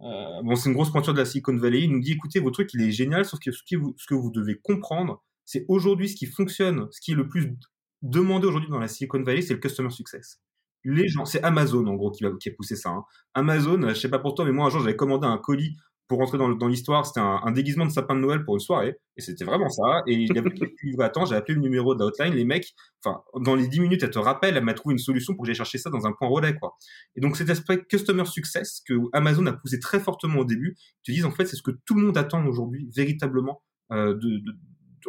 Euh, 0.00 0.42
bon, 0.42 0.54
c'est 0.54 0.68
une 0.68 0.74
grosse 0.74 0.90
pointure 0.90 1.12
de 1.12 1.18
la 1.18 1.24
Silicon 1.24 1.56
Valley. 1.56 1.82
Il 1.82 1.92
nous 1.92 2.00
dit, 2.00 2.12
écoutez, 2.12 2.40
votre 2.40 2.54
truc, 2.54 2.72
il 2.74 2.82
est 2.82 2.90
génial, 2.90 3.24
sauf 3.24 3.40
que 3.40 3.50
ce, 3.50 3.62
que 3.62 4.14
vous 4.14 4.30
devez 4.30 4.58
comprendre, 4.58 5.22
c'est 5.44 5.64
aujourd'hui 5.68 6.08
ce 6.08 6.16
qui 6.16 6.26
fonctionne, 6.26 6.86
ce 6.90 7.00
qui 7.00 7.12
est 7.12 7.16
le 7.16 7.28
plus 7.28 7.56
demandé 8.02 8.46
aujourd'hui 8.46 8.70
dans 8.70 8.78
la 8.78 8.88
Silicon 8.88 9.22
Valley, 9.22 9.42
c'est 9.42 9.54
le 9.54 9.60
customer 9.60 9.90
success. 9.90 10.40
Les 10.84 11.08
gens, 11.08 11.24
c'est 11.24 11.42
Amazon 11.42 11.86
en 11.86 11.94
gros 11.94 12.12
qui, 12.12 12.22
va, 12.22 12.30
qui 12.38 12.48
a 12.48 12.52
poussé 12.52 12.76
ça. 12.76 12.90
Hein. 12.90 13.04
Amazon, 13.34 13.88
je 13.88 13.94
sais 13.94 14.08
pas 14.08 14.20
pour 14.20 14.34
toi, 14.34 14.44
mais 14.44 14.52
moi 14.52 14.66
un 14.66 14.70
jour 14.70 14.80
j'avais 14.80 14.94
commandé 14.94 15.26
un 15.26 15.36
colis 15.38 15.76
pour 16.08 16.18
rentrer 16.18 16.38
dans, 16.38 16.68
l'histoire, 16.68 17.06
c'était 17.06 17.20
un, 17.20 17.52
déguisement 17.52 17.84
de 17.84 17.90
sapin 17.90 18.14
de 18.14 18.20
Noël 18.20 18.42
pour 18.42 18.54
une 18.54 18.60
soirée, 18.60 18.96
et 19.18 19.20
c'était 19.20 19.44
vraiment 19.44 19.68
ça. 19.68 20.02
Et 20.06 20.14
il 20.14 20.34
y 20.34 20.38
avait 20.38 20.48
livré 20.82 21.10
j'ai 21.28 21.34
appelé 21.34 21.54
le 21.54 21.60
numéro 21.60 21.94
d'Outline, 21.94 22.32
les 22.32 22.46
mecs, 22.46 22.74
enfin, 23.04 23.22
dans 23.38 23.54
les 23.54 23.68
10 23.68 23.80
minutes, 23.80 24.02
elle 24.02 24.10
te 24.10 24.18
rappelle, 24.18 24.56
elle 24.56 24.64
m'a 24.64 24.72
trouvé 24.72 24.94
une 24.94 24.98
solution 24.98 25.34
pour 25.34 25.42
que 25.42 25.48
j'aille 25.48 25.56
chercher 25.56 25.76
ça 25.76 25.90
dans 25.90 26.06
un 26.06 26.12
point 26.12 26.26
relais, 26.26 26.56
quoi. 26.56 26.76
Et 27.14 27.20
donc 27.20 27.36
cet 27.36 27.50
aspect 27.50 27.84
customer 27.84 28.24
success 28.24 28.80
que 28.86 28.94
Amazon 29.12 29.44
a 29.46 29.52
poussé 29.52 29.78
très 29.78 30.00
fortement 30.00 30.40
au 30.40 30.44
début, 30.46 30.76
te 31.04 31.12
disent 31.12 31.26
en 31.26 31.30
fait, 31.30 31.44
c'est 31.44 31.56
ce 31.56 31.62
que 31.62 31.72
tout 31.84 31.94
le 31.94 32.06
monde 32.06 32.16
attend 32.16 32.44
aujourd'hui, 32.46 32.88
véritablement, 32.96 33.62
euh, 33.92 34.14
de, 34.14 34.38
de, 34.38 34.52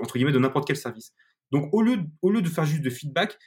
entre 0.02 0.16
guillemets, 0.16 0.34
de 0.34 0.40
n'importe 0.40 0.68
quel 0.68 0.78
service. 0.78 1.14
Donc 1.52 1.74
au 1.74 1.82
lieu, 1.82 1.98
au 2.22 2.30
lieu 2.30 2.42
de 2.42 2.50
faire 2.50 2.66
juste 2.66 2.84
de 2.84 2.90
feedback, 2.90 3.38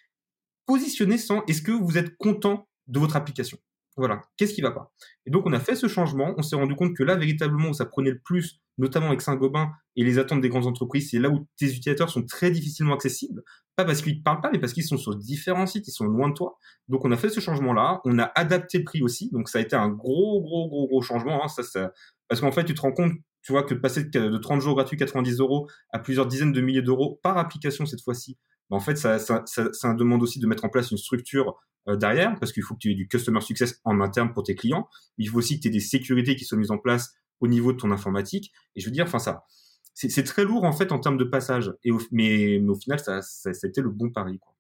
positionnez 0.65 1.19
sans 1.19 1.45
est-ce 1.45 1.61
que 1.61 1.73
vous 1.73 1.99
êtes 1.99 2.17
content 2.17 2.67
de 2.87 2.99
votre 2.99 3.17
application? 3.17 3.59
Voilà, 3.97 4.23
qu'est-ce 4.37 4.55
qui 4.55 4.63
va 4.63 4.71
pas? 4.71 4.93
Et 5.27 5.31
donc 5.31 5.45
on 5.47 5.53
a 5.53 5.61
fait 5.61 5.77
ce 5.77 5.87
changement, 5.87 6.35
on 6.39 6.43
s'est 6.43 6.57
rendu 6.57 6.75
compte 6.75 6.97
que 6.97 7.03
là 7.03 7.17
véritablement 7.17 7.71
où 7.71 7.75
ça 7.75 7.85
prenait 7.85 8.11
le 8.11 8.21
plus, 8.21 8.61
notamment 8.79 9.09
avec 9.09 9.21
Saint-Gobain 9.21 9.71
et 9.97 10.05
les 10.05 10.19
attentes 10.19 10.41
des 10.41 10.49
grandes 10.49 10.67
entreprises, 10.67 11.11
c'est 11.11 11.19
là 11.19 11.29
où 11.29 11.47
tes 11.59 11.67
utilisateurs 11.67 12.09
sont 12.09 12.25
très 12.25 12.51
difficilement 12.51 12.95
accessibles, 12.95 13.43
pas 13.77 13.85
parce 13.85 14.03
qu'ils 14.03 14.19
te 14.19 14.23
parlent 14.23 14.41
pas, 14.41 14.51
mais 14.51 14.59
parce 14.59 14.73
qu'ils 14.73 14.85
sont 14.85 14.97
sur 14.97 15.15
différents 15.17 15.67
sites, 15.67 15.89
ils 15.89 15.93
sont 15.93 16.07
loin 16.07 16.29
de 16.29 16.35
toi. 16.35 16.59
Donc 16.89 17.05
on 17.05 17.13
a 17.13 17.17
fait 17.17 17.29
ce 17.29 17.41
changement-là, 17.41 18.01
on 18.05 18.19
a 18.19 18.31
adapté 18.35 18.79
le 18.79 18.85
prix 18.85 19.03
aussi, 19.03 19.31
donc 19.31 19.49
ça 19.49 19.59
a 19.59 19.61
été 19.61 19.77
un 19.77 19.89
gros, 19.89 20.41
gros, 20.43 20.69
gros, 20.69 20.87
gros 20.89 21.03
changement. 21.03 21.45
Hein. 21.45 21.49
Ça, 21.49 21.63
ça, 21.63 21.93
parce 22.29 22.41
qu'en 22.41 22.53
fait, 22.53 22.65
tu 22.65 22.75
te 22.75 22.81
rends 22.81 22.93
compte, 22.93 23.13
tu 23.43 23.53
vois, 23.53 23.63
que 23.63 23.75
passer 23.75 24.05
de 24.05 24.39
30 24.39 24.61
jours 24.61 24.75
gratuits 24.75 24.97
90 24.97 25.41
euros 25.41 25.69
à 25.91 25.99
plusieurs 25.99 26.27
dizaines 26.27 26.53
de 26.53 26.61
milliers 26.61 26.83
d'euros 26.83 27.21
par 27.23 27.37
application 27.37 27.85
cette 27.87 28.03
fois-ci, 28.03 28.39
en 28.73 28.81
fait, 28.81 28.97
ça, 28.97 29.19
ça, 29.19 29.45
ça, 29.47 29.95
demande 29.95 30.23
aussi 30.23 30.39
de 30.41 30.47
mettre 30.47 30.65
en 30.65 30.69
place 30.69 30.91
une 30.91 30.99
structure 30.99 31.61
euh, 31.89 31.97
derrière, 31.97 32.39
parce 32.39 32.53
qu'il 32.53 32.63
faut 32.63 32.75
que 32.75 32.79
tu 32.79 32.93
aies 32.93 32.95
du 32.95 33.07
customer 33.07 33.41
success 33.41 33.81
en 33.85 34.01
interne 34.01 34.33
pour 34.33 34.45
tes 34.45 34.55
clients. 34.55 34.89
Il 35.19 35.29
faut 35.29 35.39
aussi 35.39 35.57
que 35.57 35.63
tu 35.63 35.69
aies 35.69 35.73
des 35.73 35.81
sécurités 35.81 36.37
qui 36.37 36.45
soient 36.45 36.59
mises 36.59 36.71
en 36.71 36.79
place 36.79 37.13
au 37.41 37.49
niveau 37.49 37.73
de 37.73 37.79
ton 37.79 37.91
informatique. 37.91 38.53
Et 38.75 38.81
je 38.81 38.87
veux 38.87 38.93
dire, 38.93 39.05
enfin 39.05 39.19
ça, 39.19 39.45
c'est 39.95 40.25
très 40.25 40.45
lourd 40.45 40.65
en 40.65 40.73
fait 40.73 40.91
en 40.91 40.99
termes 40.99 41.19
de 41.19 41.25
passage. 41.25 41.73
Et 41.85 41.91
mais, 42.11 42.59
au 42.61 42.75
final, 42.75 42.99
ça, 42.99 43.19
a 43.19 43.67
été 43.67 43.83
le 43.83 43.91
bon 43.91 44.11
pari. 44.11 44.39
Quoi. 44.39 44.55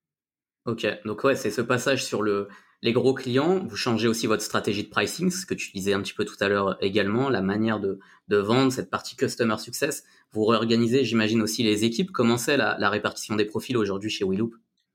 Ok, 0.66 0.86
donc 1.04 1.24
ouais, 1.24 1.34
c'est 1.34 1.50
ce 1.50 1.62
passage 1.62 2.04
sur 2.04 2.22
le 2.22 2.48
les 2.82 2.92
gros 2.92 3.14
clients. 3.14 3.64
Vous 3.64 3.76
changez 3.76 4.08
aussi 4.08 4.26
votre 4.26 4.42
stratégie 4.42 4.84
de 4.84 4.88
pricing, 4.88 5.30
ce 5.30 5.46
que 5.46 5.54
tu 5.54 5.70
disais 5.72 5.92
un 5.92 6.02
petit 6.02 6.14
peu 6.14 6.24
tout 6.24 6.36
à 6.40 6.48
l'heure 6.48 6.76
également, 6.80 7.30
la 7.30 7.40
manière 7.40 7.80
de, 7.80 8.00
de 8.28 8.36
vendre 8.36 8.72
cette 8.72 8.90
partie 8.90 9.16
customer 9.16 9.56
success. 9.58 10.04
Vous 10.32 10.44
réorganisez, 10.44 11.04
j'imagine 11.04 11.42
aussi 11.42 11.62
les 11.62 11.84
équipes. 11.84 12.10
Comment 12.10 12.36
c'est 12.36 12.56
la, 12.56 12.76
la 12.78 12.90
répartition 12.90 13.36
des 13.36 13.44
profils 13.44 13.76
aujourd'hui 13.76 14.10
chez 14.10 14.24
Willoop 14.24 14.54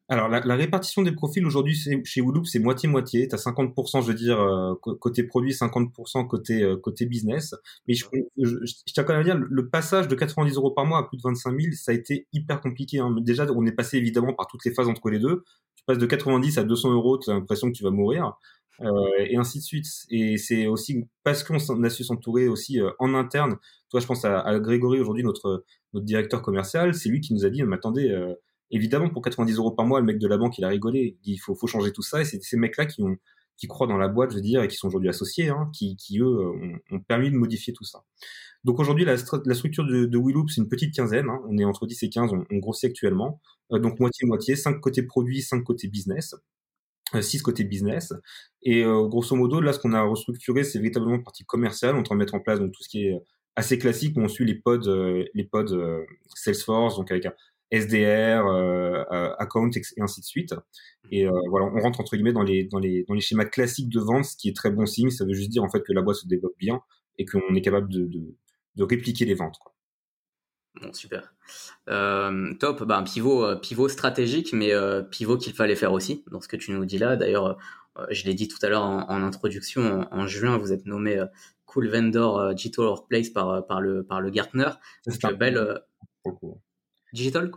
alors 0.09 0.29
la, 0.29 0.39
la, 0.39 0.55
répartition 0.55 1.01
des 1.01 1.11
profils 1.11 1.45
aujourd'hui 1.45 1.75
chez 1.75 2.21
Wooloop 2.21 2.47
c'est 2.47 2.59
moitié 2.59 2.87
moitié. 2.87 3.27
Tu 3.27 3.35
as 3.35 3.43
50% 3.43 4.01
je 4.01 4.07
veux 4.07 4.13
dire 4.13 4.39
euh, 4.39 4.73
côté 4.75 5.23
produit, 5.23 5.51
50% 5.51 6.27
côté 6.27 6.63
euh, 6.63 6.77
côté 6.77 7.05
business. 7.05 7.53
Mais 7.87 7.93
je, 7.93 8.05
je, 8.37 8.65
je, 8.65 8.73
tiens 8.85 9.03
quand 9.03 9.13
même 9.13 9.21
à 9.21 9.25
dire 9.25 9.37
le 9.37 9.69
passage 9.69 10.07
de 10.07 10.15
90 10.15 10.55
euros 10.55 10.71
par 10.71 10.85
mois 10.85 10.99
à 10.99 11.03
plus 11.03 11.17
de 11.17 11.23
25 11.23 11.59
000, 11.59 11.73
ça 11.75 11.91
a 11.91 11.95
été 11.95 12.25
hyper 12.31 12.61
compliqué. 12.61 12.99
Hein. 12.99 13.15
Déjà 13.19 13.45
on 13.53 13.65
est 13.65 13.73
passé 13.73 13.97
évidemment 13.97 14.33
par 14.33 14.47
toutes 14.47 14.63
les 14.63 14.73
phases 14.73 14.87
entre 14.87 15.09
les 15.09 15.19
deux. 15.19 15.43
Tu 15.75 15.83
passes 15.85 15.97
de 15.97 16.05
90 16.05 16.57
à 16.57 16.63
200 16.63 16.93
euros, 16.93 17.17
tu 17.17 17.29
as 17.29 17.33
l'impression 17.33 17.67
que 17.69 17.75
tu 17.75 17.83
vas 17.83 17.91
mourir. 17.91 18.37
Euh, 18.81 18.91
et 19.19 19.35
ainsi 19.37 19.59
de 19.59 19.63
suite. 19.63 19.87
Et 20.09 20.37
c'est 20.37 20.67
aussi 20.67 21.05
parce 21.23 21.43
qu'on 21.43 21.57
a 21.83 21.89
su 21.89 22.03
s'entourer 22.03 22.47
aussi 22.47 22.79
euh, 22.79 22.91
en 22.99 23.13
interne. 23.13 23.57
Toi, 23.89 23.99
je 23.99 24.05
pense 24.05 24.23
à, 24.23 24.39
à 24.39 24.59
Grégory 24.59 24.99
aujourd'hui, 24.99 25.23
notre 25.23 25.65
notre 25.93 26.05
directeur 26.05 26.41
commercial, 26.41 26.93
c'est 26.93 27.09
lui 27.09 27.21
qui 27.21 27.33
nous 27.33 27.45
a 27.45 27.49
dit, 27.49 27.63
mais 27.63 27.75
attendez, 27.75 28.13
évidemment, 28.71 29.09
pour 29.09 29.21
90 29.21 29.57
euros 29.57 29.71
par 29.71 29.85
mois, 29.85 29.99
le 29.99 30.05
mec 30.05 30.17
de 30.19 30.27
la 30.27 30.37
banque, 30.37 30.57
il 30.57 30.63
a 30.65 30.69
rigolé. 30.69 31.17
Il 31.23 31.37
faut, 31.37 31.55
faut 31.55 31.67
changer 31.67 31.91
tout 31.91 32.01
ça. 32.01 32.21
Et 32.21 32.25
c'est 32.25 32.41
ces 32.41 32.57
mecs-là 32.57 32.85
qui 32.85 33.03
ont, 33.03 33.17
qui 33.57 33.67
croient 33.67 33.87
dans 33.87 33.97
la 33.97 34.07
boîte, 34.07 34.31
je 34.31 34.35
veux 34.35 34.41
dire, 34.41 34.61
et 34.61 34.67
qui 34.67 34.77
sont 34.77 34.87
aujourd'hui 34.87 35.09
associés, 35.09 35.49
hein, 35.49 35.69
qui, 35.73 35.95
qui 35.97 36.19
eux 36.19 36.27
ont, 36.27 36.79
ont, 36.91 36.99
permis 36.99 37.31
de 37.31 37.35
modifier 37.35 37.73
tout 37.73 37.83
ça. 37.83 38.03
Donc 38.63 38.79
aujourd'hui, 38.79 39.05
la, 39.05 39.15
la, 39.45 39.53
structure 39.55 39.85
de, 39.85 40.05
de 40.05 40.17
Willoop, 40.17 40.49
c'est 40.49 40.61
une 40.61 40.69
petite 40.69 40.93
quinzaine. 40.93 41.29
Hein, 41.29 41.41
on 41.47 41.57
est 41.57 41.65
entre 41.65 41.87
10 41.87 42.03
et 42.03 42.09
15, 42.09 42.33
on, 42.33 42.45
on 42.49 42.57
grossit 42.57 42.89
actuellement. 42.89 43.41
Euh, 43.73 43.79
donc 43.79 43.99
moitié-moitié, 43.99 44.55
5 44.55 44.79
côtés 44.79 45.03
produits, 45.03 45.41
5 45.41 45.63
côtés 45.63 45.87
business. 45.87 46.35
6 47.19 47.37
euh, 47.37 47.43
côtés 47.43 47.63
business. 47.63 48.13
Et 48.61 48.83
euh, 48.83 49.07
grosso 49.07 49.35
modo, 49.35 49.61
là, 49.61 49.73
ce 49.73 49.79
qu'on 49.79 49.93
a 49.93 50.01
restructuré, 50.03 50.63
c'est 50.63 50.79
véritablement 50.79 51.19
partie 51.19 51.45
commerciale. 51.45 51.95
On 51.95 51.97
est 51.97 52.01
en 52.01 52.03
train 52.03 52.15
de 52.15 52.19
mettre 52.19 52.35
en 52.35 52.39
place 52.39 52.59
donc, 52.59 52.71
tout 52.71 52.83
ce 52.83 52.89
qui 52.89 53.07
est 53.07 53.15
assez 53.55 53.79
classique, 53.79 54.15
où 54.17 54.21
on 54.21 54.27
suit 54.27 54.45
les 54.45 54.55
pods, 54.55 55.23
les 55.33 55.43
pods 55.43 56.05
Salesforce, 56.35 56.97
donc 56.97 57.09
avec 57.09 57.25
un, 57.25 57.33
SDR, 57.71 58.45
euh, 58.47 59.03
euh, 59.11 59.35
account 59.39 59.69
et 59.71 60.01
ainsi 60.01 60.21
de 60.21 60.25
suite. 60.25 60.55
Et 61.11 61.27
euh, 61.27 61.31
voilà, 61.49 61.67
on 61.67 61.79
rentre 61.79 61.99
entre 61.99 62.15
guillemets 62.15 62.33
dans 62.33 62.43
les 62.43 62.65
dans 62.65 62.79
les 62.79 63.03
dans 63.07 63.13
les 63.13 63.21
schémas 63.21 63.45
classiques 63.45 63.89
de 63.89 63.99
vente, 63.99 64.25
ce 64.25 64.37
qui 64.37 64.49
est 64.49 64.55
très 64.55 64.71
bon 64.71 64.85
signe. 64.85 65.09
Ça 65.09 65.25
veut 65.25 65.33
juste 65.33 65.49
dire 65.49 65.63
en 65.63 65.69
fait 65.69 65.81
que 65.81 65.93
la 65.93 66.01
boîte 66.01 66.17
se 66.17 66.27
développe 66.27 66.57
bien 66.57 66.81
et 67.17 67.25
qu'on 67.25 67.55
est 67.55 67.61
capable 67.61 67.89
de, 67.89 68.05
de, 68.05 68.35
de 68.75 68.83
répliquer 68.83 69.25
les 69.25 69.33
ventes. 69.33 69.57
Quoi. 69.59 69.73
Bon, 70.81 70.93
super. 70.93 71.33
Euh, 71.89 72.53
top. 72.59 72.83
Ben, 72.83 73.03
pivot, 73.03 73.57
pivot 73.57 73.89
stratégique, 73.89 74.53
mais 74.53 74.73
euh, 74.73 75.01
pivot 75.01 75.37
qu'il 75.37 75.53
fallait 75.53 75.75
faire 75.75 75.93
aussi, 75.93 76.23
dans 76.31 76.41
ce 76.41 76.47
que 76.47 76.55
tu 76.55 76.71
nous 76.71 76.85
dis 76.85 76.97
là. 76.97 77.15
D'ailleurs, 77.15 77.57
euh, 77.97 78.05
je 78.11 78.25
l'ai 78.25 78.33
dit 78.33 78.47
tout 78.47 78.57
à 78.61 78.69
l'heure 78.69 78.83
en, 78.83 79.09
en, 79.09 79.23
introduction, 79.23 80.07
en, 80.11 80.19
en, 80.19 80.27
juin, 80.27 80.57
vous 80.57 80.71
êtes 80.71 80.85
nommé 80.85 81.23
Cool 81.65 81.89
Vendor 81.89 82.53
Digital 82.53 82.85
Workplace 82.85 83.29
par, 83.29 83.65
par, 83.65 83.81
le, 83.81 84.03
par 84.03 84.21
le 84.21 84.29
Gartner. 84.29 84.69
C'est 85.07 85.37
belle. 85.37 85.81
Digital 87.13 87.51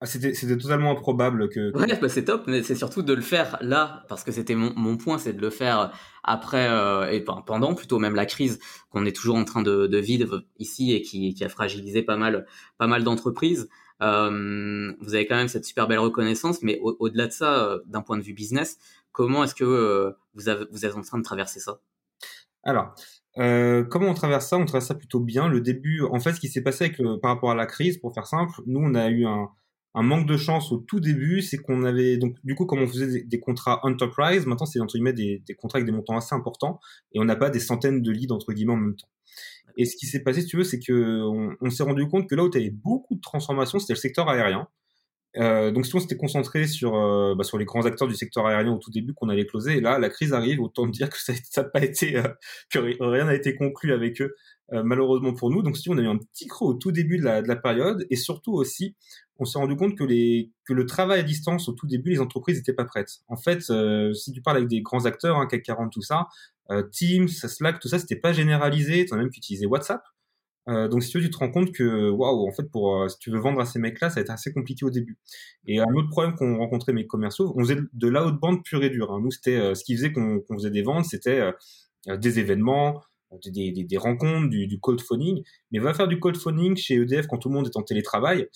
ah, 0.00 0.06
c'était, 0.06 0.32
c'était 0.32 0.56
totalement 0.56 0.92
improbable 0.92 1.48
que. 1.48 1.76
Ouais, 1.76 1.98
bah 2.00 2.08
c'est 2.08 2.24
top, 2.24 2.44
mais 2.46 2.62
c'est 2.62 2.76
surtout 2.76 3.02
de 3.02 3.12
le 3.12 3.20
faire 3.20 3.58
là, 3.60 4.04
parce 4.08 4.22
que 4.22 4.30
c'était 4.30 4.54
mon, 4.54 4.72
mon 4.76 4.96
point, 4.96 5.18
c'est 5.18 5.32
de 5.32 5.40
le 5.40 5.50
faire 5.50 5.90
après 6.22 6.68
euh, 6.68 7.10
et 7.10 7.18
pendant 7.20 7.74
plutôt 7.74 7.98
même 7.98 8.14
la 8.14 8.24
crise 8.24 8.60
qu'on 8.90 9.04
est 9.06 9.16
toujours 9.16 9.34
en 9.34 9.44
train 9.44 9.62
de, 9.62 9.88
de 9.88 9.98
vivre 9.98 10.44
ici 10.60 10.92
et 10.92 11.02
qui, 11.02 11.34
qui 11.34 11.42
a 11.42 11.48
fragilisé 11.48 12.02
pas 12.02 12.16
mal, 12.16 12.46
pas 12.78 12.86
mal 12.86 13.02
d'entreprises. 13.02 13.68
Euh, 14.00 14.92
vous 15.00 15.14
avez 15.14 15.26
quand 15.26 15.36
même 15.36 15.48
cette 15.48 15.64
super 15.64 15.88
belle 15.88 15.98
reconnaissance, 15.98 16.62
mais 16.62 16.78
au, 16.80 17.08
delà 17.08 17.26
de 17.26 17.32
ça, 17.32 17.64
euh, 17.64 17.80
d'un 17.86 18.02
point 18.02 18.16
de 18.16 18.22
vue 18.22 18.34
business, 18.34 18.78
comment 19.12 19.44
est-ce 19.44 19.54
que 19.54 19.64
euh, 19.64 20.12
vous, 20.34 20.48
avez, 20.48 20.64
vous 20.70 20.86
êtes 20.86 20.94
en 20.94 21.02
train 21.02 21.18
de 21.18 21.24
traverser 21.24 21.60
ça? 21.60 21.80
Alors, 22.62 22.94
euh, 23.38 23.84
comment 23.84 24.08
on 24.08 24.14
traverse 24.14 24.48
ça? 24.48 24.56
On 24.58 24.64
traverse 24.64 24.86
ça 24.86 24.94
plutôt 24.94 25.20
bien. 25.20 25.48
Le 25.48 25.60
début, 25.60 26.02
en 26.02 26.20
fait, 26.20 26.32
ce 26.32 26.40
qui 26.40 26.48
s'est 26.48 26.62
passé 26.62 26.84
avec 26.84 26.98
le, 26.98 27.18
par 27.18 27.32
rapport 27.34 27.50
à 27.50 27.54
la 27.54 27.66
crise, 27.66 27.98
pour 27.98 28.12
faire 28.14 28.26
simple, 28.26 28.52
nous, 28.66 28.80
on 28.80 28.94
a 28.94 29.08
eu 29.08 29.26
un, 29.26 29.48
un 29.94 30.02
manque 30.02 30.26
de 30.26 30.36
chance 30.36 30.72
au 30.72 30.78
tout 30.78 31.00
début, 31.00 31.42
c'est 31.42 31.56
qu'on 31.58 31.84
avait 31.84 32.18
donc 32.18 32.36
du 32.44 32.54
coup, 32.54 32.66
comme 32.66 32.80
on 32.80 32.86
faisait 32.86 33.06
des, 33.06 33.24
des 33.24 33.40
contrats 33.40 33.80
enterprise, 33.84 34.46
maintenant 34.46 34.66
c'est 34.66 34.80
entre 34.80 34.94
guillemets 34.94 35.12
des, 35.12 35.42
des, 35.46 35.54
contrats 35.54 35.78
avec 35.78 35.86
des 35.86 35.96
montants 35.96 36.16
assez 36.16 36.34
importants, 36.34 36.78
et 37.12 37.20
on 37.20 37.24
n'a 37.24 37.36
pas 37.36 37.50
des 37.50 37.60
centaines 37.60 38.02
de 38.02 38.10
leads 38.10 38.32
entre 38.32 38.52
guillemets 38.52 38.74
en 38.74 38.76
même 38.76 38.96
temps. 38.96 39.08
Et 39.76 39.84
ce 39.84 39.96
qui 39.96 40.06
s'est 40.06 40.22
passé, 40.22 40.42
si 40.42 40.48
tu 40.48 40.56
veux, 40.56 40.64
c'est 40.64 40.80
que 40.80 41.22
on 41.60 41.70
s'est 41.70 41.84
rendu 41.84 42.06
compte 42.08 42.28
que 42.28 42.34
là 42.34 42.44
où 42.44 42.50
tu 42.50 42.58
avais 42.58 42.70
beaucoup 42.70 43.14
de 43.14 43.20
transformations, 43.20 43.78
c'était 43.78 43.92
le 43.92 43.98
secteur 43.98 44.28
aérien. 44.28 44.66
Euh, 45.38 45.70
donc 45.70 45.86
si 45.86 45.94
on 45.94 46.00
s'était 46.00 46.16
concentré 46.16 46.66
sur 46.66 46.96
euh, 46.96 47.34
bah, 47.36 47.44
sur 47.44 47.58
les 47.58 47.64
grands 47.64 47.86
acteurs 47.86 48.08
du 48.08 48.14
secteur 48.14 48.46
aérien 48.46 48.72
au 48.72 48.78
tout 48.78 48.90
début 48.90 49.14
qu'on 49.14 49.28
allait 49.28 49.46
closer. 49.46 49.76
Et 49.76 49.80
là 49.80 49.98
la 49.98 50.08
crise 50.08 50.32
arrive. 50.32 50.60
Autant 50.60 50.86
dire 50.86 51.08
que 51.10 51.18
ça 51.18 51.32
n'a 51.56 51.64
pas 51.64 51.82
été 51.82 52.16
euh, 52.16 52.28
que 52.70 52.78
rien 52.78 53.24
n'a 53.24 53.34
été 53.34 53.54
conclu 53.54 53.92
avec 53.92 54.20
eux 54.20 54.34
euh, 54.72 54.82
malheureusement 54.82 55.34
pour 55.34 55.50
nous. 55.50 55.62
Donc 55.62 55.76
si 55.76 55.88
on 55.90 55.98
a 55.98 56.02
eu 56.02 56.06
un 56.06 56.18
petit 56.18 56.46
creux 56.46 56.68
au 56.68 56.74
tout 56.74 56.92
début 56.92 57.18
de 57.18 57.24
la, 57.24 57.42
de 57.42 57.48
la 57.48 57.56
période. 57.56 58.06
Et 58.10 58.16
surtout 58.16 58.54
aussi 58.54 58.96
on 59.38 59.44
s'est 59.44 59.58
rendu 59.58 59.76
compte 59.76 59.96
que 59.96 60.04
les 60.04 60.50
que 60.64 60.72
le 60.72 60.86
travail 60.86 61.20
à 61.20 61.22
distance 61.22 61.68
au 61.68 61.72
tout 61.72 61.86
début 61.86 62.10
les 62.10 62.20
entreprises 62.20 62.56
n'étaient 62.56 62.72
pas 62.72 62.84
prêtes. 62.84 63.18
En 63.28 63.36
fait 63.36 63.62
si 64.14 64.32
tu 64.32 64.42
parles 64.42 64.56
avec 64.56 64.68
des 64.68 64.82
grands 64.82 65.04
acteurs 65.04 65.38
hein, 65.38 65.46
CAC 65.46 65.62
40 65.62 65.92
tout 65.92 66.02
ça 66.02 66.26
Teams 66.92 67.28
Slack 67.28 67.78
tout 67.80 67.88
ça 67.88 67.98
c'était 67.98 68.16
pas 68.16 68.32
généralisé. 68.32 69.04
Tu 69.06 69.14
as 69.14 69.16
même 69.16 69.30
qu'utiliser 69.30 69.66
WhatsApp 69.66 70.02
euh, 70.68 70.88
donc 70.88 71.02
si 71.02 71.10
tu, 71.10 71.18
veux, 71.18 71.24
tu 71.24 71.30
te 71.30 71.38
rends 71.38 71.50
compte 71.50 71.72
que 71.72 72.10
waouh, 72.10 72.46
en 72.46 72.52
fait, 72.52 72.70
pour 72.70 72.96
euh, 72.96 73.08
si 73.08 73.18
tu 73.18 73.30
veux 73.30 73.38
vendre 73.38 73.60
à 73.60 73.64
ces 73.64 73.78
mecs-là, 73.78 74.10
ça 74.10 74.16
va 74.16 74.20
être 74.20 74.30
assez 74.30 74.52
compliqué 74.52 74.84
au 74.84 74.90
début. 74.90 75.18
Et 75.66 75.80
un 75.80 75.94
autre 75.94 76.10
problème 76.10 76.34
qu'on 76.34 76.58
rencontrait 76.58 76.92
mes 76.92 77.06
commerciaux, 77.06 77.54
on 77.56 77.60
faisait 77.60 77.78
de 77.92 78.08
l'outbound 78.08 78.62
pur 78.62 78.82
et 78.84 78.90
dur. 78.90 79.10
Hein. 79.12 79.20
Nous, 79.22 79.30
c'était 79.30 79.56
euh, 79.56 79.74
ce 79.74 79.84
qui 79.84 79.96
faisait 79.96 80.12
qu'on 80.12 80.42
faisait 80.50 80.70
des 80.70 80.82
ventes, 80.82 81.06
c'était 81.06 81.52
des 82.06 82.38
événements, 82.38 83.02
des, 83.44 83.72
des, 83.72 83.84
des 83.84 83.96
rencontres, 83.96 84.48
du, 84.48 84.66
du, 84.66 84.78
cold 84.80 85.00
phoning. 85.00 85.42
Mais 85.70 85.78
va 85.78 85.94
faire 85.94 86.08
du 86.08 86.20
cold 86.20 86.36
phoning 86.36 86.76
chez 86.76 86.94
EDF 86.96 87.26
quand 87.26 87.38
tout 87.38 87.48
le 87.48 87.54
monde 87.54 87.66
est 87.66 87.76
en 87.76 87.82
télétravail. 87.82 88.48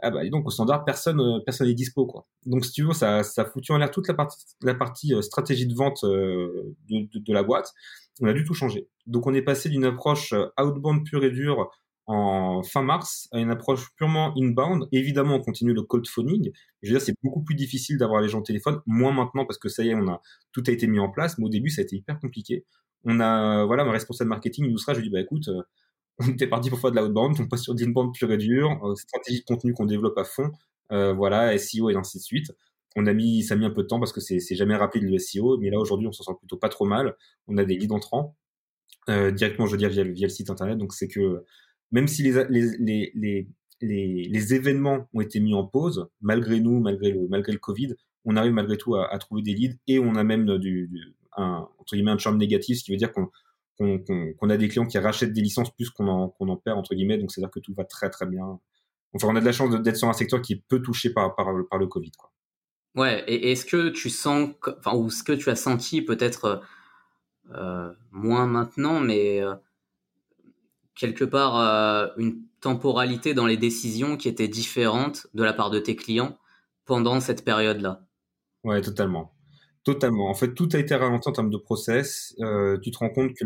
Ah 0.00 0.10
bah, 0.10 0.26
donc 0.28 0.46
au 0.46 0.50
standard, 0.50 0.84
personne, 0.84 1.20
personne 1.44 1.66
n'est 1.66 1.74
dispo 1.74 2.06
quoi. 2.06 2.26
Donc 2.46 2.64
si 2.64 2.70
tu 2.72 2.84
veux, 2.84 2.92
ça, 2.92 3.24
ça 3.24 3.44
foutu 3.44 3.72
en 3.72 3.78
l'air 3.78 3.90
toute 3.90 4.06
la 4.06 4.14
partie, 4.14 4.38
la 4.62 4.74
partie 4.74 5.12
stratégie 5.22 5.66
de 5.66 5.74
vente 5.74 6.04
de, 6.04 6.76
de, 6.88 7.18
de 7.18 7.32
la 7.32 7.42
boîte 7.42 7.74
on 8.20 8.26
a 8.26 8.32
du 8.32 8.44
tout 8.44 8.54
changé. 8.54 8.88
Donc 9.06 9.26
on 9.26 9.34
est 9.34 9.42
passé 9.42 9.68
d'une 9.68 9.84
approche 9.84 10.32
euh, 10.32 10.46
outbound 10.60 11.04
pure 11.04 11.24
et 11.24 11.30
dure 11.30 11.70
en 12.06 12.62
fin 12.62 12.82
mars 12.82 13.28
à 13.32 13.38
une 13.38 13.50
approche 13.50 13.94
purement 13.96 14.32
inbound. 14.36 14.88
Évidemment, 14.92 15.36
on 15.36 15.40
continue 15.40 15.74
le 15.74 15.82
cold 15.82 16.08
phoning. 16.08 16.50
Je 16.82 16.88
veux 16.88 16.98
dire, 16.98 17.04
c'est 17.04 17.14
beaucoup 17.22 17.42
plus 17.42 17.54
difficile 17.54 17.98
d'avoir 17.98 18.22
les 18.22 18.28
gens 18.28 18.38
au 18.38 18.42
téléphone, 18.42 18.80
moins 18.86 19.12
maintenant 19.12 19.44
parce 19.44 19.58
que 19.58 19.68
ça 19.68 19.84
y 19.84 19.90
est, 19.90 19.94
on 19.94 20.08
a 20.08 20.22
tout 20.52 20.62
a 20.66 20.70
été 20.70 20.86
mis 20.86 20.98
en 20.98 21.10
place. 21.10 21.36
Mais 21.38 21.44
au 21.44 21.50
début, 21.50 21.68
ça 21.68 21.82
a 21.82 21.84
été 21.84 21.96
hyper 21.96 22.18
compliqué. 22.18 22.64
On 23.04 23.20
a, 23.20 23.64
voilà, 23.66 23.84
ma 23.84 23.92
responsable 23.92 24.30
marketing 24.30 24.64
il 24.66 24.72
nous 24.72 24.78
sera, 24.78 24.94
je 24.94 25.00
lui 25.00 25.08
dis, 25.08 25.12
bah 25.12 25.20
écoute, 25.20 25.48
euh, 25.48 25.62
on 26.18 26.28
était 26.28 26.48
parti 26.48 26.70
pour 26.70 26.80
faire 26.80 26.90
de 26.92 26.96
l'outbound, 26.98 27.36
on 27.40 27.46
passe 27.46 27.62
sur 27.62 27.74
l'inbound 27.74 28.14
pure 28.14 28.32
et 28.32 28.38
dure, 28.38 28.70
euh, 28.84 28.94
stratégie 28.96 29.40
de 29.40 29.44
contenu 29.44 29.74
qu'on 29.74 29.86
développe 29.86 30.18
à 30.18 30.24
fond, 30.24 30.50
euh, 30.92 31.12
voilà, 31.12 31.56
SEO 31.58 31.90
et 31.90 31.96
ainsi 31.96 32.18
de 32.18 32.22
suite 32.22 32.52
on 32.98 33.06
a 33.06 33.14
mis, 33.14 33.44
ça 33.44 33.54
a 33.54 33.56
mis 33.56 33.64
un 33.64 33.70
peu 33.70 33.82
de 33.82 33.86
temps 33.86 34.00
parce 34.00 34.12
que 34.12 34.20
c'est, 34.20 34.40
jamais 34.56 34.74
rapide 34.74 35.04
le 35.04 35.18
SEO, 35.18 35.56
mais 35.58 35.70
là 35.70 35.78
aujourd'hui 35.78 36.08
on 36.08 36.12
s'en 36.12 36.24
sent 36.24 36.36
plutôt 36.38 36.56
pas 36.56 36.68
trop 36.68 36.84
mal. 36.84 37.14
On 37.46 37.56
a 37.56 37.64
des 37.64 37.76
leads 37.76 37.94
entrants 37.94 38.36
euh, 39.08 39.30
directement, 39.30 39.66
je 39.66 39.72
veux 39.72 39.78
dire 39.78 39.88
via, 39.88 40.02
via, 40.02 40.26
le 40.26 40.32
site 40.32 40.50
internet. 40.50 40.78
Donc 40.78 40.92
c'est 40.92 41.08
que 41.08 41.44
même 41.92 42.08
si 42.08 42.22
les, 42.24 42.44
les, 42.50 43.12
les, 43.14 43.48
les, 43.80 44.28
les, 44.28 44.54
événements 44.54 45.08
ont 45.14 45.20
été 45.20 45.38
mis 45.38 45.54
en 45.54 45.64
pause, 45.64 46.08
malgré 46.20 46.60
nous, 46.60 46.80
malgré 46.80 47.12
le, 47.12 47.28
malgré 47.28 47.52
le 47.52 47.58
Covid, 47.58 47.94
on 48.24 48.36
arrive 48.36 48.52
malgré 48.52 48.76
tout 48.76 48.96
à, 48.96 49.12
à 49.12 49.18
trouver 49.18 49.42
des 49.42 49.54
leads 49.54 49.78
et 49.86 50.00
on 50.00 50.16
a 50.16 50.24
même 50.24 50.58
du, 50.58 50.88
du 50.88 51.14
un, 51.36 51.68
entre 51.78 51.94
guillemets 51.94 52.10
un 52.10 52.18
charme 52.18 52.36
négatif, 52.36 52.78
ce 52.78 52.84
qui 52.84 52.90
veut 52.90 52.96
dire 52.96 53.12
qu'on 53.12 53.28
qu'on, 53.78 54.50
a 54.50 54.56
des 54.56 54.68
clients 54.68 54.86
qui 54.86 54.98
rachètent 54.98 55.32
des 55.32 55.40
licences 55.40 55.70
plus 55.70 55.88
qu'on 55.90 56.08
en, 56.08 56.34
en 56.36 56.56
perd 56.56 56.78
entre 56.78 56.96
guillemets. 56.96 57.16
Donc 57.16 57.30
c'est 57.30 57.40
à 57.40 57.42
dire 57.42 57.50
que 57.50 57.60
tout 57.60 57.74
va 57.74 57.84
très 57.84 58.10
très 58.10 58.26
bien. 58.26 58.58
Enfin, 59.14 59.28
on 59.28 59.36
a 59.36 59.40
de 59.40 59.44
la 59.44 59.52
chance 59.52 59.70
d'être 59.82 59.96
sur 59.96 60.08
un 60.08 60.12
secteur 60.12 60.42
qui 60.42 60.54
est 60.54 60.62
peu 60.68 60.82
touché 60.82 61.10
par, 61.10 61.36
par, 61.36 61.46
par 61.70 61.78
le 61.78 61.86
Covid. 61.86 62.10
Quoi. 62.18 62.32
Ouais, 62.94 63.24
et 63.28 63.52
est-ce 63.52 63.64
que 63.64 63.90
tu 63.90 64.10
sens, 64.10 64.50
ou 64.92 65.10
ce 65.10 65.22
que 65.22 65.32
tu 65.32 65.50
as 65.50 65.56
senti 65.56 66.02
peut-être 66.02 66.62
euh, 67.54 67.92
moins 68.10 68.46
maintenant, 68.46 69.00
mais 69.00 69.40
euh, 69.42 69.54
quelque 70.94 71.24
part 71.24 71.56
euh, 71.58 72.08
une 72.16 72.42
temporalité 72.60 73.34
dans 73.34 73.46
les 73.46 73.56
décisions 73.56 74.16
qui 74.16 74.28
était 74.28 74.48
différente 74.48 75.28
de 75.34 75.44
la 75.44 75.52
part 75.52 75.70
de 75.70 75.78
tes 75.78 75.96
clients 75.96 76.38
pendant 76.84 77.20
cette 77.20 77.44
période-là? 77.44 78.04
Ouais, 78.64 78.80
totalement. 78.80 79.32
Totalement. 79.84 80.28
En 80.28 80.34
fait, 80.34 80.54
tout 80.54 80.68
a 80.72 80.78
été 80.78 80.94
ralenti 80.94 81.28
en 81.28 81.32
termes 81.32 81.50
de 81.50 81.56
process. 81.56 82.34
Euh, 82.40 82.78
tu 82.82 82.90
te 82.90 82.98
rends 82.98 83.10
compte 83.10 83.32
que 83.34 83.44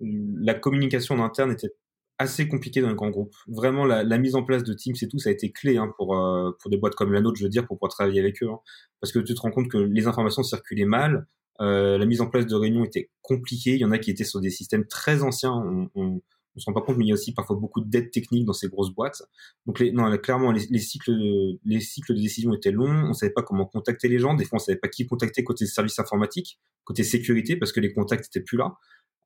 la 0.00 0.54
communication 0.54 1.16
en 1.16 1.24
interne 1.24 1.52
était 1.52 1.72
assez 2.18 2.48
compliquée 2.48 2.80
dans 2.80 2.88
les 2.88 2.94
grands 2.94 3.10
groupes. 3.10 3.34
Vraiment, 3.48 3.84
la, 3.84 4.04
la, 4.04 4.18
mise 4.18 4.34
en 4.36 4.44
place 4.44 4.62
de 4.62 4.72
Teams 4.72 4.94
et 5.00 5.08
tout, 5.08 5.18
ça 5.18 5.30
a 5.30 5.32
été 5.32 5.50
clé 5.50 5.76
hein, 5.76 5.92
pour, 5.96 6.16
euh, 6.16 6.52
pour 6.60 6.70
des 6.70 6.76
boîtes 6.76 6.94
comme 6.94 7.12
la 7.12 7.20
nôtre, 7.20 7.38
je 7.38 7.44
veux 7.44 7.50
dire, 7.50 7.66
pour 7.66 7.76
pouvoir 7.76 7.90
travailler 7.90 8.20
avec 8.20 8.42
eux. 8.42 8.48
Hein. 8.50 8.58
Parce 9.00 9.12
que 9.12 9.18
tu 9.18 9.34
te 9.34 9.40
rends 9.40 9.50
compte 9.50 9.68
que 9.68 9.78
les 9.78 10.06
informations 10.06 10.42
circulaient 10.42 10.84
mal, 10.84 11.26
euh, 11.60 11.98
la 11.98 12.06
mise 12.06 12.20
en 12.20 12.28
place 12.28 12.46
de 12.46 12.54
réunions 12.54 12.84
était 12.84 13.10
compliquée. 13.22 13.74
Il 13.74 13.80
y 13.80 13.84
en 13.84 13.90
a 13.90 13.98
qui 13.98 14.10
étaient 14.10 14.24
sur 14.24 14.40
des 14.40 14.50
systèmes 14.50 14.86
très 14.86 15.22
anciens. 15.22 15.52
On, 15.52 15.90
on, 15.94 16.20
on 16.56 16.60
se 16.60 16.66
rend 16.66 16.72
pas 16.72 16.82
compte, 16.82 16.96
mais 16.96 17.04
il 17.04 17.08
y 17.08 17.12
a 17.12 17.14
aussi 17.14 17.34
parfois 17.34 17.56
beaucoup 17.56 17.80
de 17.80 17.90
dettes 17.90 18.12
techniques 18.12 18.44
dans 18.44 18.52
ces 18.52 18.68
grosses 18.68 18.94
boîtes. 18.94 19.22
Donc 19.66 19.80
les, 19.80 19.90
non, 19.90 20.16
clairement, 20.18 20.52
les, 20.52 20.66
les, 20.70 20.78
cycles 20.78 21.12
de, 21.12 21.58
les 21.64 21.80
cycles 21.80 22.14
de 22.14 22.20
décision 22.20 22.54
étaient 22.54 22.70
longs. 22.70 23.08
On 23.08 23.12
savait 23.12 23.32
pas 23.32 23.42
comment 23.42 23.66
contacter 23.66 24.08
les 24.08 24.18
gens. 24.18 24.34
Des 24.34 24.44
fois, 24.44 24.56
on 24.56 24.60
savait 24.60 24.78
pas 24.78 24.88
qui 24.88 25.06
contacter 25.06 25.42
côté 25.42 25.66
service 25.66 25.98
informatique, 25.98 26.60
côté 26.84 27.02
sécurité, 27.02 27.56
parce 27.56 27.72
que 27.72 27.80
les 27.80 27.92
contacts 27.92 28.26
étaient 28.26 28.44
plus 28.44 28.56
là. 28.56 28.74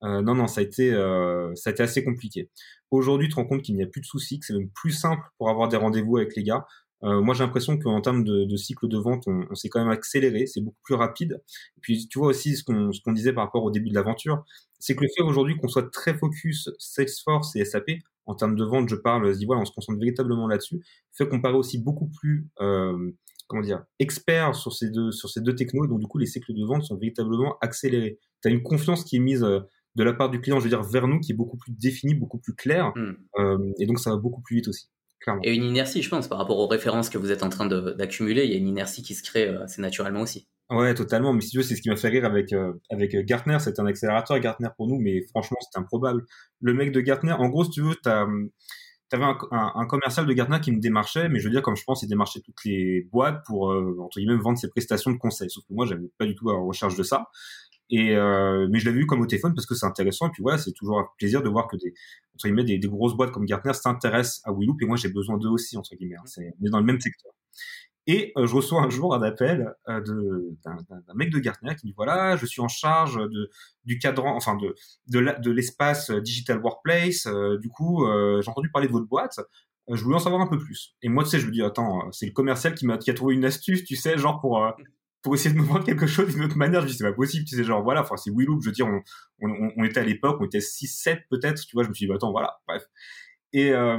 Euh, 0.04 0.22
non, 0.22 0.34
non, 0.34 0.46
ça 0.46 0.60
a 0.60 0.64
été, 0.64 0.92
euh, 0.92 1.52
ça 1.54 1.70
a 1.70 1.72
été 1.72 1.82
assez 1.82 2.04
compliqué. 2.04 2.50
Aujourd'hui, 2.90 3.28
tu 3.28 3.34
te 3.34 3.40
rends 3.40 3.46
compte 3.46 3.62
qu'il 3.62 3.74
n'y 3.76 3.82
a 3.82 3.86
plus 3.86 4.00
de 4.00 4.06
soucis, 4.06 4.38
que 4.38 4.46
c'est 4.46 4.54
même 4.54 4.70
plus 4.70 4.92
simple 4.92 5.22
pour 5.38 5.50
avoir 5.50 5.68
des 5.68 5.76
rendez-vous 5.76 6.16
avec 6.18 6.36
les 6.36 6.44
gars. 6.44 6.66
Euh, 7.04 7.20
moi, 7.20 7.34
j'ai 7.34 7.44
l'impression 7.44 7.78
qu'en 7.78 8.00
termes 8.00 8.24
de, 8.24 8.44
de, 8.44 8.56
cycle 8.56 8.88
de 8.88 8.98
vente, 8.98 9.24
on, 9.28 9.44
on 9.50 9.54
s'est 9.54 9.68
quand 9.68 9.80
même 9.80 9.90
accéléré, 9.90 10.46
c'est 10.46 10.60
beaucoup 10.60 10.80
plus 10.84 10.94
rapide. 10.96 11.40
Et 11.76 11.80
puis, 11.80 12.08
tu 12.08 12.18
vois 12.18 12.28
aussi 12.28 12.56
ce 12.56 12.64
qu'on 12.64 12.90
qu'on 13.04 13.12
disait 13.12 13.32
par 13.32 13.44
rapport 13.44 13.62
au 13.64 13.70
début 13.70 13.88
de 13.90 13.94
l'aventure, 13.94 14.44
c'est 14.78 14.94
que 14.96 15.02
le 15.02 15.08
fait 15.16 15.22
aujourd'hui 15.22 15.56
qu'on 15.56 15.68
soit 15.68 15.90
très 15.92 16.14
focus 16.14 16.70
Salesforce 16.78 17.54
et 17.56 17.64
SAP, 17.64 17.90
en 18.26 18.34
termes 18.34 18.56
de 18.56 18.64
vente, 18.64 18.88
je 18.88 18.96
parle, 18.96 19.32
je 19.32 19.38
dis 19.38 19.46
voilà, 19.46 19.62
on 19.62 19.64
se 19.64 19.72
concentre 19.72 19.98
véritablement 19.98 20.46
là-dessus, 20.48 20.82
fait 21.12 21.28
qu'on 21.28 21.40
paraît 21.40 21.54
aussi 21.56 21.78
beaucoup 21.78 22.08
plus, 22.20 22.48
euh, 22.60 23.12
comment 23.46 23.62
dire, 23.62 23.84
expert 24.00 24.54
sur 24.54 24.72
ces 24.74 24.90
deux 24.90 25.12
sur 25.12 25.30
ces 25.30 25.40
deux 25.40 25.54
technos, 25.54 25.86
donc 25.86 26.00
du 26.00 26.06
coup, 26.06 26.18
les 26.18 26.26
cycles 26.26 26.52
de 26.54 26.64
vente 26.64 26.82
sont 26.84 26.96
véritablement 26.96 27.56
accélérés. 27.60 28.18
Tu 28.42 28.48
as 28.48 28.50
une 28.50 28.62
confiance 28.62 29.04
qui 29.04 29.16
est 29.16 29.20
mise 29.20 29.42
euh, 29.44 29.60
de 29.98 30.04
la 30.04 30.12
part 30.12 30.30
du 30.30 30.40
client, 30.40 30.58
je 30.58 30.64
veux 30.64 30.70
dire, 30.70 30.82
vers 30.82 31.08
nous, 31.08 31.18
qui 31.18 31.32
est 31.32 31.34
beaucoup 31.34 31.58
plus 31.58 31.72
définie, 31.72 32.14
beaucoup 32.14 32.38
plus 32.38 32.54
claire, 32.54 32.92
mm. 32.94 33.16
euh, 33.38 33.72
et 33.78 33.86
donc 33.86 33.98
ça 33.98 34.10
va 34.10 34.16
beaucoup 34.16 34.40
plus 34.40 34.56
vite 34.56 34.68
aussi. 34.68 34.88
Et 35.42 35.54
une 35.54 35.64
inertie, 35.64 36.00
je 36.00 36.08
pense, 36.08 36.28
par 36.28 36.38
rapport 36.38 36.58
aux 36.58 36.68
références 36.68 37.10
que 37.10 37.18
vous 37.18 37.30
êtes 37.32 37.42
en 37.42 37.50
train 37.50 37.66
d'accumuler, 37.66 38.44
il 38.44 38.50
y 38.50 38.54
a 38.54 38.56
une 38.56 38.68
inertie 38.68 39.02
qui 39.02 39.14
se 39.14 39.22
crée 39.22 39.48
euh, 39.48 39.64
assez 39.64 39.82
naturellement 39.82 40.22
aussi. 40.22 40.48
Ouais, 40.70 40.94
totalement. 40.94 41.32
Mais 41.34 41.40
si 41.40 41.50
tu 41.50 41.56
veux, 41.58 41.62
c'est 41.62 41.74
ce 41.74 41.82
qui 41.82 41.90
m'a 41.90 41.96
fait 41.96 42.08
rire 42.08 42.24
avec 42.24 42.52
euh, 42.52 42.72
avec 42.90 43.14
Gartner. 43.26 43.58
C'est 43.58 43.78
un 43.80 43.86
accélérateur 43.86 44.38
Gartner 44.38 44.68
pour 44.76 44.86
nous, 44.86 44.98
mais 44.98 45.20
franchement, 45.28 45.58
c'était 45.60 45.80
improbable. 45.80 46.24
Le 46.60 46.72
mec 46.72 46.92
de 46.92 47.00
Gartner, 47.00 47.32
en 47.32 47.48
gros, 47.48 47.64
si 47.64 47.70
tu 47.70 47.82
veux, 47.82 47.96
t'as 48.02 48.26
T'avais 49.08 49.24
un, 49.24 49.38
un, 49.52 49.72
un, 49.74 49.86
commercial 49.86 50.26
de 50.26 50.32
Gartner 50.34 50.60
qui 50.60 50.70
me 50.70 50.80
démarchait, 50.80 51.30
mais 51.30 51.38
je 51.38 51.44
veux 51.44 51.50
dire, 51.50 51.62
comme 51.62 51.76
je 51.76 51.84
pense, 51.84 52.02
il 52.02 52.08
démarchait 52.08 52.40
toutes 52.40 52.62
les 52.66 53.08
boîtes 53.10 53.42
pour, 53.46 53.72
euh, 53.72 53.96
entre 54.00 54.18
guillemets, 54.18 54.36
vendre 54.36 54.58
ses 54.58 54.68
prestations 54.68 55.10
de 55.10 55.16
conseil. 55.16 55.48
Sauf 55.48 55.64
que 55.66 55.72
moi, 55.72 55.86
j'avais 55.86 56.10
pas 56.18 56.26
du 56.26 56.34
tout 56.34 56.50
en 56.50 56.66
recherche 56.66 56.94
de 56.94 57.02
ça. 57.02 57.30
Et 57.90 58.14
euh, 58.16 58.68
mais 58.70 58.78
je 58.78 58.86
l'avais 58.86 58.98
vu 58.98 59.06
comme 59.06 59.20
au 59.20 59.26
téléphone 59.26 59.54
parce 59.54 59.66
que 59.66 59.74
c'est 59.74 59.86
intéressant. 59.86 60.28
Et 60.28 60.30
puis 60.30 60.42
voilà 60.42 60.58
c'est 60.58 60.72
toujours 60.72 60.98
un 60.98 61.06
plaisir 61.18 61.42
de 61.42 61.48
voir 61.48 61.68
que 61.68 61.76
des 61.76 61.94
entre 62.34 62.46
guillemets 62.46 62.64
des, 62.64 62.78
grosses 62.88 63.14
boîtes 63.14 63.32
comme 63.32 63.46
Gartner 63.46 63.72
s'intéressent 63.72 64.42
à 64.44 64.52
Willoop. 64.52 64.82
Et 64.82 64.86
moi 64.86 64.96
j'ai 64.96 65.08
besoin 65.08 65.38
d'eux 65.38 65.48
aussi 65.48 65.76
entre 65.76 65.94
guillemets 65.94 66.16
hein. 66.16 66.42
on 66.60 66.66
est 66.66 66.70
dans 66.70 66.80
le 66.80 66.86
même 66.86 67.00
secteur. 67.00 67.32
Et 68.08 68.32
euh, 68.38 68.46
je 68.46 68.54
reçois 68.54 68.80
un 68.82 68.88
jour 68.88 69.14
un 69.14 69.22
appel 69.22 69.74
euh, 69.88 70.00
d'un 70.64 71.14
mec 71.14 71.30
de 71.30 71.38
Gartner 71.38 71.74
qui 71.76 71.86
dit 71.86 71.94
voilà 71.94 72.36
je 72.36 72.46
suis 72.46 72.62
en 72.62 72.68
charge 72.68 73.16
de 73.16 73.50
du 73.84 73.98
cadran 73.98 74.34
enfin 74.34 74.56
de 74.56 74.74
de 75.06 75.50
l'espace 75.50 76.10
digital 76.10 76.58
workplace. 76.62 77.26
Euh, 77.26 77.58
du 77.58 77.68
coup 77.68 78.06
euh, 78.06 78.40
j'ai 78.40 78.50
entendu 78.50 78.70
parler 78.70 78.88
de 78.88 78.92
votre 78.92 79.06
boîte. 79.06 79.38
Je 79.90 80.02
voulais 80.02 80.16
en 80.16 80.20
savoir 80.20 80.40
un 80.40 80.46
peu 80.46 80.58
plus. 80.58 80.96
Et 81.02 81.10
moi 81.10 81.22
tu 81.22 81.30
sais 81.30 81.38
je 81.38 81.46
me 81.46 81.52
dis 81.52 81.62
attends 81.62 82.10
c'est 82.10 82.26
le 82.26 82.32
commercial 82.32 82.74
qui 82.74 82.86
m'a 82.86 82.96
qui 82.96 83.10
a 83.10 83.14
trouvé 83.14 83.34
une 83.34 83.44
astuce 83.44 83.84
tu 83.84 83.94
sais 83.94 84.16
genre 84.16 84.40
pour 84.40 84.62
pour 85.22 85.34
essayer 85.34 85.54
de 85.54 85.60
me 85.60 85.64
vendre 85.64 85.84
quelque 85.84 86.06
chose 86.06 86.34
d'une 86.34 86.44
autre 86.44 86.56
manière. 86.56 86.82
Je 86.82 86.86
dis, 86.86 86.94
c'est 86.94 87.04
pas 87.04 87.12
possible, 87.12 87.44
tu 87.44 87.56
sais, 87.56 87.64
genre, 87.64 87.82
voilà, 87.82 88.02
enfin, 88.02 88.16
c'est 88.16 88.30
Willoop, 88.30 88.62
je 88.62 88.68
veux 88.68 88.72
dire, 88.72 88.86
on, 88.86 89.00
on, 89.42 89.72
on 89.76 89.84
était 89.84 90.00
à 90.00 90.04
l'époque, 90.04 90.38
on 90.40 90.46
était 90.46 90.60
6, 90.60 90.86
7 90.86 91.20
peut-être, 91.30 91.64
tu 91.66 91.74
vois, 91.74 91.84
je 91.84 91.88
me 91.88 91.94
suis 91.94 92.06
dit, 92.06 92.08
bah, 92.08 92.16
attends, 92.16 92.30
voilà, 92.30 92.58
bref. 92.66 92.84
Et, 93.52 93.72
euh, 93.72 93.98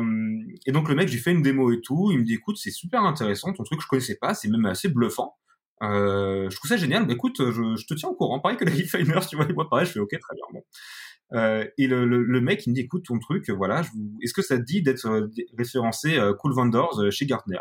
et 0.65 0.71
donc, 0.71 0.89
le 0.89 0.95
mec, 0.95 1.08
j'ai 1.10 1.17
fait 1.17 1.32
une 1.32 1.41
démo 1.41 1.71
et 1.71 1.82
tout, 1.82 2.10
il 2.12 2.19
me 2.19 2.23
dit, 2.23 2.36
écoute, 2.36 2.58
c'est 2.58 2.71
super 2.71 3.03
intéressant, 3.03 3.51
ton 3.53 3.63
truc, 3.63 3.82
je 3.82 3.88
connaissais 3.88 4.17
pas, 4.19 4.34
c'est 4.34 4.49
même 4.49 4.65
assez 4.65 4.89
bluffant. 4.89 5.36
Euh, 5.82 6.49
je 6.49 6.55
trouve 6.58 6.69
ça 6.69 6.77
génial, 6.77 7.05
mais 7.05 7.13
écoute, 7.13 7.38
je, 7.39 7.75
je 7.75 7.86
te 7.86 7.93
tiens 7.93 8.10
au 8.10 8.15
courant, 8.15 8.39
pareil 8.39 8.58
que 8.58 8.65
les 8.65 8.71
refiners, 8.71 9.25
tu 9.27 9.36
vois, 9.36 9.49
et 9.49 9.53
moi, 9.53 9.67
pareil, 9.69 9.86
je 9.86 9.93
fais, 9.93 9.99
ok, 9.99 10.10
très 10.12 10.36
bien, 10.36 10.45
bon. 10.53 10.63
Euh, 11.34 11.65
et 11.77 11.88
le, 11.88 12.05
le, 12.05 12.23
le, 12.23 12.41
mec, 12.41 12.65
il 12.65 12.71
me 12.71 12.75
dit, 12.75 12.82
écoute, 12.82 13.05
ton 13.05 13.19
truc, 13.19 13.49
voilà, 13.49 13.84
est-ce 14.21 14.34
que 14.34 14.41
ça 14.41 14.58
te 14.58 14.63
dit 14.63 14.82
d'être 14.82 15.05
euh, 15.08 15.27
référencé 15.58 16.17
euh, 16.17 16.34
Cool 16.34 16.53
Vendors 16.53 17.12
chez 17.12 17.25
Gartner? 17.25 17.60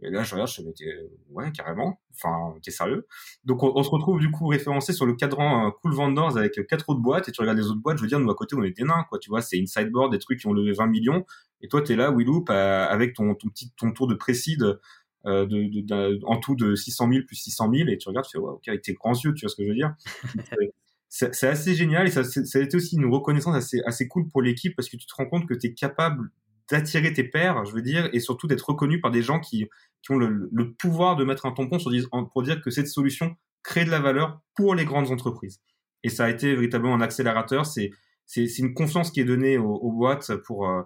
Et 0.00 0.10
là, 0.10 0.22
je 0.22 0.32
regarde, 0.32 0.50
je 0.50 0.62
me 0.62 0.72
dis, 0.72 0.84
ouais, 1.30 1.50
carrément. 1.52 2.00
Enfin, 2.14 2.54
t'es 2.62 2.70
sérieux? 2.70 3.06
Donc, 3.44 3.62
on, 3.62 3.82
se 3.82 3.90
retrouve 3.90 4.20
du 4.20 4.30
coup 4.30 4.46
référencé 4.46 4.92
sur 4.92 5.06
le 5.06 5.14
cadran 5.14 5.66
euh, 5.66 5.70
Cool 5.82 5.92
Vendors 5.92 6.38
avec 6.38 6.66
quatre 6.68 6.88
autres 6.88 7.00
boîtes. 7.00 7.28
Et 7.28 7.32
tu 7.32 7.40
regardes 7.40 7.58
les 7.58 7.66
autres 7.66 7.80
boîtes, 7.80 7.98
je 7.98 8.02
veux 8.02 8.08
dire, 8.08 8.20
nous 8.20 8.30
à 8.30 8.34
côté, 8.34 8.54
on 8.56 8.62
est 8.62 8.70
des 8.70 8.84
nains, 8.84 9.04
quoi. 9.08 9.18
Tu 9.18 9.28
vois, 9.28 9.42
c'est 9.42 9.58
une 9.58 9.66
sideboard, 9.66 10.12
des 10.12 10.18
trucs 10.18 10.38
qui 10.40 10.46
ont 10.46 10.52
levé 10.52 10.72
20 10.72 10.86
millions. 10.86 11.26
Et 11.60 11.68
toi, 11.68 11.82
t'es 11.82 11.96
là, 11.96 12.12
Willoop, 12.12 12.48
avec 12.50 13.14
ton, 13.14 13.34
ton 13.34 13.48
petit 13.48 13.72
ton 13.76 13.90
tour 13.92 14.06
de 14.06 14.14
précide 14.14 14.78
euh, 15.26 15.46
de, 15.46 15.82
de, 15.82 16.20
en 16.26 16.38
tout 16.38 16.54
de 16.54 16.76
600 16.76 17.10
000 17.10 17.24
plus 17.26 17.36
600 17.36 17.70
000. 17.74 17.88
Et 17.88 17.98
tu 17.98 18.08
regardes, 18.08 18.26
tu 18.26 18.32
fais, 18.32 18.38
ouais, 18.38 18.52
ok, 18.52 18.68
avec 18.68 18.82
tes 18.82 18.94
grands 18.94 19.14
yeux, 19.14 19.34
tu 19.34 19.46
vois 19.46 19.50
ce 19.50 19.56
que 19.56 19.64
je 19.64 19.68
veux 19.68 19.74
dire? 19.74 19.94
c'est 21.08 21.48
assez 21.48 21.74
génial 21.74 22.06
et 22.06 22.10
ça, 22.10 22.22
ça 22.22 22.58
a 22.58 22.62
été 22.62 22.76
aussi 22.76 22.96
une 22.96 23.06
reconnaissance 23.06 23.56
assez, 23.56 23.80
assez 23.86 24.06
cool 24.06 24.28
pour 24.28 24.42
l'équipe 24.42 24.76
parce 24.76 24.88
que 24.88 24.96
tu 24.96 25.06
te 25.06 25.14
rends 25.14 25.26
compte 25.26 25.48
que 25.48 25.54
tu 25.54 25.68
es 25.68 25.74
capable 25.74 26.30
d'attirer 26.70 27.12
tes 27.12 27.24
pairs, 27.24 27.64
je 27.64 27.72
veux 27.72 27.82
dire, 27.82 28.08
et 28.12 28.20
surtout 28.20 28.46
d'être 28.46 28.68
reconnu 28.68 29.00
par 29.00 29.10
des 29.10 29.22
gens 29.22 29.40
qui, 29.40 29.66
qui 30.02 30.12
ont 30.12 30.16
le, 30.18 30.48
le, 30.52 30.72
pouvoir 30.74 31.16
de 31.16 31.24
mettre 31.24 31.46
un 31.46 31.52
tampon 31.52 31.78
sur, 31.78 31.90
pour 32.32 32.42
dire 32.42 32.60
que 32.60 32.70
cette 32.70 32.88
solution 32.88 33.36
crée 33.62 33.84
de 33.84 33.90
la 33.90 34.00
valeur 34.00 34.40
pour 34.54 34.74
les 34.74 34.84
grandes 34.84 35.10
entreprises. 35.10 35.60
Et 36.02 36.08
ça 36.08 36.26
a 36.26 36.30
été 36.30 36.54
véritablement 36.54 36.94
un 36.94 37.00
accélérateur. 37.00 37.66
C'est 37.66 37.90
c'est 38.28 38.58
une 38.58 38.74
confiance 38.74 39.10
qui 39.10 39.20
est 39.20 39.24
donnée 39.24 39.56
aux, 39.56 39.74
aux 39.74 39.90
boîtes 39.90 40.36
pour, 40.44 40.68
euh, 40.68 40.82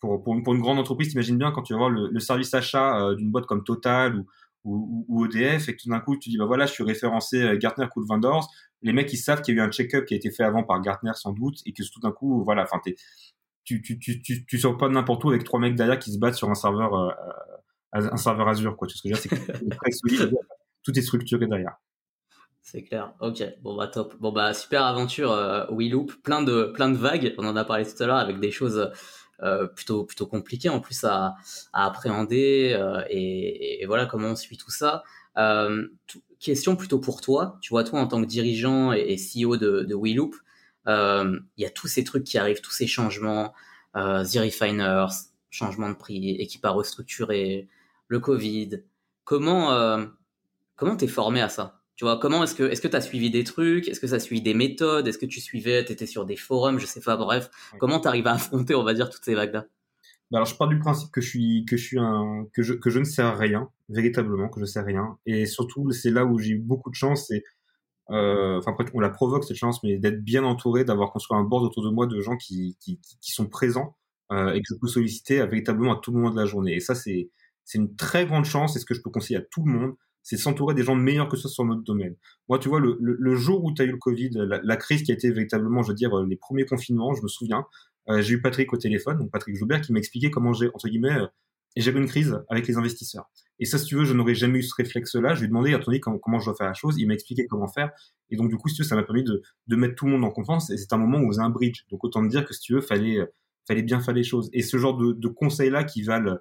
pour, 0.00 0.22
pour, 0.22 0.42
pour, 0.42 0.54
une 0.54 0.62
grande 0.62 0.78
entreprise. 0.78 1.10
T'imagines 1.10 1.36
bien 1.36 1.52
quand 1.52 1.62
tu 1.62 1.74
vas 1.74 1.78
voir 1.78 1.90
le, 1.90 2.08
le 2.10 2.20
service 2.20 2.54
achat 2.54 2.98
euh, 2.98 3.14
d'une 3.14 3.30
boîte 3.30 3.44
comme 3.44 3.64
Total 3.64 4.16
ou, 4.16 4.26
ou, 4.64 5.04
ou, 5.08 5.26
EDF 5.26 5.68
et 5.68 5.76
que 5.76 5.82
tout 5.82 5.90
d'un 5.90 6.00
coup 6.00 6.16
tu 6.16 6.30
dis 6.30 6.38
bah 6.38 6.46
voilà 6.46 6.64
je 6.64 6.72
suis 6.72 6.84
référencé 6.84 7.42
euh, 7.42 7.58
Gartner 7.58 7.86
Cool 7.92 8.06
Vendors. 8.06 8.50
Les 8.80 8.94
mecs 8.94 9.12
ils 9.12 9.18
savent 9.18 9.42
qu'il 9.42 9.54
y 9.54 9.60
a 9.60 9.62
eu 9.62 9.66
un 9.66 9.70
check-up 9.70 10.06
qui 10.06 10.14
a 10.14 10.16
été 10.16 10.30
fait 10.30 10.42
avant 10.42 10.62
par 10.62 10.80
Gartner 10.80 11.12
sans 11.14 11.32
doute 11.32 11.58
et 11.66 11.74
que 11.74 11.82
tout 11.82 12.00
d'un 12.00 12.12
coup 12.12 12.42
voilà 12.44 12.62
enfin 12.62 12.80
tu, 13.66 13.82
tu, 13.82 13.98
tu, 13.98 14.46
tu, 14.46 14.58
sors 14.58 14.76
pas 14.76 14.88
n'importe 14.88 15.24
où 15.24 15.30
avec 15.30 15.44
trois 15.44 15.58
mecs 15.58 15.74
derrière 15.74 15.98
qui 15.98 16.12
se 16.12 16.18
battent 16.18 16.36
sur 16.36 16.48
un 16.48 16.54
serveur, 16.54 16.94
euh, 16.94 17.10
euh 17.96 18.10
un 18.12 18.16
serveur 18.16 18.48
Azure, 18.48 18.76
quoi. 18.76 18.86
Tu 18.86 18.96
sais 18.96 19.08
ce 19.14 19.28
que 19.28 19.36
je 19.36 19.40
veux 19.40 19.48
dire? 19.48 19.58
C'est 19.60 19.76
très 19.76 19.90
solide. 19.92 20.34
tout 20.84 20.96
est 20.96 21.02
structuré 21.02 21.46
derrière. 21.46 21.76
C'est 22.62 22.82
clair. 22.82 23.12
Ok. 23.20 23.42
Bon 23.62 23.76
bah 23.76 23.88
top. 23.88 24.14
Bon 24.20 24.32
bah 24.32 24.54
super 24.54 24.84
aventure 24.84 25.32
euh, 25.32 25.66
WeLoop. 25.70 26.12
Plein 26.22 26.42
de 26.42 26.64
plein 26.74 26.90
de 26.90 26.96
vagues. 26.96 27.34
On 27.38 27.46
en 27.46 27.56
a 27.56 27.64
parlé 27.64 27.84
tout 27.84 28.00
à 28.02 28.06
l'heure 28.06 28.16
avec 28.16 28.38
des 28.40 28.50
choses 28.50 28.90
euh, 29.42 29.66
plutôt 29.66 30.04
plutôt 30.04 30.26
compliquées 30.26 30.68
en 30.68 30.80
plus 30.80 31.04
à, 31.04 31.36
appréhender 31.72 32.76
et, 33.10 33.84
voilà 33.86 34.06
comment 34.06 34.28
on 34.28 34.36
suit 34.36 34.56
tout 34.58 34.70
ça. 34.70 35.02
Question 36.40 36.76
plutôt 36.76 36.98
pour 36.98 37.20
toi. 37.20 37.58
Tu 37.62 37.70
vois 37.70 37.84
toi 37.84 38.00
en 38.00 38.06
tant 38.06 38.20
que 38.20 38.26
dirigeant 38.26 38.92
et, 38.92 39.16
CEO 39.16 39.56
de, 39.56 39.82
de 39.82 39.94
WeLoop, 39.94 40.34
il 40.86 41.62
y 41.62 41.66
a 41.66 41.70
tous 41.70 41.88
ces 41.88 42.04
trucs 42.04 42.24
qui 42.24 42.38
arrivent, 42.38 42.60
tous 42.60 42.72
ces 42.72 42.86
changements, 42.86 43.54
euh, 43.96 44.24
The 44.24 44.38
Refiners, 44.38 45.06
changement 45.50 45.88
de 45.88 45.94
prix, 45.94 46.36
équipe 46.36 46.64
à 46.64 46.70
restructurer, 46.70 47.68
le 48.08 48.20
Covid. 48.20 48.82
Comment 49.24 49.72
euh, 49.72 50.06
comment 50.76 50.96
t'es 50.96 51.08
formé 51.08 51.40
à 51.40 51.48
ça? 51.48 51.80
Tu 51.96 52.04
vois, 52.04 52.18
comment 52.18 52.44
est-ce 52.44 52.54
que 52.54 52.64
est-ce 52.64 52.82
que 52.82 52.88
t'as 52.88 53.00
suivi 53.00 53.30
des 53.30 53.42
trucs? 53.42 53.88
Est-ce 53.88 54.00
que 54.00 54.06
ça 54.06 54.20
suivi 54.20 54.42
des 54.42 54.54
méthodes? 54.54 55.08
Est-ce 55.08 55.18
que 55.18 55.26
tu 55.26 55.40
suivais 55.40 55.84
T'étais 55.84 56.06
sur 56.06 56.26
des 56.26 56.36
forums? 56.36 56.78
Je 56.78 56.86
sais 56.86 57.00
pas. 57.00 57.16
Bref, 57.16 57.50
comment 57.70 57.78
comment 57.80 58.00
t'arrives 58.00 58.26
à 58.26 58.34
affronter, 58.34 58.74
on 58.74 58.84
va 58.84 58.94
dire, 58.94 59.08
toutes 59.10 59.24
ces 59.24 59.34
vagues 59.34 59.54
là 59.54 59.66
bah 60.32 60.38
alors 60.38 60.46
je 60.46 60.56
pars 60.56 60.66
du 60.66 60.80
principe 60.80 61.12
que 61.12 61.20
je 61.20 61.28
suis 61.28 61.64
que 61.68 61.76
je 61.76 61.84
suis 61.84 61.98
un 62.00 62.48
que 62.52 62.60
je 62.64 62.74
que 62.74 62.90
je 62.90 62.98
ne 62.98 63.04
sais 63.04 63.22
rien 63.22 63.70
véritablement 63.88 64.48
que 64.48 64.58
je 64.58 64.64
sais 64.64 64.80
rien. 64.80 65.18
Et 65.24 65.46
surtout 65.46 65.92
c'est 65.92 66.10
là 66.10 66.24
où 66.24 66.36
j'ai 66.40 66.50
eu 66.50 66.58
beaucoup 66.58 66.90
de 66.90 66.96
chance 66.96 67.28
c'est 67.28 67.44
euh, 68.10 68.58
enfin 68.58 68.76
on 68.94 69.00
la 69.00 69.10
provoque 69.10 69.44
cette 69.44 69.56
chance, 69.56 69.82
mais 69.82 69.98
d'être 69.98 70.22
bien 70.22 70.44
entouré, 70.44 70.84
d'avoir 70.84 71.12
construit 71.12 71.38
un 71.38 71.42
board 71.42 71.64
autour 71.64 71.84
de 71.84 71.90
moi 71.90 72.06
de 72.06 72.20
gens 72.20 72.36
qui, 72.36 72.76
qui, 72.80 73.00
qui 73.20 73.32
sont 73.32 73.46
présents 73.46 73.96
euh, 74.32 74.52
et 74.52 74.60
que 74.60 74.66
je 74.68 74.74
peux 74.80 74.88
solliciter 74.88 75.40
à, 75.40 75.46
véritablement 75.46 75.94
à 75.94 76.00
tout 76.00 76.12
moment 76.12 76.30
de 76.30 76.36
la 76.36 76.46
journée. 76.46 76.74
Et 76.74 76.80
ça, 76.80 76.94
c'est 76.94 77.30
c'est 77.64 77.78
une 77.78 77.96
très 77.96 78.26
grande 78.26 78.44
chance 78.44 78.76
et 78.76 78.78
ce 78.78 78.84
que 78.84 78.94
je 78.94 79.02
peux 79.02 79.10
conseiller 79.10 79.40
à 79.40 79.42
tout 79.42 79.64
le 79.64 79.72
monde, 79.72 79.94
c'est 80.22 80.36
s'entourer 80.36 80.74
des 80.74 80.84
gens 80.84 80.94
meilleurs 80.94 81.28
que 81.28 81.36
ce 81.36 81.48
sur 81.48 81.64
notre 81.64 81.82
domaine. 81.82 82.14
Moi, 82.48 82.60
tu 82.60 82.68
vois, 82.68 82.78
le, 82.78 82.96
le, 83.00 83.34
jour 83.34 83.64
où 83.64 83.72
tu 83.74 83.82
as 83.82 83.84
eu 83.84 83.90
le 83.90 83.96
Covid, 83.96 84.30
la, 84.34 84.60
la, 84.62 84.76
crise 84.76 85.02
qui 85.02 85.10
a 85.10 85.14
été 85.14 85.30
véritablement, 85.30 85.82
je 85.82 85.88
veux 85.88 85.94
dire, 85.94 86.16
les 86.24 86.36
premiers 86.36 86.64
confinements, 86.64 87.12
je 87.14 87.22
me 87.22 87.28
souviens, 87.28 87.64
euh, 88.08 88.22
j'ai 88.22 88.34
eu 88.34 88.40
Patrick 88.40 88.72
au 88.72 88.76
téléphone, 88.76 89.18
donc 89.18 89.30
Patrick 89.30 89.56
Joubert, 89.56 89.80
qui 89.80 89.92
m'a 89.92 89.98
expliqué 89.98 90.30
comment 90.30 90.52
j'ai, 90.52 90.68
entre 90.68 90.88
guillemets, 90.88 91.18
euh, 91.18 91.26
gérer 91.76 91.98
une 91.98 92.06
crise 92.06 92.38
avec 92.48 92.66
les 92.66 92.76
investisseurs. 92.76 93.28
Et 93.58 93.64
ça, 93.64 93.78
si 93.78 93.86
tu 93.86 93.96
veux, 93.96 94.04
je 94.04 94.12
n'aurais 94.12 94.34
jamais 94.34 94.58
eu 94.58 94.62
ce 94.62 94.74
réflexe-là. 94.74 95.34
Je 95.34 95.40
lui 95.40 95.46
ai 95.46 95.48
demandé, 95.48 95.74
attendez, 95.74 96.00
comment, 96.00 96.18
comment 96.18 96.38
je 96.38 96.46
dois 96.46 96.54
faire 96.54 96.66
la 96.66 96.74
chose. 96.74 96.96
Il 96.98 97.06
m'a 97.06 97.14
expliqué 97.14 97.46
comment 97.46 97.68
faire. 97.68 97.90
Et 98.30 98.36
donc, 98.36 98.50
du 98.50 98.56
coup, 98.56 98.68
si 98.68 98.76
tu 98.76 98.82
veux, 98.82 98.88
ça 98.88 98.96
m'a 98.96 99.02
permis 99.02 99.24
de, 99.24 99.42
de 99.66 99.76
mettre 99.76 99.94
tout 99.94 100.06
le 100.06 100.12
monde 100.12 100.24
en 100.24 100.30
confiance. 100.30 100.70
Et 100.70 100.76
c'est 100.76 100.92
un 100.92 100.98
moment 100.98 101.18
où 101.18 101.32
on 101.32 101.38
un 101.40 101.50
bridge. 101.50 101.84
Donc, 101.90 102.04
autant 102.04 102.22
te 102.22 102.28
dire 102.28 102.44
que 102.44 102.52
si 102.52 102.60
tu 102.60 102.74
veux, 102.74 102.80
fallait, 102.80 103.18
fallait 103.66 103.82
bien 103.82 104.00
faire 104.00 104.14
les 104.14 104.24
choses. 104.24 104.50
Et 104.52 104.62
ce 104.62 104.76
genre 104.76 104.96
de, 104.96 105.12
de 105.12 105.28
conseils-là 105.28 105.84
qui 105.84 106.02
valent 106.02 106.36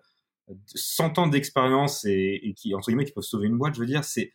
100 0.68 1.18
ans 1.18 1.28
d'expérience 1.28 2.06
et, 2.06 2.40
et, 2.44 2.54
qui 2.54 2.76
entre 2.76 2.88
guillemets 2.88 3.06
qui 3.06 3.14
peuvent 3.14 3.24
sauver 3.24 3.48
une 3.48 3.58
boîte, 3.58 3.76
je 3.76 3.80
veux 3.80 3.86
dire, 3.86 4.04
c'est 4.04 4.34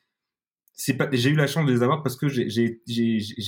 c'est 0.80 0.94
pas 0.94 1.08
j'ai 1.12 1.30
eu 1.30 1.34
la 1.34 1.46
chance 1.46 1.66
de 1.66 1.72
les 1.72 1.82
avoir 1.82 2.02
parce 2.02 2.16
que 2.16 2.28
j'ai 2.28 2.80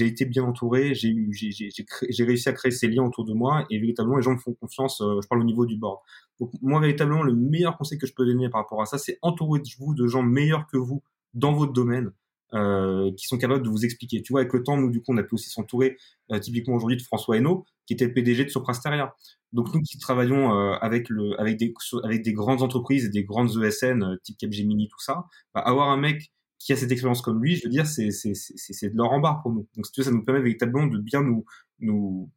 été 0.00 0.24
bien 0.26 0.44
entouré, 0.44 0.94
j'ai 0.94 1.14
j'ai 1.32 2.24
réussi 2.24 2.48
à 2.48 2.52
créer 2.52 2.70
ces 2.70 2.88
liens 2.88 3.04
autour 3.04 3.24
de 3.24 3.32
moi 3.32 3.66
et 3.70 3.78
véritablement 3.78 4.16
les 4.16 4.22
gens 4.22 4.32
me 4.32 4.38
font 4.38 4.54
confiance. 4.54 5.00
Euh, 5.00 5.20
je 5.22 5.28
parle 5.28 5.40
au 5.40 5.44
niveau 5.44 5.66
du 5.66 5.76
board. 5.76 5.98
Donc 6.40 6.50
moi 6.60 6.80
véritablement 6.80 7.22
le 7.22 7.34
meilleur 7.34 7.78
conseil 7.78 7.98
que 7.98 8.06
je 8.06 8.12
peux 8.14 8.26
donner 8.26 8.48
par 8.50 8.62
rapport 8.62 8.82
à 8.82 8.86
ça, 8.86 8.98
c'est 8.98 9.18
entourer-vous 9.22 9.94
de 9.94 10.06
gens 10.06 10.22
meilleurs 10.22 10.66
que 10.66 10.76
vous 10.76 11.02
dans 11.34 11.52
votre 11.52 11.72
domaine 11.72 12.12
euh, 12.54 13.10
qui 13.16 13.26
sont 13.26 13.38
capables 13.38 13.62
de 13.62 13.68
vous 13.68 13.84
expliquer. 13.84 14.22
Tu 14.22 14.32
vois, 14.32 14.40
avec 14.40 14.52
le 14.52 14.62
temps, 14.62 14.76
nous, 14.76 14.90
du 14.90 15.00
coup, 15.00 15.12
on 15.12 15.16
a 15.16 15.22
pu 15.22 15.34
aussi 15.34 15.50
s'entourer, 15.50 15.96
euh, 16.30 16.38
typiquement 16.38 16.74
aujourd'hui, 16.74 16.96
de 16.96 17.02
François 17.02 17.36
Hainaut, 17.36 17.64
qui 17.86 17.94
était 17.94 18.04
le 18.04 18.12
PDG 18.12 18.44
de 18.44 18.50
Soprasteria. 18.50 19.14
Donc, 19.52 19.72
nous 19.74 19.80
qui 19.80 19.98
travaillons 19.98 20.54
euh, 20.54 20.74
avec, 20.80 21.08
le, 21.08 21.38
avec, 21.40 21.56
des, 21.56 21.72
avec 22.04 22.22
des 22.22 22.32
grandes 22.32 22.62
entreprises 22.62 23.06
et 23.06 23.08
des 23.08 23.24
grandes 23.24 23.50
ESN, 23.62 24.02
euh, 24.02 24.16
type 24.22 24.36
Capgemini, 24.38 24.88
tout 24.88 25.00
ça, 25.00 25.24
bah, 25.54 25.60
avoir 25.60 25.88
un 25.88 25.96
mec 25.96 26.32
qui 26.62 26.72
a 26.72 26.76
cette 26.76 26.92
expérience 26.92 27.22
comme 27.22 27.42
lui, 27.42 27.56
je 27.56 27.64
veux 27.64 27.70
dire, 27.70 27.86
c'est, 27.86 28.08
de 28.08 28.96
l'or 28.96 29.12
en 29.12 29.20
barre 29.20 29.42
pour 29.42 29.52
nous. 29.52 29.66
Donc, 29.76 29.86
si 29.86 29.92
tu 29.92 30.00
veux, 30.00 30.04
ça 30.04 30.12
nous 30.12 30.24
permet 30.24 30.40
véritablement 30.40 30.86
de 30.86 30.98
bien 30.98 31.22
nous, 31.22 31.44
nous, 31.80 32.30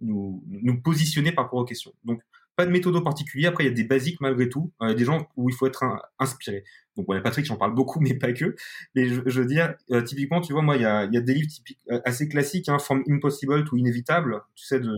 nous, 0.00 0.44
nous 0.46 0.80
positionner 0.82 1.32
par 1.32 1.44
rapport 1.44 1.60
aux 1.60 1.64
questions. 1.64 1.92
Donc, 2.04 2.20
pas 2.56 2.66
de 2.66 2.70
méthode 2.70 3.02
particulier. 3.02 3.46
Après, 3.46 3.64
il 3.64 3.68
y 3.68 3.70
a 3.70 3.74
des 3.74 3.84
basiques 3.84 4.20
malgré 4.20 4.50
tout, 4.50 4.70
euh, 4.82 4.92
des 4.92 5.06
gens 5.06 5.26
où 5.36 5.48
il 5.48 5.54
faut 5.54 5.66
être 5.66 5.82
inspiré. 6.18 6.64
Donc, 6.94 7.06
voilà, 7.06 7.22
Patrick, 7.22 7.46
j'en 7.46 7.56
parle 7.56 7.74
beaucoup, 7.74 8.00
mais 8.02 8.14
pas 8.14 8.34
que. 8.34 8.54
Mais 8.94 9.08
je, 9.08 9.22
je 9.24 9.40
veux 9.40 9.46
dire, 9.46 9.74
euh, 9.92 10.02
typiquement, 10.02 10.42
tu 10.42 10.52
vois, 10.52 10.60
moi, 10.60 10.76
il 10.76 10.82
y 10.82 10.84
a, 10.84 11.04
il 11.04 11.14
y 11.14 11.16
a 11.16 11.22
des 11.22 11.32
livres 11.32 11.48
typiques, 11.48 11.80
euh, 11.90 12.00
assez 12.04 12.28
classiques, 12.28 12.68
hein, 12.68 12.78
From 12.78 13.02
Impossible 13.08 13.64
to 13.64 13.76
Inévitable, 13.76 14.42
tu 14.54 14.66
sais, 14.66 14.78
de, 14.78 14.94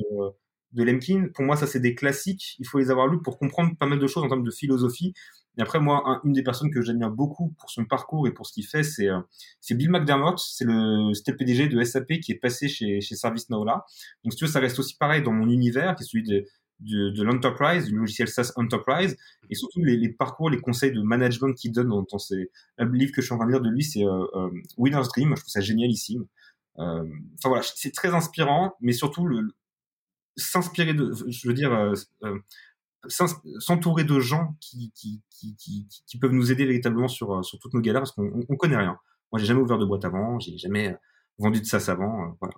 de 0.72 0.82
Lemkin. 0.82 1.28
Pour 1.34 1.44
moi, 1.44 1.56
ça, 1.56 1.66
c'est 1.66 1.80
des 1.80 1.94
classiques. 1.94 2.56
Il 2.58 2.66
faut 2.66 2.78
les 2.78 2.90
avoir 2.90 3.06
lus 3.06 3.20
pour 3.20 3.38
comprendre 3.38 3.76
pas 3.76 3.86
mal 3.86 3.98
de 3.98 4.06
choses 4.06 4.24
en 4.24 4.28
termes 4.28 4.44
de 4.44 4.50
philosophie. 4.50 5.12
Et 5.58 5.62
après, 5.62 5.80
moi, 5.80 6.20
une 6.24 6.32
des 6.32 6.42
personnes 6.42 6.70
que 6.70 6.80
j'admire 6.80 7.10
beaucoup 7.10 7.54
pour 7.58 7.70
son 7.70 7.84
parcours 7.84 8.26
et 8.26 8.32
pour 8.32 8.46
ce 8.46 8.54
qu'il 8.54 8.66
fait, 8.66 8.82
c'est 8.82 9.08
c'est 9.60 9.74
Bill 9.74 9.90
McDermott. 9.90 10.38
C'est 10.38 10.64
le 10.64 11.12
c'était 11.12 11.32
le 11.32 11.36
PDG 11.36 11.68
de 11.68 11.82
SAP 11.84 12.20
qui 12.20 12.32
est 12.32 12.38
passé 12.40 12.68
chez 12.68 13.02
chez 13.02 13.16
ServiceNow 13.16 13.64
là. 13.64 13.84
Donc, 14.24 14.32
si 14.32 14.38
tu 14.38 14.44
veux, 14.46 14.50
ça 14.50 14.60
reste 14.60 14.78
aussi 14.78 14.96
pareil 14.96 15.22
dans 15.22 15.32
mon 15.32 15.48
univers, 15.50 15.94
qui 15.94 16.04
est 16.04 16.06
celui 16.06 16.24
de 16.24 16.46
de, 16.82 17.10
de 17.10 17.22
l'enterprise, 17.22 17.86
du 17.86 17.96
logiciel 17.96 18.28
SaaS 18.28 18.52
Enterprise, 18.56 19.16
et 19.50 19.54
surtout 19.54 19.82
les, 19.82 19.96
les 19.96 20.08
parcours, 20.08 20.50
les 20.50 20.60
conseils 20.60 20.92
de 20.92 21.00
management 21.00 21.52
qu'il 21.54 21.72
donne 21.72 21.88
dans, 21.88 22.04
dans 22.10 22.18
ces 22.18 22.50
le 22.78 22.92
livre 22.92 23.12
que 23.12 23.20
je 23.20 23.26
suis 23.26 23.34
en 23.34 23.38
train 23.38 23.46
de 23.46 23.52
lire 23.52 23.60
de 23.60 23.70
lui, 23.70 23.84
c'est 23.84 24.04
euh, 24.04 24.24
euh, 24.34 24.50
Winner's 24.76 25.08
Dream. 25.08 25.30
Je 25.36 25.40
trouve 25.40 25.50
ça 25.50 25.60
génialissime. 25.60 26.26
Euh, 26.78 27.04
enfin 27.38 27.48
voilà, 27.48 27.62
c'est 27.62 27.92
très 27.92 28.14
inspirant, 28.14 28.74
mais 28.80 28.92
surtout 28.92 29.26
le 29.26 29.48
s'inspirer 30.36 30.94
de, 30.94 31.12
je 31.28 31.48
veux 31.48 31.54
dire, 31.54 31.72
euh, 31.72 31.94
euh 32.24 32.38
s'entourer 33.08 34.04
de 34.04 34.20
gens 34.20 34.54
qui, 34.60 34.92
qui, 34.94 35.20
qui, 35.36 36.18
peuvent 36.20 36.30
nous 36.30 36.52
aider 36.52 36.66
véritablement 36.66 37.08
sur, 37.08 37.34
euh, 37.34 37.42
sur 37.42 37.58
toutes 37.58 37.74
nos 37.74 37.80
galères 37.80 38.02
parce 38.02 38.12
qu'on 38.12 38.44
on 38.48 38.56
connaît 38.56 38.76
rien. 38.76 38.96
Moi, 39.32 39.40
j'ai 39.40 39.46
jamais 39.46 39.60
ouvert 39.60 39.78
de 39.78 39.84
boîte 39.84 40.04
avant, 40.04 40.38
j'ai 40.38 40.56
jamais 40.56 40.96
vendu 41.36 41.60
de 41.60 41.66
SaaS 41.66 41.90
avant, 41.90 42.36
voilà. 42.40 42.54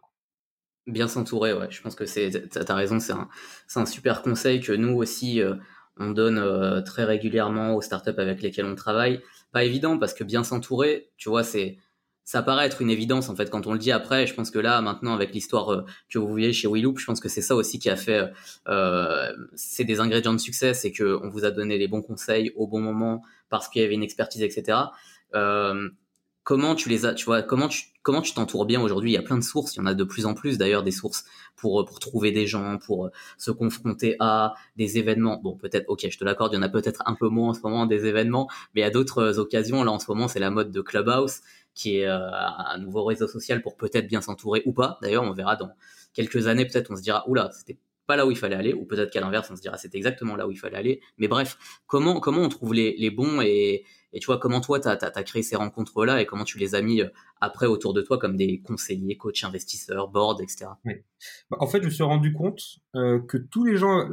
Bien 0.87 1.09
s'entourer, 1.09 1.55
ouais. 1.55 1.69
Je 1.71 1.81
pense 1.81 1.95
que 1.95 2.05
c'est, 2.05 2.47
t'as 2.51 2.75
raison, 2.75 3.01
c'est 3.01 3.15
un, 3.15 3.31
un 3.77 3.87
super 3.87 4.21
conseil 4.21 4.61
que 4.61 4.73
nous 4.73 4.95
aussi 4.95 5.41
on 5.97 6.11
donne 6.11 6.85
très 6.85 7.05
régulièrement 7.05 7.75
aux 7.75 7.81
startups 7.81 8.19
avec 8.19 8.43
lesquelles 8.43 8.67
on 8.67 8.75
travaille. 8.75 9.23
Pas 9.51 9.65
évident 9.65 9.97
parce 9.99 10.13
que 10.13 10.25
bien 10.25 10.45
s'entourer, 10.45 11.11
tu 11.17 11.31
vois, 11.31 11.43
c'est, 11.43 11.79
ça 12.25 12.43
paraît 12.43 12.67
être 12.67 12.81
une 12.83 12.91
évidence 12.91 13.29
en 13.29 13.37
fait 13.37 13.51
quand 13.51 13.67
on 13.67 13.73
le 13.73 13.79
dit 13.79 13.93
après. 13.93 14.27
Je 14.27 14.35
pense 14.35 14.51
que 14.51 14.59
là, 14.59 14.81
maintenant, 14.81 15.15
avec 15.15 15.33
l'histoire 15.35 15.73
euh, 15.73 15.85
que 16.09 16.19
vous 16.19 16.29
voyez 16.29 16.53
chez 16.53 16.69
WeLoop, 16.69 16.99
je 16.99 17.07
pense 17.07 17.21
que 17.21 17.29
c'est 17.29 17.43
ça 17.43 17.55
aussi 17.55 17.79
qui 17.79 17.91
a 17.91 17.97
fait, 17.97 18.33
c'est 19.55 19.85
des 19.85 20.01
ingrédients 20.01 20.33
de 20.33 20.39
succès, 20.39 20.75
c'est 20.75 20.93
que 20.93 21.19
on 21.23 21.29
vous 21.29 21.45
a 21.45 21.51
donné 21.51 21.79
les 21.79 21.89
bons 21.89 22.03
conseils 22.03 22.53
au 22.57 22.67
bon 22.67 22.81
moment 22.81 23.23
parce 23.49 23.69
qu'il 23.69 23.83
y 23.83 23.85
avait 23.85 23.95
une 23.95 24.03
expertise, 24.03 24.43
etc 24.43 24.85
comment 26.45 26.75
tu 26.75 26.89
les 26.91 27.07
as, 27.07 27.15
tu 27.15 27.25
vois, 27.25 27.43
comment 27.43 27.69
tu 27.69 27.87
comment 28.03 28.21
tu 28.21 28.35
t'entoures 28.35 28.67
bien 28.67 28.81
aujourd'hui? 28.81 29.11
Il 29.11 29.15
y 29.15 29.19
a 29.19 29.23
plein 29.23 29.39
de 29.39 29.43
sources, 29.43 29.75
il 29.75 29.79
y 29.79 29.83
en 29.83 29.87
a 29.87 29.95
de 29.95 30.05
plus 30.05 30.27
en 30.27 30.35
plus 30.35 30.59
d'ailleurs 30.59 30.83
des 30.83 30.91
sources 30.91 31.25
pour 31.57 31.81
euh, 31.81 31.85
pour 31.85 31.99
trouver 31.99 32.31
des 32.33 32.47
gens, 32.47 32.79
pour 32.79 33.07
euh, 33.07 33.11
se 33.39 33.51
confronter 33.51 34.17
à 34.21 34.55
des 34.77 34.99
événements. 34.99 35.41
Bon, 35.43 35.57
peut-être, 35.57 35.87
ok, 35.89 36.07
je 36.09 36.19
te 36.19 36.25
l'accorde, 36.25 36.53
il 36.53 36.57
y 36.57 36.59
en 36.59 36.63
a 36.63 36.69
peut-être 36.69 37.03
un 37.07 37.15
peu 37.15 37.29
moins 37.29 37.51
en 37.51 37.55
ce 37.55 37.61
moment 37.63 37.87
des 37.87 38.05
événements, 38.07 38.49
mais 38.75 38.83
à 38.83 38.91
d'autres 38.91 39.19
euh, 39.19 39.39
occasions, 39.39 39.83
là 39.83 39.91
en 39.91 39.99
ce 39.99 40.07
moment, 40.11 40.29
c'est 40.29 40.41
la 40.41 40.51
mode 40.51 40.71
de 40.71 40.81
Clubhouse 40.83 41.41
qui 41.75 41.99
est 41.99 42.07
un 42.07 42.79
nouveau 42.79 43.05
réseau 43.05 43.27
social 43.27 43.63
pour 43.63 43.77
peut-être 43.77 44.07
bien 44.07 44.21
s'entourer 44.21 44.63
ou 44.65 44.73
pas. 44.73 44.99
D'ailleurs, 45.03 45.25
on 45.25 45.33
verra 45.33 45.57
dans 45.57 45.71
quelques 46.13 46.47
années, 46.47 46.65
peut-être 46.67 46.91
on 46.91 46.97
se 46.97 47.03
dira, 47.03 47.29
oula, 47.29 47.51
c'était 47.53 47.79
pas 48.07 48.17
là 48.17 48.27
où 48.27 48.31
il 48.31 48.37
fallait 48.37 48.57
aller, 48.57 48.75
ou 48.75 48.85
peut-être 48.85 49.11
qu'à 49.11 49.21
l'inverse, 49.21 49.51
on 49.51 49.57
se 49.57 49.63
dira 49.63 49.77
c'est 49.77 49.95
exactement 49.95 50.37
là 50.37 50.47
où 50.47 50.51
il 50.51 50.59
fallait 50.59 50.77
aller. 50.77 51.01
Mais 51.19 51.29
bref, 51.29 51.57
comment 51.87 52.21
comment 52.21 52.43
on 52.43 52.49
trouve 52.49 52.75
les, 52.75 52.95
les 52.99 53.11
bons 53.11 53.41
et, 53.41 53.85
et 54.13 54.21
tu 54.21 54.27
vois 54.27 54.39
comment 54.39 54.61
toi 54.61 54.79
tu 54.81 54.89
as, 54.89 55.23
créé 55.25 55.43
ces 55.43 55.57
rencontres 55.57 56.05
là 56.05 56.21
et 56.21 56.27
comment 56.27 56.45
tu 56.45 56.59
les 56.59 56.75
as 56.75 56.83
mis 56.83 57.03
euh, 57.03 57.09
après 57.41 57.67
autour 57.67 57.95
de 57.95 58.03
toi 58.03 58.19
comme 58.19 58.37
des 58.37 58.61
conseillers, 58.61 59.17
coachs, 59.17 59.43
investisseurs, 59.43 60.09
board, 60.09 60.41
etc. 60.41 60.67
Oui. 60.85 60.95
Bah, 61.51 61.59
en 61.61 61.67
fait, 61.67 61.81
je 61.81 61.87
me 61.87 61.91
suis 61.91 62.05
rendu 62.05 62.33
compte 62.33 62.61
euh, 62.95 63.21
que 63.21 63.37
tous 63.37 63.65
les 63.65 63.77
gens, 63.77 64.09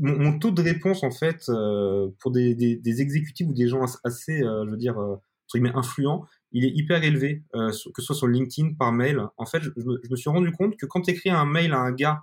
mon, 0.00 0.38
taux 0.38 0.50
de 0.50 0.62
réponse 0.62 1.04
en 1.04 1.10
fait 1.10 1.48
euh, 1.48 2.08
pour 2.18 2.32
des, 2.32 2.54
des, 2.54 2.76
des, 2.76 3.00
exécutifs 3.00 3.46
ou 3.46 3.52
des 3.52 3.68
gens 3.68 3.84
assez, 4.04 4.40
je 4.40 4.70
veux 4.70 4.76
dire, 4.76 4.96
entre 4.98 5.22
guillemets 5.58 5.76
influents, 5.76 6.24
il 6.52 6.64
est 6.64 6.72
hyper 6.74 7.02
élevé, 7.02 7.42
que 7.52 7.72
ce 7.72 8.02
soit 8.02 8.14
sur 8.14 8.26
LinkedIn, 8.26 8.74
par 8.74 8.92
mail. 8.92 9.22
En 9.36 9.46
fait, 9.46 9.62
je, 9.62 9.70
je 9.76 10.10
me 10.10 10.16
suis 10.16 10.28
rendu 10.30 10.52
compte 10.52 10.76
que 10.76 10.86
quand 10.86 11.00
tu 11.00 11.10
écris 11.10 11.30
un 11.30 11.46
mail 11.46 11.72
à 11.72 11.78
un 11.78 11.92
gars 11.92 12.22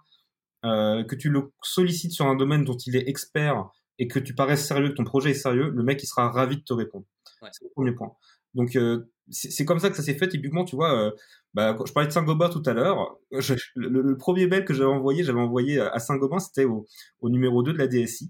euh, 0.66 1.06
que 1.06 1.16
tu 1.16 1.30
le 1.30 1.54
sollicites 1.62 2.12
sur 2.12 2.26
un 2.26 2.36
domaine 2.36 2.66
dont 2.66 2.76
il 2.76 2.98
est 2.98 3.08
expert 3.08 3.70
et 3.98 4.10
que 4.10 4.20
tu 4.20 4.36
paraisses 4.36 4.68
sérieux, 4.68 4.90
que 4.90 4.96
ton 4.96 5.06
projet 5.06 5.32
est 5.32 5.34
sérieux, 5.36 5.72
le 5.74 5.84
mec 5.84 6.04
il 6.04 6.06
sera 6.06 6.30
ravi 6.30 6.58
de 6.58 6.64
te 6.64 6.74
répondre. 6.74 7.06
Ouais. 7.42 7.48
C'est 7.54 7.64
le 7.64 7.70
premier 7.70 7.94
point. 7.94 8.12
Donc 8.56 8.76
euh, 8.76 9.10
c'est 9.30 9.64
comme 9.64 9.80
ça 9.80 9.90
que 9.90 9.96
ça 9.96 10.04
s'est 10.04 10.16
fait 10.16 10.28
typiquement, 10.28 10.66
tu 10.66 10.76
vois. 10.76 10.94
Euh, 11.00 11.12
bah, 11.54 11.78
je 11.86 11.94
parlais 11.94 12.08
de 12.08 12.14
Saint-Gobain 12.14 12.50
tout 12.50 12.64
à 12.66 12.74
l'heure. 12.74 13.18
Le, 13.32 14.02
le, 14.02 14.18
premier 14.18 14.48
mail 14.48 14.66
que 14.66 14.74
j'avais 14.74 14.90
envoyé, 14.90 15.24
j'avais 15.24 15.40
envoyé 15.40 15.80
à 15.80 15.98
Saint-Gobain, 16.00 16.40
c'était 16.40 16.66
au, 16.66 16.86
au, 17.22 17.30
numéro 17.30 17.64
2 17.64 17.72
de 17.72 17.78
la 17.78 17.88
DSI. 17.88 18.30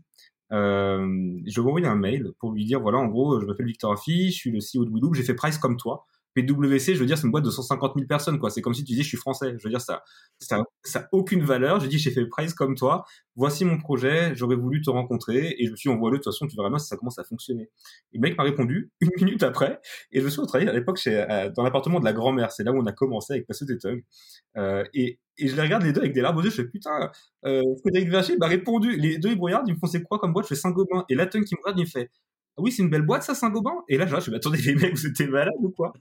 Euh, 0.52 1.00
je 1.46 1.60
lui 1.62 1.68
ai 1.68 1.70
envoyé 1.70 1.88
un 1.88 1.96
mail 1.96 2.32
pour 2.40 2.52
lui 2.52 2.66
dire 2.66 2.80
voilà, 2.80 2.98
en 2.98 3.08
gros, 3.08 3.40
je 3.40 3.46
m'appelle 3.46 3.68
Victor 3.68 3.92
Affi, 3.92 4.32
je 4.32 4.36
suis 4.36 4.52
le 4.52 4.60
CEO 4.60 4.86
de 4.86 4.90
Wiloop, 4.90 5.16
j'ai 5.16 5.24
fait 5.24 5.36
Price 5.36 5.58
comme 5.58 5.78
toi. 5.78 6.06
PWC, 6.36 6.96
je 6.96 7.00
veux 7.00 7.06
dire, 7.06 7.18
c'est 7.18 7.26
une 7.26 7.32
boîte 7.32 7.44
de 7.46 7.50
150 7.50 7.94
000 7.96 8.08
personnes, 8.08 8.40
quoi. 8.40 8.50
C'est 8.50 8.62
comme 8.62 8.74
si 8.74 8.84
tu 8.84 8.92
disais, 8.92 9.04
je 9.04 9.08
suis 9.08 9.18
français. 9.18 9.56
Je 9.58 9.64
veux 9.64 9.70
dire, 9.70 9.82
ça, 9.82 10.04
ça, 10.40 10.64
ça 10.84 11.00
a 11.00 11.08
aucune 11.12 11.44
valeur. 11.44 11.80
Je 11.80 11.88
dis, 11.88 11.98
j'ai 11.98 12.12
fait 12.12 12.26
price 12.28 12.54
comme 12.54 12.76
toi. 12.76 13.06
Voici 13.36 13.66
mon 13.66 13.78
projet. 13.78 14.36
J'aurais 14.36 14.56
voulu 14.56 14.82
te 14.82 14.90
rencontrer. 14.90 15.56
Et 15.58 15.66
je 15.66 15.72
me 15.72 15.76
suis 15.76 15.90
envoyé, 15.90 16.18
de 16.18 16.24
toute 16.24 16.34
façon, 16.34 16.48
tu 16.48 16.56
verras 16.56 16.70
bien 16.70 16.80
si 16.80 16.88
ça 16.88 16.98
commence 16.98 17.20
à 17.20 17.24
fonctionner. 17.24 17.70
Et 18.14 18.18
le 18.18 18.22
mec 18.22 18.38
m'a 18.38 18.44
répondu 18.44 18.92
une 19.02 19.10
minute 19.18 19.44
après. 19.44 19.80
Et 20.12 20.20
je 20.20 20.26
me 20.26 20.30
suis 20.30 20.42
retravaillé 20.42 20.70
à 20.70 20.74
l'époque 20.74 21.00
euh, 21.08 21.50
dans 21.56 21.64
l'appartement 21.64 22.00
de 22.00 22.06
la 22.06 22.14
grand-mère. 22.14 22.52
C'est 22.52 22.64
là 22.64 22.72
où 22.72 22.78
on 22.78 22.86
a 22.86 22.92
commencé 22.92 23.34
avec 23.34 23.48
Passeux 23.48 23.66
Tung. 23.78 24.04
Euh, 24.58 24.84
et, 24.94 25.20
et 25.38 25.48
je 25.48 25.56
les 25.56 25.62
regarde 25.62 25.84
les 25.84 25.94
deux 25.94 26.02
avec 26.02 26.14
des 26.14 26.22
larmes 26.22 26.38
aux 26.38 26.44
yeux. 26.44 26.50
Je 26.50 26.62
fais, 26.62 26.68
putain, 26.68 27.12
euh, 27.46 27.64
Frédéric 27.82 28.10
Vacher 28.10 28.38
m'a 28.38 28.48
répondu. 28.48 28.98
Les 28.98 29.18
deux, 29.18 29.30
ils 29.30 29.38
me 29.38 29.42
regardent. 29.42 29.68
Ils 29.68 29.74
me 29.76 29.80
font, 29.80 29.88
c'est 29.88 30.04
quoi 30.04 30.20
comme 30.20 30.34
boîte? 30.34 30.46
Je 30.46 30.50
fais 30.50 30.60
Saint-Gobain. 30.62 31.06
Et 31.10 31.16
la 31.16 31.26
Tung 31.26 31.44
qui 31.44 31.56
me 31.56 31.60
regarde, 31.64 31.80
il 31.80 31.88
fait, 31.88 32.10
oui, 32.58 32.72
c'est 32.72 32.84
une 32.84 32.90
belle 32.90 33.04
boîte, 33.04 33.24
ça, 33.24 33.36
Saint-Gobain? 33.36 33.84
Et 33.88 33.98
là, 33.98 34.06
je 34.06 34.32
me 34.32 34.36
attendez, 34.36 34.58
les 34.62 34.76
mecs, 34.76 34.96
vous 34.96 35.08
étiez 35.08 35.28
malades 35.28 35.54
ou 35.60 35.72
quoi? 35.72 35.94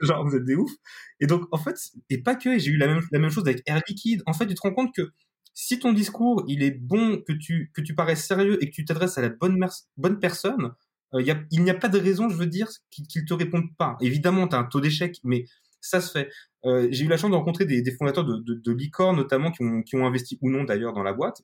genre, 0.00 0.24
vous 0.24 0.36
êtes 0.36 0.44
des 0.44 0.54
oufs. 0.54 0.72
Et 1.20 1.26
donc, 1.26 1.46
en 1.52 1.58
fait, 1.58 1.76
et 2.10 2.22
pas 2.22 2.34
que, 2.34 2.58
j'ai 2.58 2.70
eu 2.70 2.76
la 2.76 2.86
même, 2.86 3.30
chose 3.30 3.44
avec 3.46 3.62
Air 3.66 3.80
Liquide. 3.88 4.22
En 4.26 4.32
fait, 4.32 4.46
tu 4.46 4.54
te 4.54 4.60
rends 4.60 4.74
compte 4.74 4.94
que 4.94 5.12
si 5.54 5.78
ton 5.78 5.92
discours, 5.92 6.44
il 6.48 6.62
est 6.62 6.70
bon, 6.70 7.20
que 7.26 7.32
tu, 7.32 7.70
que 7.74 7.80
tu 7.80 7.94
parais 7.94 8.16
sérieux 8.16 8.62
et 8.62 8.70
que 8.70 8.74
tu 8.74 8.84
t'adresses 8.84 9.18
à 9.18 9.22
la 9.22 9.28
bonne, 9.28 9.58
bonne 9.96 10.18
personne, 10.18 10.72
euh, 11.14 11.22
il 11.50 11.62
n'y 11.62 11.70
a 11.70 11.74
pas 11.74 11.88
de 11.88 11.98
raison, 11.98 12.28
je 12.28 12.36
veux 12.36 12.46
dire, 12.46 12.68
qu'ils 12.90 13.22
ne 13.22 13.26
te 13.26 13.34
répondent 13.34 13.74
pas. 13.76 13.96
Évidemment, 14.00 14.48
tu 14.48 14.56
as 14.56 14.58
un 14.58 14.64
taux 14.64 14.80
d'échec, 14.80 15.18
mais 15.24 15.44
ça 15.80 16.00
se 16.00 16.10
fait. 16.10 16.30
Euh, 16.64 16.88
j'ai 16.90 17.04
eu 17.04 17.08
la 17.08 17.16
chance 17.16 17.30
de 17.30 17.36
rencontrer 17.36 17.66
des, 17.66 17.84
fondateurs 17.92 18.24
de, 18.24 18.38
de, 18.38 19.14
notamment, 19.14 19.50
qui 19.50 19.62
ont, 19.62 19.82
qui 19.82 19.96
ont 19.96 20.06
investi 20.06 20.38
ou 20.40 20.50
non 20.50 20.64
d'ailleurs 20.64 20.92
dans 20.92 21.02
la 21.02 21.12
boîte. 21.12 21.42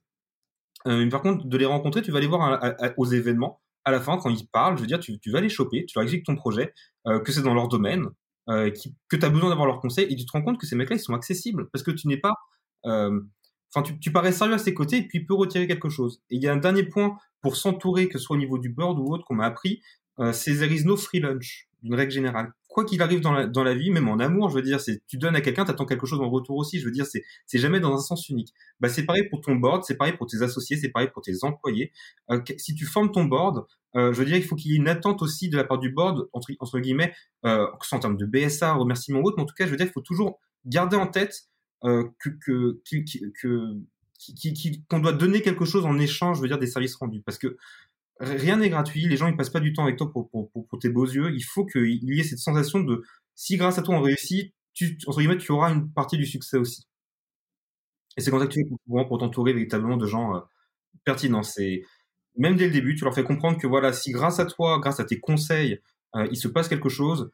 Euh, 0.86 1.04
mais 1.04 1.08
par 1.10 1.22
contre, 1.22 1.46
de 1.46 1.56
les 1.56 1.66
rencontrer, 1.66 2.02
tu 2.02 2.12
vas 2.12 2.20
les 2.20 2.26
voir 2.28 2.62
aux 2.96 3.06
événements 3.06 3.60
à 3.88 3.90
la 3.90 4.00
fin, 4.00 4.18
quand 4.18 4.30
ils 4.30 4.46
parlent, 4.46 4.76
je 4.76 4.82
veux 4.82 4.86
dire, 4.86 5.00
tu, 5.00 5.18
vas 5.30 5.40
les 5.40 5.48
choper, 5.48 5.84
tu 5.86 5.94
leur 5.96 6.02
expliques 6.04 6.26
ton 6.26 6.36
projet, 6.36 6.72
euh, 7.06 7.20
que 7.20 7.32
c'est 7.32 7.42
dans 7.42 7.54
leur 7.54 7.68
domaine, 7.68 8.06
euh, 8.48 8.70
que 9.08 9.16
tu 9.16 9.24
as 9.24 9.30
besoin 9.30 9.48
d'avoir 9.48 9.66
leur 9.66 9.80
conseil, 9.80 10.06
et 10.10 10.16
tu 10.16 10.24
te 10.24 10.32
rends 10.32 10.42
compte 10.42 10.58
que 10.58 10.66
ces 10.66 10.76
mecs-là, 10.76 10.96
ils 10.96 11.00
sont 11.00 11.14
accessibles, 11.14 11.68
parce 11.72 11.82
que 11.82 11.90
tu 11.90 12.06
n'es 12.06 12.18
pas... 12.18 12.34
Euh, 12.86 13.20
enfin, 13.74 13.82
tu, 14.00 14.12
parais 14.12 14.32
sérieux 14.32 14.54
à 14.54 14.58
ses 14.58 14.74
côtés, 14.74 14.98
et 14.98 15.02
puis 15.08 15.18
il 15.18 15.26
peut 15.26 15.34
retirer 15.34 15.66
quelque 15.66 15.88
chose. 15.88 16.22
Et 16.30 16.36
il 16.36 16.42
y 16.42 16.48
a 16.48 16.52
un 16.52 16.58
dernier 16.58 16.84
point 16.84 17.16
pour 17.40 17.56
s'entourer, 17.56 18.08
que 18.08 18.18
ce 18.18 18.24
soit 18.24 18.36
au 18.36 18.38
niveau 18.38 18.58
du 18.58 18.68
board 18.68 18.98
ou 18.98 19.12
autre, 19.12 19.24
qu'on 19.24 19.34
m'a 19.34 19.46
appris, 19.46 19.82
c'est 20.32 20.56
there 20.56 20.72
is 20.72 20.84
no 20.84 20.96
free 20.96 21.20
lunch, 21.20 21.68
d'une 21.82 21.94
règle 21.94 22.10
générale 22.10 22.52
quoi 22.78 22.84
qu'il 22.84 23.02
arrive 23.02 23.20
dans 23.20 23.64
la, 23.64 23.74
vie, 23.74 23.90
même 23.90 24.08
en 24.08 24.20
amour, 24.20 24.50
je 24.50 24.54
veux 24.54 24.62
dire, 24.62 24.80
c'est 24.80 25.02
tu 25.08 25.18
donnes 25.18 25.34
à 25.34 25.40
quelqu'un, 25.40 25.64
t'attends 25.64 25.84
quelque 25.84 26.06
chose 26.06 26.20
en 26.20 26.30
retour 26.30 26.56
aussi. 26.56 26.78
Je 26.78 26.84
veux 26.84 26.92
dire, 26.92 27.06
c'est 27.06 27.58
jamais 27.58 27.80
dans 27.80 27.92
un 27.92 27.98
sens 27.98 28.28
unique. 28.28 28.54
Bah 28.78 28.88
c'est 28.88 29.04
pareil 29.04 29.28
pour 29.28 29.40
ton 29.40 29.56
board, 29.56 29.82
c'est 29.82 29.96
pareil 29.96 30.12
pour 30.16 30.28
tes 30.28 30.42
associés, 30.42 30.76
c'est 30.76 30.90
pareil 30.90 31.08
pour 31.12 31.20
tes 31.20 31.42
employés. 31.42 31.90
Euh, 32.30 32.40
si 32.56 32.76
tu 32.76 32.86
formes 32.86 33.10
ton 33.10 33.24
board, 33.24 33.66
euh, 33.96 34.12
je 34.12 34.18
veux 34.20 34.24
dire, 34.24 34.36
il 34.36 34.44
faut 34.44 34.54
qu'il 34.54 34.70
y 34.70 34.74
ait 34.74 34.76
une 34.76 34.86
attente 34.86 35.22
aussi 35.22 35.48
de 35.48 35.56
la 35.56 35.64
part 35.64 35.80
du 35.80 35.90
board 35.90 36.28
entre 36.32 36.52
entre 36.60 36.78
guillemets, 36.78 37.12
euh, 37.44 37.66
que 37.66 37.84
ce 37.84 37.88
soit 37.88 37.98
en 37.98 38.00
termes 38.00 38.16
de 38.16 38.26
BSA, 38.26 38.74
remerciement 38.74 39.18
ou 39.18 39.24
autre, 39.24 39.38
mais 39.38 39.42
en 39.42 39.46
tout 39.46 39.56
cas, 39.56 39.66
je 39.66 39.72
veux 39.72 39.76
dire, 39.76 39.86
il 39.86 39.92
faut 39.92 40.00
toujours 40.00 40.38
garder 40.64 40.96
en 40.96 41.08
tête 41.08 41.48
euh, 41.82 42.04
que 42.20 42.80
qu'on 44.88 44.98
doit 45.00 45.12
donner 45.12 45.42
quelque 45.42 45.64
chose 45.64 45.84
en 45.84 45.98
échange, 45.98 46.36
je 46.36 46.42
veux 46.42 46.48
dire, 46.48 46.60
des 46.60 46.68
services 46.68 46.94
rendus. 46.94 47.22
Parce 47.22 47.38
que 47.38 47.56
rien 48.20 48.56
n'est 48.56 48.70
gratuit. 48.70 49.06
Les 49.08 49.16
gens 49.16 49.28
ils 49.28 49.36
passent 49.36 49.50
pas 49.50 49.60
du 49.60 49.72
temps 49.72 49.84
avec 49.84 49.96
toi 49.96 50.10
pour, 50.10 50.30
pour, 50.30 50.50
pour, 50.50 50.78
tes 50.78 50.88
beaux 50.88 51.06
yeux. 51.06 51.32
Il 51.34 51.42
faut 51.42 51.64
qu'il 51.64 52.14
y 52.14 52.20
ait 52.20 52.24
cette 52.24 52.38
sensation 52.38 52.80
de 52.80 53.02
si 53.34 53.56
grâce 53.56 53.78
à 53.78 53.82
toi 53.82 53.96
on 53.96 54.02
réussit, 54.02 54.52
tu, 54.74 54.98
entre 55.06 55.18
guillemets, 55.18 55.38
tu 55.38 55.52
auras 55.52 55.72
une 55.72 55.90
partie 55.92 56.18
du 56.18 56.26
succès 56.26 56.56
aussi. 56.56 56.86
Et 58.16 58.20
c'est 58.20 58.30
comme 58.30 58.40
ça 58.40 58.46
que 58.46 58.52
tu 58.52 58.64
fais 58.64 58.76
pour, 58.86 59.08
pour 59.08 59.18
t'entourer 59.18 59.52
véritablement 59.52 59.96
de 59.96 60.06
gens 60.06 60.36
euh, 60.36 60.40
pertinents. 61.04 61.42
C'est 61.42 61.82
même 62.36 62.56
dès 62.56 62.66
le 62.66 62.72
début, 62.72 62.94
tu 62.94 63.04
leur 63.04 63.14
fais 63.14 63.24
comprendre 63.24 63.58
que 63.58 63.66
voilà, 63.66 63.92
si 63.92 64.12
grâce 64.12 64.38
à 64.40 64.46
toi, 64.46 64.78
grâce 64.78 65.00
à 65.00 65.04
tes 65.04 65.20
conseils, 65.20 65.80
euh, 66.14 66.26
il 66.30 66.36
se 66.36 66.48
passe 66.48 66.68
quelque 66.68 66.88
chose, 66.88 67.30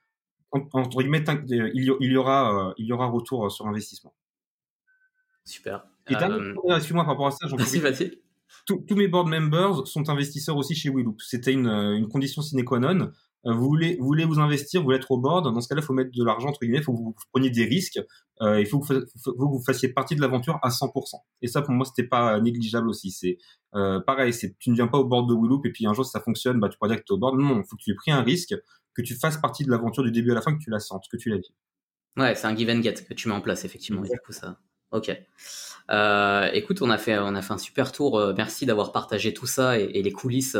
entre 0.51 0.99
guillemets, 1.01 1.24
il 1.49 1.85
y, 2.01 2.16
aura, 2.16 2.68
euh, 2.68 2.74
il 2.78 2.87
y 2.87 2.93
aura 2.93 3.07
retour 3.07 3.51
sur 3.51 3.66
investissement. 3.66 4.14
Super. 5.45 5.85
Et 6.09 6.14
euh... 6.16 6.55
excuse-moi 6.76 7.05
par 7.05 7.12
rapport 7.12 7.26
à 7.28 7.30
ça, 7.30 7.47
j'en 7.47 7.57
Vas-y, 7.57 7.78
vas-y. 7.78 8.18
Tous 8.66 8.96
mes 8.96 9.09
board 9.09 9.28
members 9.28 9.86
sont 9.86 10.09
investisseurs 10.09 10.57
aussi 10.57 10.74
chez 10.74 10.90
Willoop. 10.90 11.20
C'était 11.20 11.52
une, 11.52 11.68
une 11.68 12.09
condition 12.09 12.42
sine 12.42 12.64
qua 12.64 12.78
non. 12.78 13.11
Euh, 13.46 13.52
vous 13.52 13.66
voulez, 13.66 13.96
vous 14.00 14.14
vous 14.26 14.40
investir, 14.40 14.80
vous 14.80 14.84
voulez 14.84 14.96
être 14.96 15.11
au 15.11 15.18
board, 15.18 15.52
dans 15.52 15.61
ce 15.61 15.68
cas-là, 15.68 15.82
il 15.82 15.84
faut 15.84 15.92
mettre 15.92 16.11
de 16.12 16.24
l'argent, 16.24 16.48
entre 16.48 16.61
guillemets, 16.61 16.78
il 16.78 16.84
faut 16.84 16.94
que 16.94 16.98
vous, 16.98 17.14
preniez 17.30 17.50
des 17.50 17.64
risques, 17.64 18.00
euh, 18.40 18.59
il 18.59 18.66
faut 18.66 18.80
que 18.80 19.07
vous, 19.26 19.48
vous, 19.50 19.62
fassiez 19.64 19.90
partie 19.90 20.16
de 20.16 20.22
l'aventure 20.22 20.59
à 20.62 20.70
100%. 20.70 21.16
Et 21.42 21.48
ça, 21.48 21.61
pour 21.61 21.74
moi, 21.74 21.84
c'était 21.84 22.09
pas 22.09 22.40
négligeable 22.40 22.88
aussi. 22.88 23.11
C'est 23.11 23.36
euh, 23.74 24.00
pareil, 24.00 24.32
c'est 24.32 24.57
tu 24.59 24.70
ne 24.70 24.74
viens 24.74 24.88
pas 24.88 24.98
au 24.98 25.05
board 25.05 25.28
de 25.28 25.34
Willoop 25.34 25.66
et 25.66 25.72
puis 25.72 25.86
un 25.86 25.92
jour, 25.92 26.07
si 26.07 26.11
ça 26.11 26.20
fonctionne, 26.20 26.59
bah, 26.59 26.68
tu 26.70 26.78
pourras 26.78 26.88
dire 26.88 26.98
que 26.98 27.05
tu 27.07 27.12
es 27.12 27.16
au 27.16 27.18
board. 27.18 27.38
Non, 27.38 27.61
il 27.61 27.64
faut 27.68 27.76
que 27.76 27.82
tu 27.82 27.90
aies 27.90 27.96
pris 27.96 28.12
un 28.12 28.22
risque, 28.22 28.55
que 28.94 29.02
tu 29.02 29.14
fasses 29.14 29.36
partie 29.36 29.64
de 29.64 29.70
l'aventure 29.70 30.05
du 30.05 30.11
début 30.11 30.30
à 30.30 30.34
la 30.34 30.40
fin, 30.40 30.55
que 30.55 30.62
tu 30.62 30.70
la 30.70 30.80
sentes, 30.80 31.05
que 31.11 31.18
tu 31.18 31.28
la 31.28 31.36
vis. 31.36 31.52
Ouais, 32.16 32.34
c'est 32.34 32.46
un 32.46 32.57
give 32.57 32.70
and 32.70 32.82
get 32.82 32.94
que 32.94 33.12
tu 33.12 33.28
mets 33.28 33.34
en 33.34 33.40
place, 33.40 33.64
effectivement. 33.64 34.05
Ça... 34.30 34.59
Ok. 34.95 35.11
Euh, 35.90 36.49
écoute, 36.53 36.80
on 36.80 36.88
a 36.88 36.97
fait 36.97 37.18
on 37.18 37.34
a 37.34 37.42
fait 37.42 37.53
un 37.53 37.59
super 37.59 37.90
tour. 37.90 38.16
Euh, 38.16 38.32
merci 38.34 38.64
d'avoir 38.64 38.92
partagé 38.92 39.34
tout 39.34 39.49
ça 39.49 39.76
et, 39.76 40.03
les 40.03 40.12
coulisses 40.12 40.57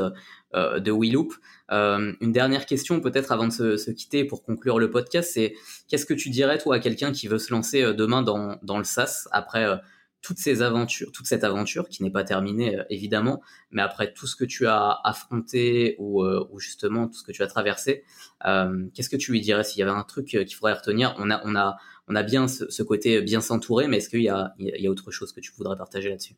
euh, 0.55 0.81
de 0.81 0.91
WeLoop. 0.91 1.35
Une 1.71 2.33
dernière 2.33 2.67
question 2.67 3.01
peut-être 3.01 3.31
avant 3.31 3.47
de 3.47 3.77
se, 3.77 3.91
quitter 3.93 4.25
pour 4.25 4.43
conclure 4.43 4.81
le 4.81 4.91
podcast, 4.91 5.31
c'est 5.33 5.55
qu'est-ce 5.89 6.05
que 6.05 6.15
tu 6.15 6.31
dirais 6.31 6.59
toi 6.59 6.77
à 6.77 6.79
quelqu'un 6.81 7.13
qui 7.13 7.29
veut 7.29 7.39
se 7.39 7.53
lancer 7.53 7.95
demain 7.95 8.23
dans 8.23 8.59
dans 8.63 8.77
le 8.77 8.85
SaaS 8.85 9.29
après 9.31 9.81
toutes 10.25 10.39
ces 10.39 10.63
aventures, 10.63 11.13
toute 11.13 11.27
cette 11.27 11.45
aventure 11.45 11.89
qui 11.89 12.03
n'est 12.03 12.11
pas 12.11 12.25
terminée 12.25 12.81
évidemment, 12.89 13.43
mais 13.71 13.83
après 13.83 14.13
tout 14.15 14.27
ce 14.27 14.35
que 14.35 14.45
tu 14.45 14.67
as 14.67 14.99
affronté 15.05 15.97
ou, 15.99 16.25
ou 16.25 16.59
justement 16.59 17.09
tout 17.09 17.19
ce 17.19 17.25
que 17.25 17.33
tu 17.33 17.43
as 17.43 17.47
traversé, 17.47 18.05
euh, 18.47 18.87
qu'est-ce 18.95 19.11
que 19.11 19.17
tu 19.17 19.33
lui 19.33 19.41
dirais 19.41 19.65
s'il 19.65 19.81
y 19.81 19.83
avait 19.83 19.93
un 19.93 20.03
truc 20.03 20.27
qu'il 20.27 20.55
faudrait 20.55 20.73
retenir? 20.73 21.15
On 21.19 21.31
a 21.31 21.43
on 21.45 21.55
a 21.55 21.77
on 22.09 22.17
a 22.17 22.23
bien 22.23 22.49
ce, 22.49 22.83
côté 22.83 23.21
bien 23.23 23.41
s'entourer, 23.41 23.87
mais 23.87 23.99
est-ce 23.99 24.09
qu'il 24.09 24.23
y 24.23 24.29
a, 24.29 24.55
il 24.59 24.81
y 24.81 24.87
a 24.87 24.91
autre 24.91 25.11
chose 25.11 25.33
que 25.33 25.41
tu 25.41 25.53
voudrais 25.57 25.77
partager 25.77 26.09
là-dessus? 26.09 26.35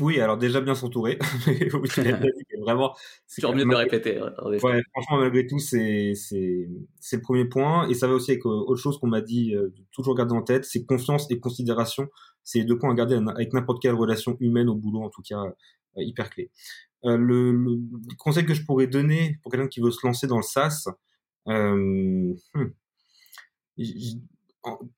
Oui, 0.00 0.20
alors 0.20 0.38
déjà 0.38 0.60
bien 0.62 0.74
s'entourer. 0.74 1.18
vraiment. 2.62 2.94
C'est 3.26 3.42
toujours 3.42 3.54
mieux 3.54 3.64
de 3.64 3.70
le 3.70 3.76
répéter. 3.76 4.18
Ouais, 4.42 4.82
franchement, 4.92 5.18
malgré 5.18 5.46
tout, 5.46 5.58
c'est 5.58 6.14
c'est 6.14 6.70
c'est 6.98 7.16
le 7.16 7.22
premier 7.22 7.44
point, 7.44 7.86
et 7.88 7.94
ça 7.94 8.08
va 8.08 8.14
aussi 8.14 8.30
avec 8.30 8.46
euh, 8.46 8.48
autre 8.48 8.80
chose 8.80 8.98
qu'on 8.98 9.08
m'a 9.08 9.20
dit, 9.20 9.54
euh, 9.54 9.74
toujours 9.90 10.14
garder 10.14 10.34
en 10.34 10.42
tête, 10.42 10.64
c'est 10.64 10.86
confiance 10.86 11.30
et 11.30 11.38
considération. 11.38 12.08
C'est 12.44 12.60
les 12.60 12.64
deux 12.64 12.78
points 12.78 12.90
à 12.90 12.94
garder 12.94 13.20
avec 13.34 13.52
n'importe 13.52 13.80
quelle 13.82 13.94
relation 13.94 14.36
humaine 14.40 14.68
au 14.68 14.74
boulot, 14.74 15.02
en 15.02 15.10
tout 15.10 15.22
cas, 15.22 15.42
euh, 15.42 16.02
hyper 16.02 16.30
clé. 16.30 16.50
le, 17.04 17.78
conseil 18.18 18.44
que 18.46 18.54
je 18.54 18.64
pourrais 18.64 18.86
donner 18.86 19.38
pour 19.42 19.52
quelqu'un 19.52 19.68
qui 19.68 19.80
veut 19.80 19.90
se 19.90 20.06
lancer 20.06 20.26
dans 20.26 20.38
le 20.38 20.42
SaaS, 20.42 20.88
euh, 21.48 22.34
hmm, 22.54 22.70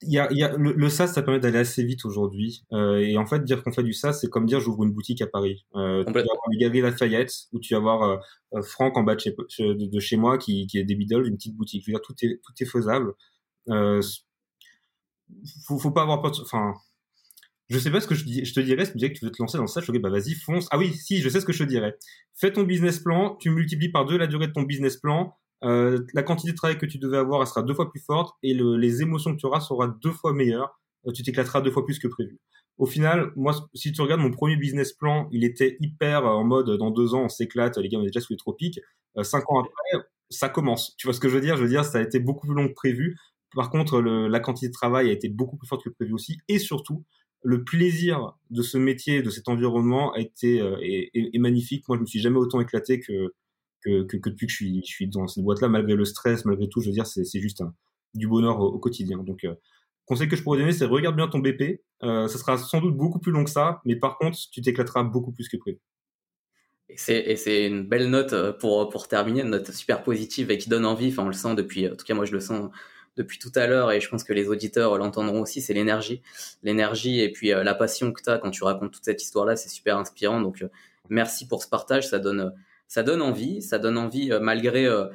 il 0.03 0.13
y 0.13 0.19
a, 0.19 0.31
il 0.31 0.39
y 0.39 0.43
a, 0.43 0.57
le, 0.57 0.73
le, 0.73 0.89
SaaS, 0.91 1.09
ça 1.09 1.23
permet 1.23 1.41
d'aller 1.41 1.59
assez 1.59 1.85
vite 1.85 2.05
aujourd'hui. 2.05 2.65
Euh, 2.73 2.99
et 2.99 3.17
en 3.17 3.25
fait, 3.25 3.43
dire 3.45 3.63
qu'on 3.63 3.73
fait 3.73 3.83
du 3.83 3.95
SaaS, 3.95 4.15
c'est 4.15 4.29
comme 4.29 4.45
dire 4.45 4.61
j'ouvre 4.61 4.85
une 4.85 4.93
boutique 4.93 5.23
à 5.23 5.27
Paris. 5.27 5.65
Euh, 5.75 6.05
tu 6.05 6.13
vas 6.13 6.21
avoir 6.21 6.51
les 6.51 6.59
Galeries 6.59 6.83
Lafayette, 6.83 7.33
ou 7.53 7.61
tu 7.61 7.73
vas 7.73 7.79
avoir 7.79 8.03
euh, 8.03 8.17
euh, 8.55 8.63
Franck 8.63 8.97
en 8.99 9.03
bas 9.03 9.15
de 9.15 9.21
chez, 9.21 9.35
de, 9.59 10.01
chez 10.01 10.17
moi 10.17 10.37
qui, 10.37 10.67
qui 10.67 10.79
est 10.79 10.85
des 10.85 10.95
Beatles, 10.95 11.27
une 11.27 11.37
petite 11.37 11.57
boutique. 11.57 11.83
Je 11.83 11.91
veux 11.91 11.97
dire, 11.97 12.03
tout 12.03 12.15
est, 12.23 12.41
tout 12.45 12.53
est 12.61 12.67
faisable. 12.67 13.15
Euh, 13.71 14.03
faut, 15.67 15.79
faut 15.79 15.93
pas 15.93 16.03
avoir 16.03 16.21
peur. 16.21 16.33
Enfin, 16.43 16.75
je 17.69 17.79
sais 17.79 17.91
pas 17.91 18.01
ce 18.01 18.07
que 18.07 18.15
je, 18.15 18.25
dis, 18.25 18.43
te 18.43 18.61
dirais. 18.61 18.85
Si 18.85 18.93
tu 18.93 18.99
disais 18.99 19.13
que 19.13 19.19
tu 19.19 19.25
veux 19.25 19.31
te 19.31 19.43
lancer 19.43 19.59
dans 19.59 19.67
ça, 19.67 19.81
je 19.81 19.91
te 19.91 19.99
bah 19.99 20.11
vas-y, 20.11 20.35
fonce. 20.35 20.69
Ah 20.71 20.79
oui, 20.79 20.95
si, 20.95 21.21
je 21.21 21.29
sais 21.29 21.41
ce 21.41 21.47
que 21.47 21.53
je 21.53 21.65
te 21.65 21.69
dirais. 21.69 21.97
Fais 22.35 22.53
ton 22.53 22.63
business 22.63 22.99
plan, 22.99 23.37
tu 23.37 23.51
multiplies 23.51 23.91
par 23.91 24.05
deux 24.05 24.19
la 24.19 24.27
durée 24.27 24.49
de 24.49 24.53
ton 24.53 24.63
business 24.63 24.97
plan 24.97 25.35
euh, 25.65 26.05
la 26.13 26.23
quantité 26.23 26.53
de 26.53 26.57
travail 26.57 26.79
que 26.79 26.87
tu 26.87 26.99
devais 26.99 27.17
avoir, 27.17 27.41
elle 27.41 27.47
sera 27.47 27.63
deux 27.63 27.75
fois 27.75 27.91
plus 27.91 28.01
forte 28.01 28.37
et 28.43 28.53
le, 28.53 28.77
les 28.77 29.01
émotions 29.03 29.35
que 29.35 29.41
tu 29.41 29.47
auras 29.47 29.61
seront 29.61 29.87
deux 30.03 30.13
fois 30.13 30.33
meilleures. 30.33 30.79
Euh, 31.07 31.13
tu 31.13 31.23
t'éclateras 31.23 31.61
deux 31.61 31.71
fois 31.71 31.85
plus 31.85 31.99
que 31.99 32.09
prévu. 32.09 32.39
Au 32.77 32.87
final, 32.87 33.33
moi, 33.37 33.55
si 33.73 33.93
tu 33.93 34.03
regardes 34.03 34.21
mon 34.21 34.31
premier 34.31 34.57
business 34.57 34.93
plan, 34.93 35.29
il 35.33 35.45
était 35.45 35.77
hyper 35.81 36.27
euh, 36.27 36.31
en 36.31 36.45
mode 36.45 36.71
dans 36.77 36.91
deux 36.91 37.15
ans 37.15 37.25
on 37.25 37.29
s'éclate, 37.29 37.79
les 37.79 37.89
gars 37.89 37.99
on 37.99 38.03
est 38.03 38.07
déjà 38.07 38.21
sous 38.21 38.33
les 38.33 38.37
tropiques. 38.37 38.81
cinq 39.23 39.51
ans 39.51 39.61
après, 39.61 40.07
ça 40.29 40.49
commence. 40.49 40.95
Tu 40.99 41.07
vois 41.07 41.15
ce 41.15 41.21
que 41.21 41.29
je 41.29 41.35
veux 41.35 41.41
dire? 41.41 41.57
Je 41.57 41.63
veux 41.63 41.69
dire, 41.69 41.85
ça 41.85 41.99
a 41.99 42.03
été 42.03 42.21
beaucoup 42.21 42.47
plus 42.47 42.57
long 42.57 42.69
que 42.69 42.75
prévu. 42.75 43.17
Par 43.55 43.71
contre, 43.71 44.01
le, 44.01 44.29
la 44.29 44.41
quantité 44.41 44.69
de 44.69 44.73
travail 44.73 45.09
a 45.09 45.13
été 45.13 45.29
beaucoup 45.29 45.57
plus 45.57 45.69
forte 45.69 45.85
que 45.85 45.91
prévu 45.91 46.13
aussi, 46.13 46.39
et 46.49 46.59
surtout, 46.59 47.05
le 47.45 47.63
plaisir 47.63 48.33
de 48.51 48.63
ce 48.63 48.79
métier, 48.79 49.23
de 49.23 49.31
cet 49.31 49.49
environnement 49.49 50.13
a 50.15 50.21
été 50.21 50.57
est, 50.59 51.39
magnifique. 51.39 51.87
Moi, 51.89 51.99
je 51.99 52.01
me 52.03 52.07
suis 52.07 52.21
jamais 52.21 52.39
autant 52.39 52.61
éclaté 52.61 53.01
que 53.01 53.33
depuis 53.85 54.47
que 54.47 54.53
je 54.53 54.81
suis, 54.83 55.09
dans 55.09 55.27
cette 55.27 55.45
boîte-là, 55.45 55.69
malgré 55.69 55.95
le 55.95 56.05
stress, 56.05 56.45
malgré 56.45 56.69
tout, 56.69 56.81
je 56.81 56.89
veux 56.89 56.95
dire, 56.95 57.07
c'est, 57.07 57.25
juste 57.41 57.63
du 58.15 58.29
bonheur 58.29 58.61
au, 58.61 58.79
quotidien. 58.79 59.19
Donc, 59.23 59.45
euh, 59.45 59.55
conseil 60.07 60.29
que 60.29 60.37
je 60.37 60.43
pourrais 60.43 60.59
donner, 60.59 60.73
c'est 60.73 60.87
regarde 60.87 61.17
bien 61.17 61.29
ton 61.29 61.39
BP. 61.39 61.83
Euh, 62.03 62.29
ça 62.29 62.39
sera 62.39 62.59
sans 62.59 62.81
doute 62.81 62.97
beaucoup 62.97 63.19
plus 63.19 63.33
long 63.33 63.45
que 63.45 63.51
ça, 63.51 63.81
mais 63.85 63.97
par 63.97 64.19
contre, 64.19 64.39
tu 64.53 64.61
t'éclateras 64.61 65.03
beaucoup 65.03 65.33
plus 65.33 65.49
que 65.49 65.57
prévu. 65.57 65.79
Et 66.89 66.97
c'est, 66.97 67.67
une 67.67 67.83
belle 67.83 68.11
note 68.11 68.33
euh, 68.33 68.53
pour 68.53 69.09
terminer, 69.09 69.41
une 69.43 69.51
note 69.51 69.71
super 69.73 70.03
positive 70.03 70.51
et 70.51 70.59
qui 70.59 70.69
donne 70.69 70.87
envie. 70.87 71.09
Enfin, 71.09 71.25
on 71.25 71.29
le 71.29 71.33
sent 71.33 71.55
depuis, 71.55 71.89
en 71.89 71.97
tout 71.97 72.05
cas, 72.05 72.15
moi, 72.15 72.25
je 72.25 72.33
le 72.33 72.41
sens 72.41 72.71
depuis 73.17 73.39
tout 73.39 73.53
à 73.55 73.67
l'heure 73.67 73.93
et 73.93 74.01
je 74.01 74.09
pense 74.09 74.25
que 74.25 74.33
les 74.33 74.49
auditeurs 74.49 74.99
l'entendront 74.99 75.41
aussi, 75.41 75.61
c'est 75.61 75.75
l'énergie. 75.75 76.23
L'énergie 76.63 77.21
et 77.21 77.31
puis 77.31 77.53
euh, 77.53 77.63
la 77.63 77.75
passion 77.75 78.13
que 78.13 78.23
tu 78.23 78.31
as 78.31 78.39
quand 78.39 78.51
tu 78.51 78.65
racontes 78.65 78.93
toute 78.93 79.05
cette 79.05 79.23
histoire-là, 79.23 79.57
c'est 79.57 79.69
super 79.69 79.99
inspirant. 79.99 80.41
Donc, 80.41 80.65
merci 81.09 81.47
pour 81.47 81.63
ce 81.63 81.69
partage. 81.69 82.09
Ça 82.09 82.19
donne, 82.19 82.53
ça 82.89 83.03
donne 83.03 83.23
envie, 83.23 83.63
ça 83.63 83.79
donne 83.79 83.99
envie 83.99 84.33
euh, 84.33 84.41
malgré 84.41 84.87
euh, 84.87 85.07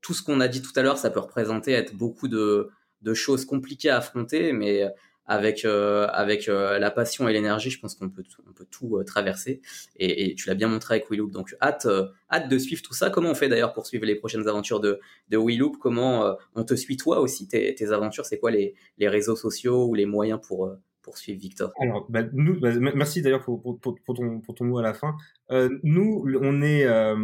tout 0.00 0.14
ce 0.14 0.22
qu'on 0.22 0.40
a 0.40 0.48
dit 0.48 0.62
tout 0.62 0.72
à 0.76 0.82
l'heure, 0.82 0.98
ça 0.98 1.10
peut 1.10 1.20
représenter 1.20 1.72
être 1.72 1.94
beaucoup 1.94 2.28
de, 2.28 2.70
de 3.02 3.14
choses 3.14 3.44
compliquées 3.44 3.90
à 3.90 3.98
affronter, 3.98 4.52
mais 4.52 4.84
avec 5.30 5.64
euh, 5.64 6.08
avec 6.08 6.46
la 6.46 6.90
passion 6.90 7.28
et 7.28 7.32
l'énergie, 7.32 7.70
je 7.70 7.78
pense 7.78 7.94
qu'on 7.94 8.10
peut 8.10 8.24
on 8.48 8.52
peut 8.52 8.66
tout 8.70 9.00
traverser. 9.06 9.62
Et, 9.96 10.30
et, 10.30 10.34
tu 10.34 10.48
l'as 10.48 10.56
bien 10.56 10.68
montré 10.68 10.96
avec 10.96 11.08
WeLoop. 11.08 11.30
Donc 11.30 11.56
hâte 11.62 11.86
hâte 12.30 12.48
de 12.48 12.58
suivre 12.58 12.82
tout 12.82 12.94
ça. 12.94 13.10
Comment 13.10 13.30
on 13.30 13.34
fait 13.34 13.48
d'ailleurs 13.48 13.72
pour 13.72 13.86
suivre 13.86 14.04
les 14.04 14.16
prochaines 14.16 14.48
aventures 14.48 14.80
de 14.80 14.98
de 15.28 15.36
WeLoop? 15.36 15.76
Comment 15.78 16.36
on 16.56 16.64
te 16.64 16.74
suit 16.74 16.96
toi 16.96 17.20
aussi? 17.20 17.46
Tes, 17.46 17.74
tes 17.76 17.92
aventures 17.92 18.26
C'est 18.26 18.38
quoi 18.38 18.50
les 18.50 18.74
les 18.98 19.08
réseaux 19.08 19.36
sociaux 19.36 19.86
ou 19.86 19.94
les 19.94 20.06
moyens 20.06 20.40
pour 20.46 20.76
poursuivre 21.02 21.40
Victor? 21.40 21.72
Alors, 21.80 22.06
bah, 22.08 22.22
nous, 22.32 22.58
bah, 22.60 22.70
merci 22.94 23.22
d'ailleurs 23.22 23.44
pour, 23.44 23.60
pour, 23.62 23.78
pour, 23.78 24.16
ton, 24.16 24.40
pour 24.40 24.54
ton 24.54 24.64
mot 24.64 24.78
à 24.78 24.82
la 24.82 24.94
fin. 24.94 25.14
Euh, 25.50 25.68
nous, 25.82 26.24
on 26.42 26.62
est, 26.62 26.84
euh, 26.84 27.16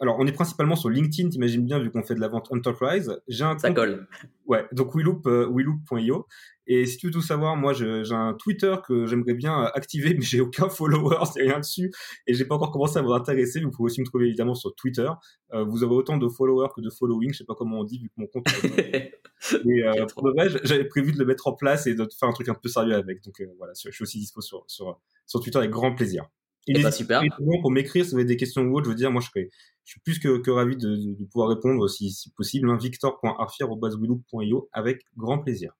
alors 0.00 0.16
on 0.18 0.26
est 0.26 0.32
principalement 0.32 0.76
sur 0.76 0.90
LinkedIn, 0.90 1.30
t'imagines 1.30 1.64
bien 1.64 1.78
vu 1.78 1.90
qu'on 1.90 2.02
fait 2.02 2.14
de 2.14 2.20
la 2.20 2.28
vente 2.28 2.52
enterprise. 2.52 3.18
J'ai 3.28 3.44
un 3.44 3.58
ça 3.58 3.70
colle. 3.70 4.06
Ouais, 4.46 4.64
donc 4.72 4.94
WeLoop, 4.94 5.26
euh, 5.26 5.46
WeLoop.io. 5.48 6.26
Et 6.68 6.84
si 6.86 6.96
tu 6.96 7.06
veux 7.06 7.12
tout 7.12 7.22
savoir, 7.22 7.56
moi 7.56 7.72
j'ai 7.72 8.12
un 8.12 8.34
Twitter 8.34 8.74
que 8.86 9.06
j'aimerais 9.06 9.34
bien 9.34 9.70
activer, 9.74 10.14
mais 10.18 10.22
j'ai 10.22 10.40
aucun 10.40 10.68
follower, 10.68 11.18
c'est 11.32 11.42
rien 11.42 11.60
dessus, 11.60 11.92
et 12.26 12.34
j'ai 12.34 12.44
pas 12.44 12.56
encore 12.56 12.72
commencé 12.72 12.98
à 12.98 13.02
vous 13.02 13.12
intéresser. 13.12 13.60
Vous 13.60 13.70
pouvez 13.70 13.86
aussi 13.86 14.00
me 14.00 14.06
trouver 14.06 14.26
évidemment 14.26 14.54
sur 14.54 14.74
Twitter. 14.74 15.08
Euh, 15.52 15.64
vous 15.64 15.84
avez 15.84 15.94
autant 15.94 16.16
de 16.16 16.28
followers 16.28 16.68
que 16.74 16.80
de 16.80 16.90
following, 16.90 17.32
je 17.32 17.38
sais 17.38 17.44
pas 17.44 17.54
comment 17.54 17.80
on 17.80 17.84
dit 17.84 17.98
vu 17.98 18.08
que 18.08 18.14
mon 18.16 18.26
compte. 18.26 18.46
et 18.64 19.12
euh, 19.84 20.06
pour 20.06 20.28
vrai, 20.28 20.48
j'avais 20.64 20.84
prévu 20.84 21.12
de 21.12 21.18
le 21.18 21.24
mettre 21.24 21.46
en 21.46 21.52
place 21.52 21.86
et 21.86 21.94
de 21.94 22.06
faire 22.18 22.28
un 22.28 22.32
truc 22.32 22.48
un 22.48 22.54
peu 22.54 22.68
sérieux 22.68 22.94
avec. 22.94 23.22
Donc 23.22 23.40
euh, 23.40 23.46
voilà, 23.58 23.72
je 23.74 23.90
suis 23.90 24.02
aussi 24.02 24.18
dispo 24.18 24.40
sur 24.40 24.64
sur 24.66 25.00
sur 25.26 25.40
Twitter 25.40 25.58
avec 25.58 25.70
grand 25.70 25.94
plaisir. 25.94 26.28
Il 26.66 26.84
est 26.84 26.90
super. 26.90 27.22
Pour 27.62 27.70
m'écrire, 27.70 28.04
si 28.04 28.10
vous 28.10 28.16
avez 28.16 28.24
des 28.24 28.36
questions 28.36 28.62
ou 28.62 28.76
autres, 28.76 28.86
je 28.86 28.90
veux 28.90 28.96
dire, 28.96 29.12
moi, 29.12 29.22
je, 29.22 29.28
serais, 29.28 29.48
je 29.86 29.92
suis 29.92 30.00
plus 30.00 30.18
que, 30.18 30.50
ravi 30.50 30.76
de, 30.76 31.24
pouvoir 31.30 31.48
répondre 31.48 31.88
si, 31.88 32.10
si 32.10 32.30
possible. 32.30 32.68
Hein, 32.68 32.76
victor.arfier.io 32.76 34.68
avec 34.72 35.02
grand 35.16 35.38
plaisir. 35.38 35.72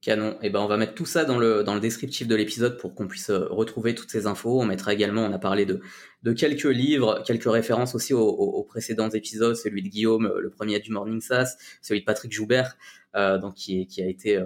Canon. 0.00 0.38
Eh 0.42 0.50
ben 0.50 0.60
on 0.60 0.68
va 0.68 0.76
mettre 0.76 0.94
tout 0.94 1.06
ça 1.06 1.24
dans 1.24 1.38
le 1.38 1.64
dans 1.64 1.74
le 1.74 1.80
descriptif 1.80 2.28
de 2.28 2.34
l'épisode 2.36 2.78
pour 2.78 2.94
qu'on 2.94 3.08
puisse 3.08 3.30
euh, 3.30 3.48
retrouver 3.50 3.96
toutes 3.96 4.10
ces 4.10 4.26
infos. 4.26 4.60
On 4.60 4.64
mettra 4.64 4.92
également, 4.92 5.22
on 5.24 5.32
a 5.32 5.38
parlé 5.40 5.66
de 5.66 5.80
de 6.22 6.32
quelques 6.32 6.64
livres, 6.64 7.22
quelques 7.26 7.50
références 7.50 7.96
aussi 7.96 8.14
aux, 8.14 8.62
précédents 8.64 9.10
épisodes, 9.10 9.56
celui 9.56 9.82
de 9.82 9.88
Guillaume, 9.88 10.26
euh, 10.26 10.40
le 10.40 10.50
premier 10.50 10.78
du 10.78 10.92
Morning 10.92 11.20
Sass, 11.20 11.58
celui 11.82 12.00
de 12.00 12.04
Patrick 12.04 12.32
Joubert, 12.32 12.76
euh, 13.16 13.38
donc 13.38 13.54
qui 13.54 13.88
a 13.98 14.06
été 14.06 14.40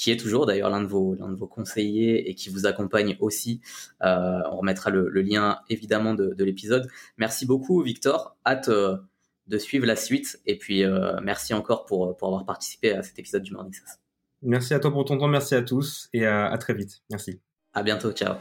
qui 0.00 0.10
est 0.10 0.16
toujours 0.16 0.46
d'ailleurs 0.46 0.70
l'un 0.70 0.80
de 0.80 0.86
vos 0.86 1.14
l'un 1.14 1.28
de 1.28 1.34
vos 1.34 1.46
conseillers 1.46 2.30
et 2.30 2.34
qui 2.34 2.48
vous 2.48 2.66
accompagne 2.66 3.16
aussi. 3.20 3.60
Euh, 4.02 4.40
on 4.50 4.58
remettra 4.58 4.90
le, 4.90 5.08
le, 5.08 5.22
lien 5.22 5.58
évidemment 5.68 6.14
de, 6.14 6.32
de 6.34 6.44
l'épisode. 6.44 6.88
Merci 7.18 7.44
beaucoup 7.44 7.82
Victor. 7.82 8.36
Hâte 8.46 8.70
de 8.70 9.58
suivre 9.58 9.86
la 9.86 9.96
suite 9.96 10.40
et 10.46 10.56
puis 10.56 10.84
merci 11.22 11.52
encore 11.54 11.84
pour 11.84 12.16
pour 12.16 12.28
avoir 12.28 12.46
participé 12.46 12.92
à 12.92 13.02
cet 13.02 13.18
épisode 13.18 13.42
du 13.42 13.52
Morning 13.52 13.74
Sass. 13.74 14.00
Merci 14.42 14.72
à 14.72 14.80
toi 14.80 14.90
pour 14.90 15.04
ton 15.04 15.18
temps, 15.18 15.28
merci 15.28 15.54
à 15.54 15.62
tous 15.62 16.08
et 16.14 16.24
à, 16.24 16.46
à 16.46 16.56
très 16.56 16.72
vite. 16.72 17.02
Merci. 17.10 17.40
À 17.74 17.82
bientôt, 17.82 18.10
ciao. 18.12 18.36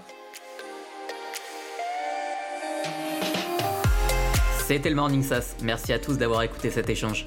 C'était 4.70 4.90
le 4.90 4.96
Morning 4.96 5.24
Sass. 5.24 5.58
Merci 5.64 5.94
à 5.94 6.00
tous 6.00 6.18
d'avoir 6.18 6.44
écouté 6.44 6.70
cet 6.70 6.90
échange. 6.90 7.26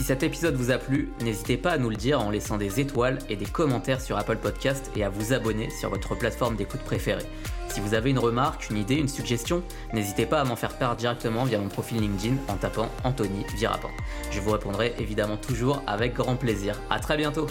Si 0.00 0.06
cet 0.06 0.22
épisode 0.22 0.54
vous 0.54 0.70
a 0.70 0.78
plu, 0.78 1.12
n'hésitez 1.20 1.58
pas 1.58 1.72
à 1.72 1.76
nous 1.76 1.90
le 1.90 1.94
dire 1.94 2.22
en 2.22 2.30
laissant 2.30 2.56
des 2.56 2.80
étoiles 2.80 3.18
et 3.28 3.36
des 3.36 3.44
commentaires 3.44 4.00
sur 4.00 4.16
Apple 4.16 4.38
Podcast 4.38 4.90
et 4.96 5.04
à 5.04 5.10
vous 5.10 5.34
abonner 5.34 5.68
sur 5.68 5.90
votre 5.90 6.14
plateforme 6.14 6.56
d'écoute 6.56 6.80
préférée. 6.80 7.26
Si 7.68 7.80
vous 7.80 7.92
avez 7.92 8.08
une 8.08 8.18
remarque, 8.18 8.70
une 8.70 8.78
idée, 8.78 8.94
une 8.94 9.08
suggestion, 9.08 9.62
n'hésitez 9.92 10.24
pas 10.24 10.40
à 10.40 10.44
m'en 10.44 10.56
faire 10.56 10.78
part 10.78 10.96
directement 10.96 11.44
via 11.44 11.58
mon 11.58 11.68
profil 11.68 12.00
LinkedIn 12.00 12.36
en 12.48 12.56
tapant 12.56 12.88
Anthony 13.04 13.44
Virapin. 13.58 13.90
Je 14.30 14.40
vous 14.40 14.52
répondrai 14.52 14.94
évidemment 14.98 15.36
toujours 15.36 15.82
avec 15.86 16.14
grand 16.14 16.36
plaisir. 16.36 16.80
À 16.88 16.98
très 16.98 17.18
bientôt 17.18 17.46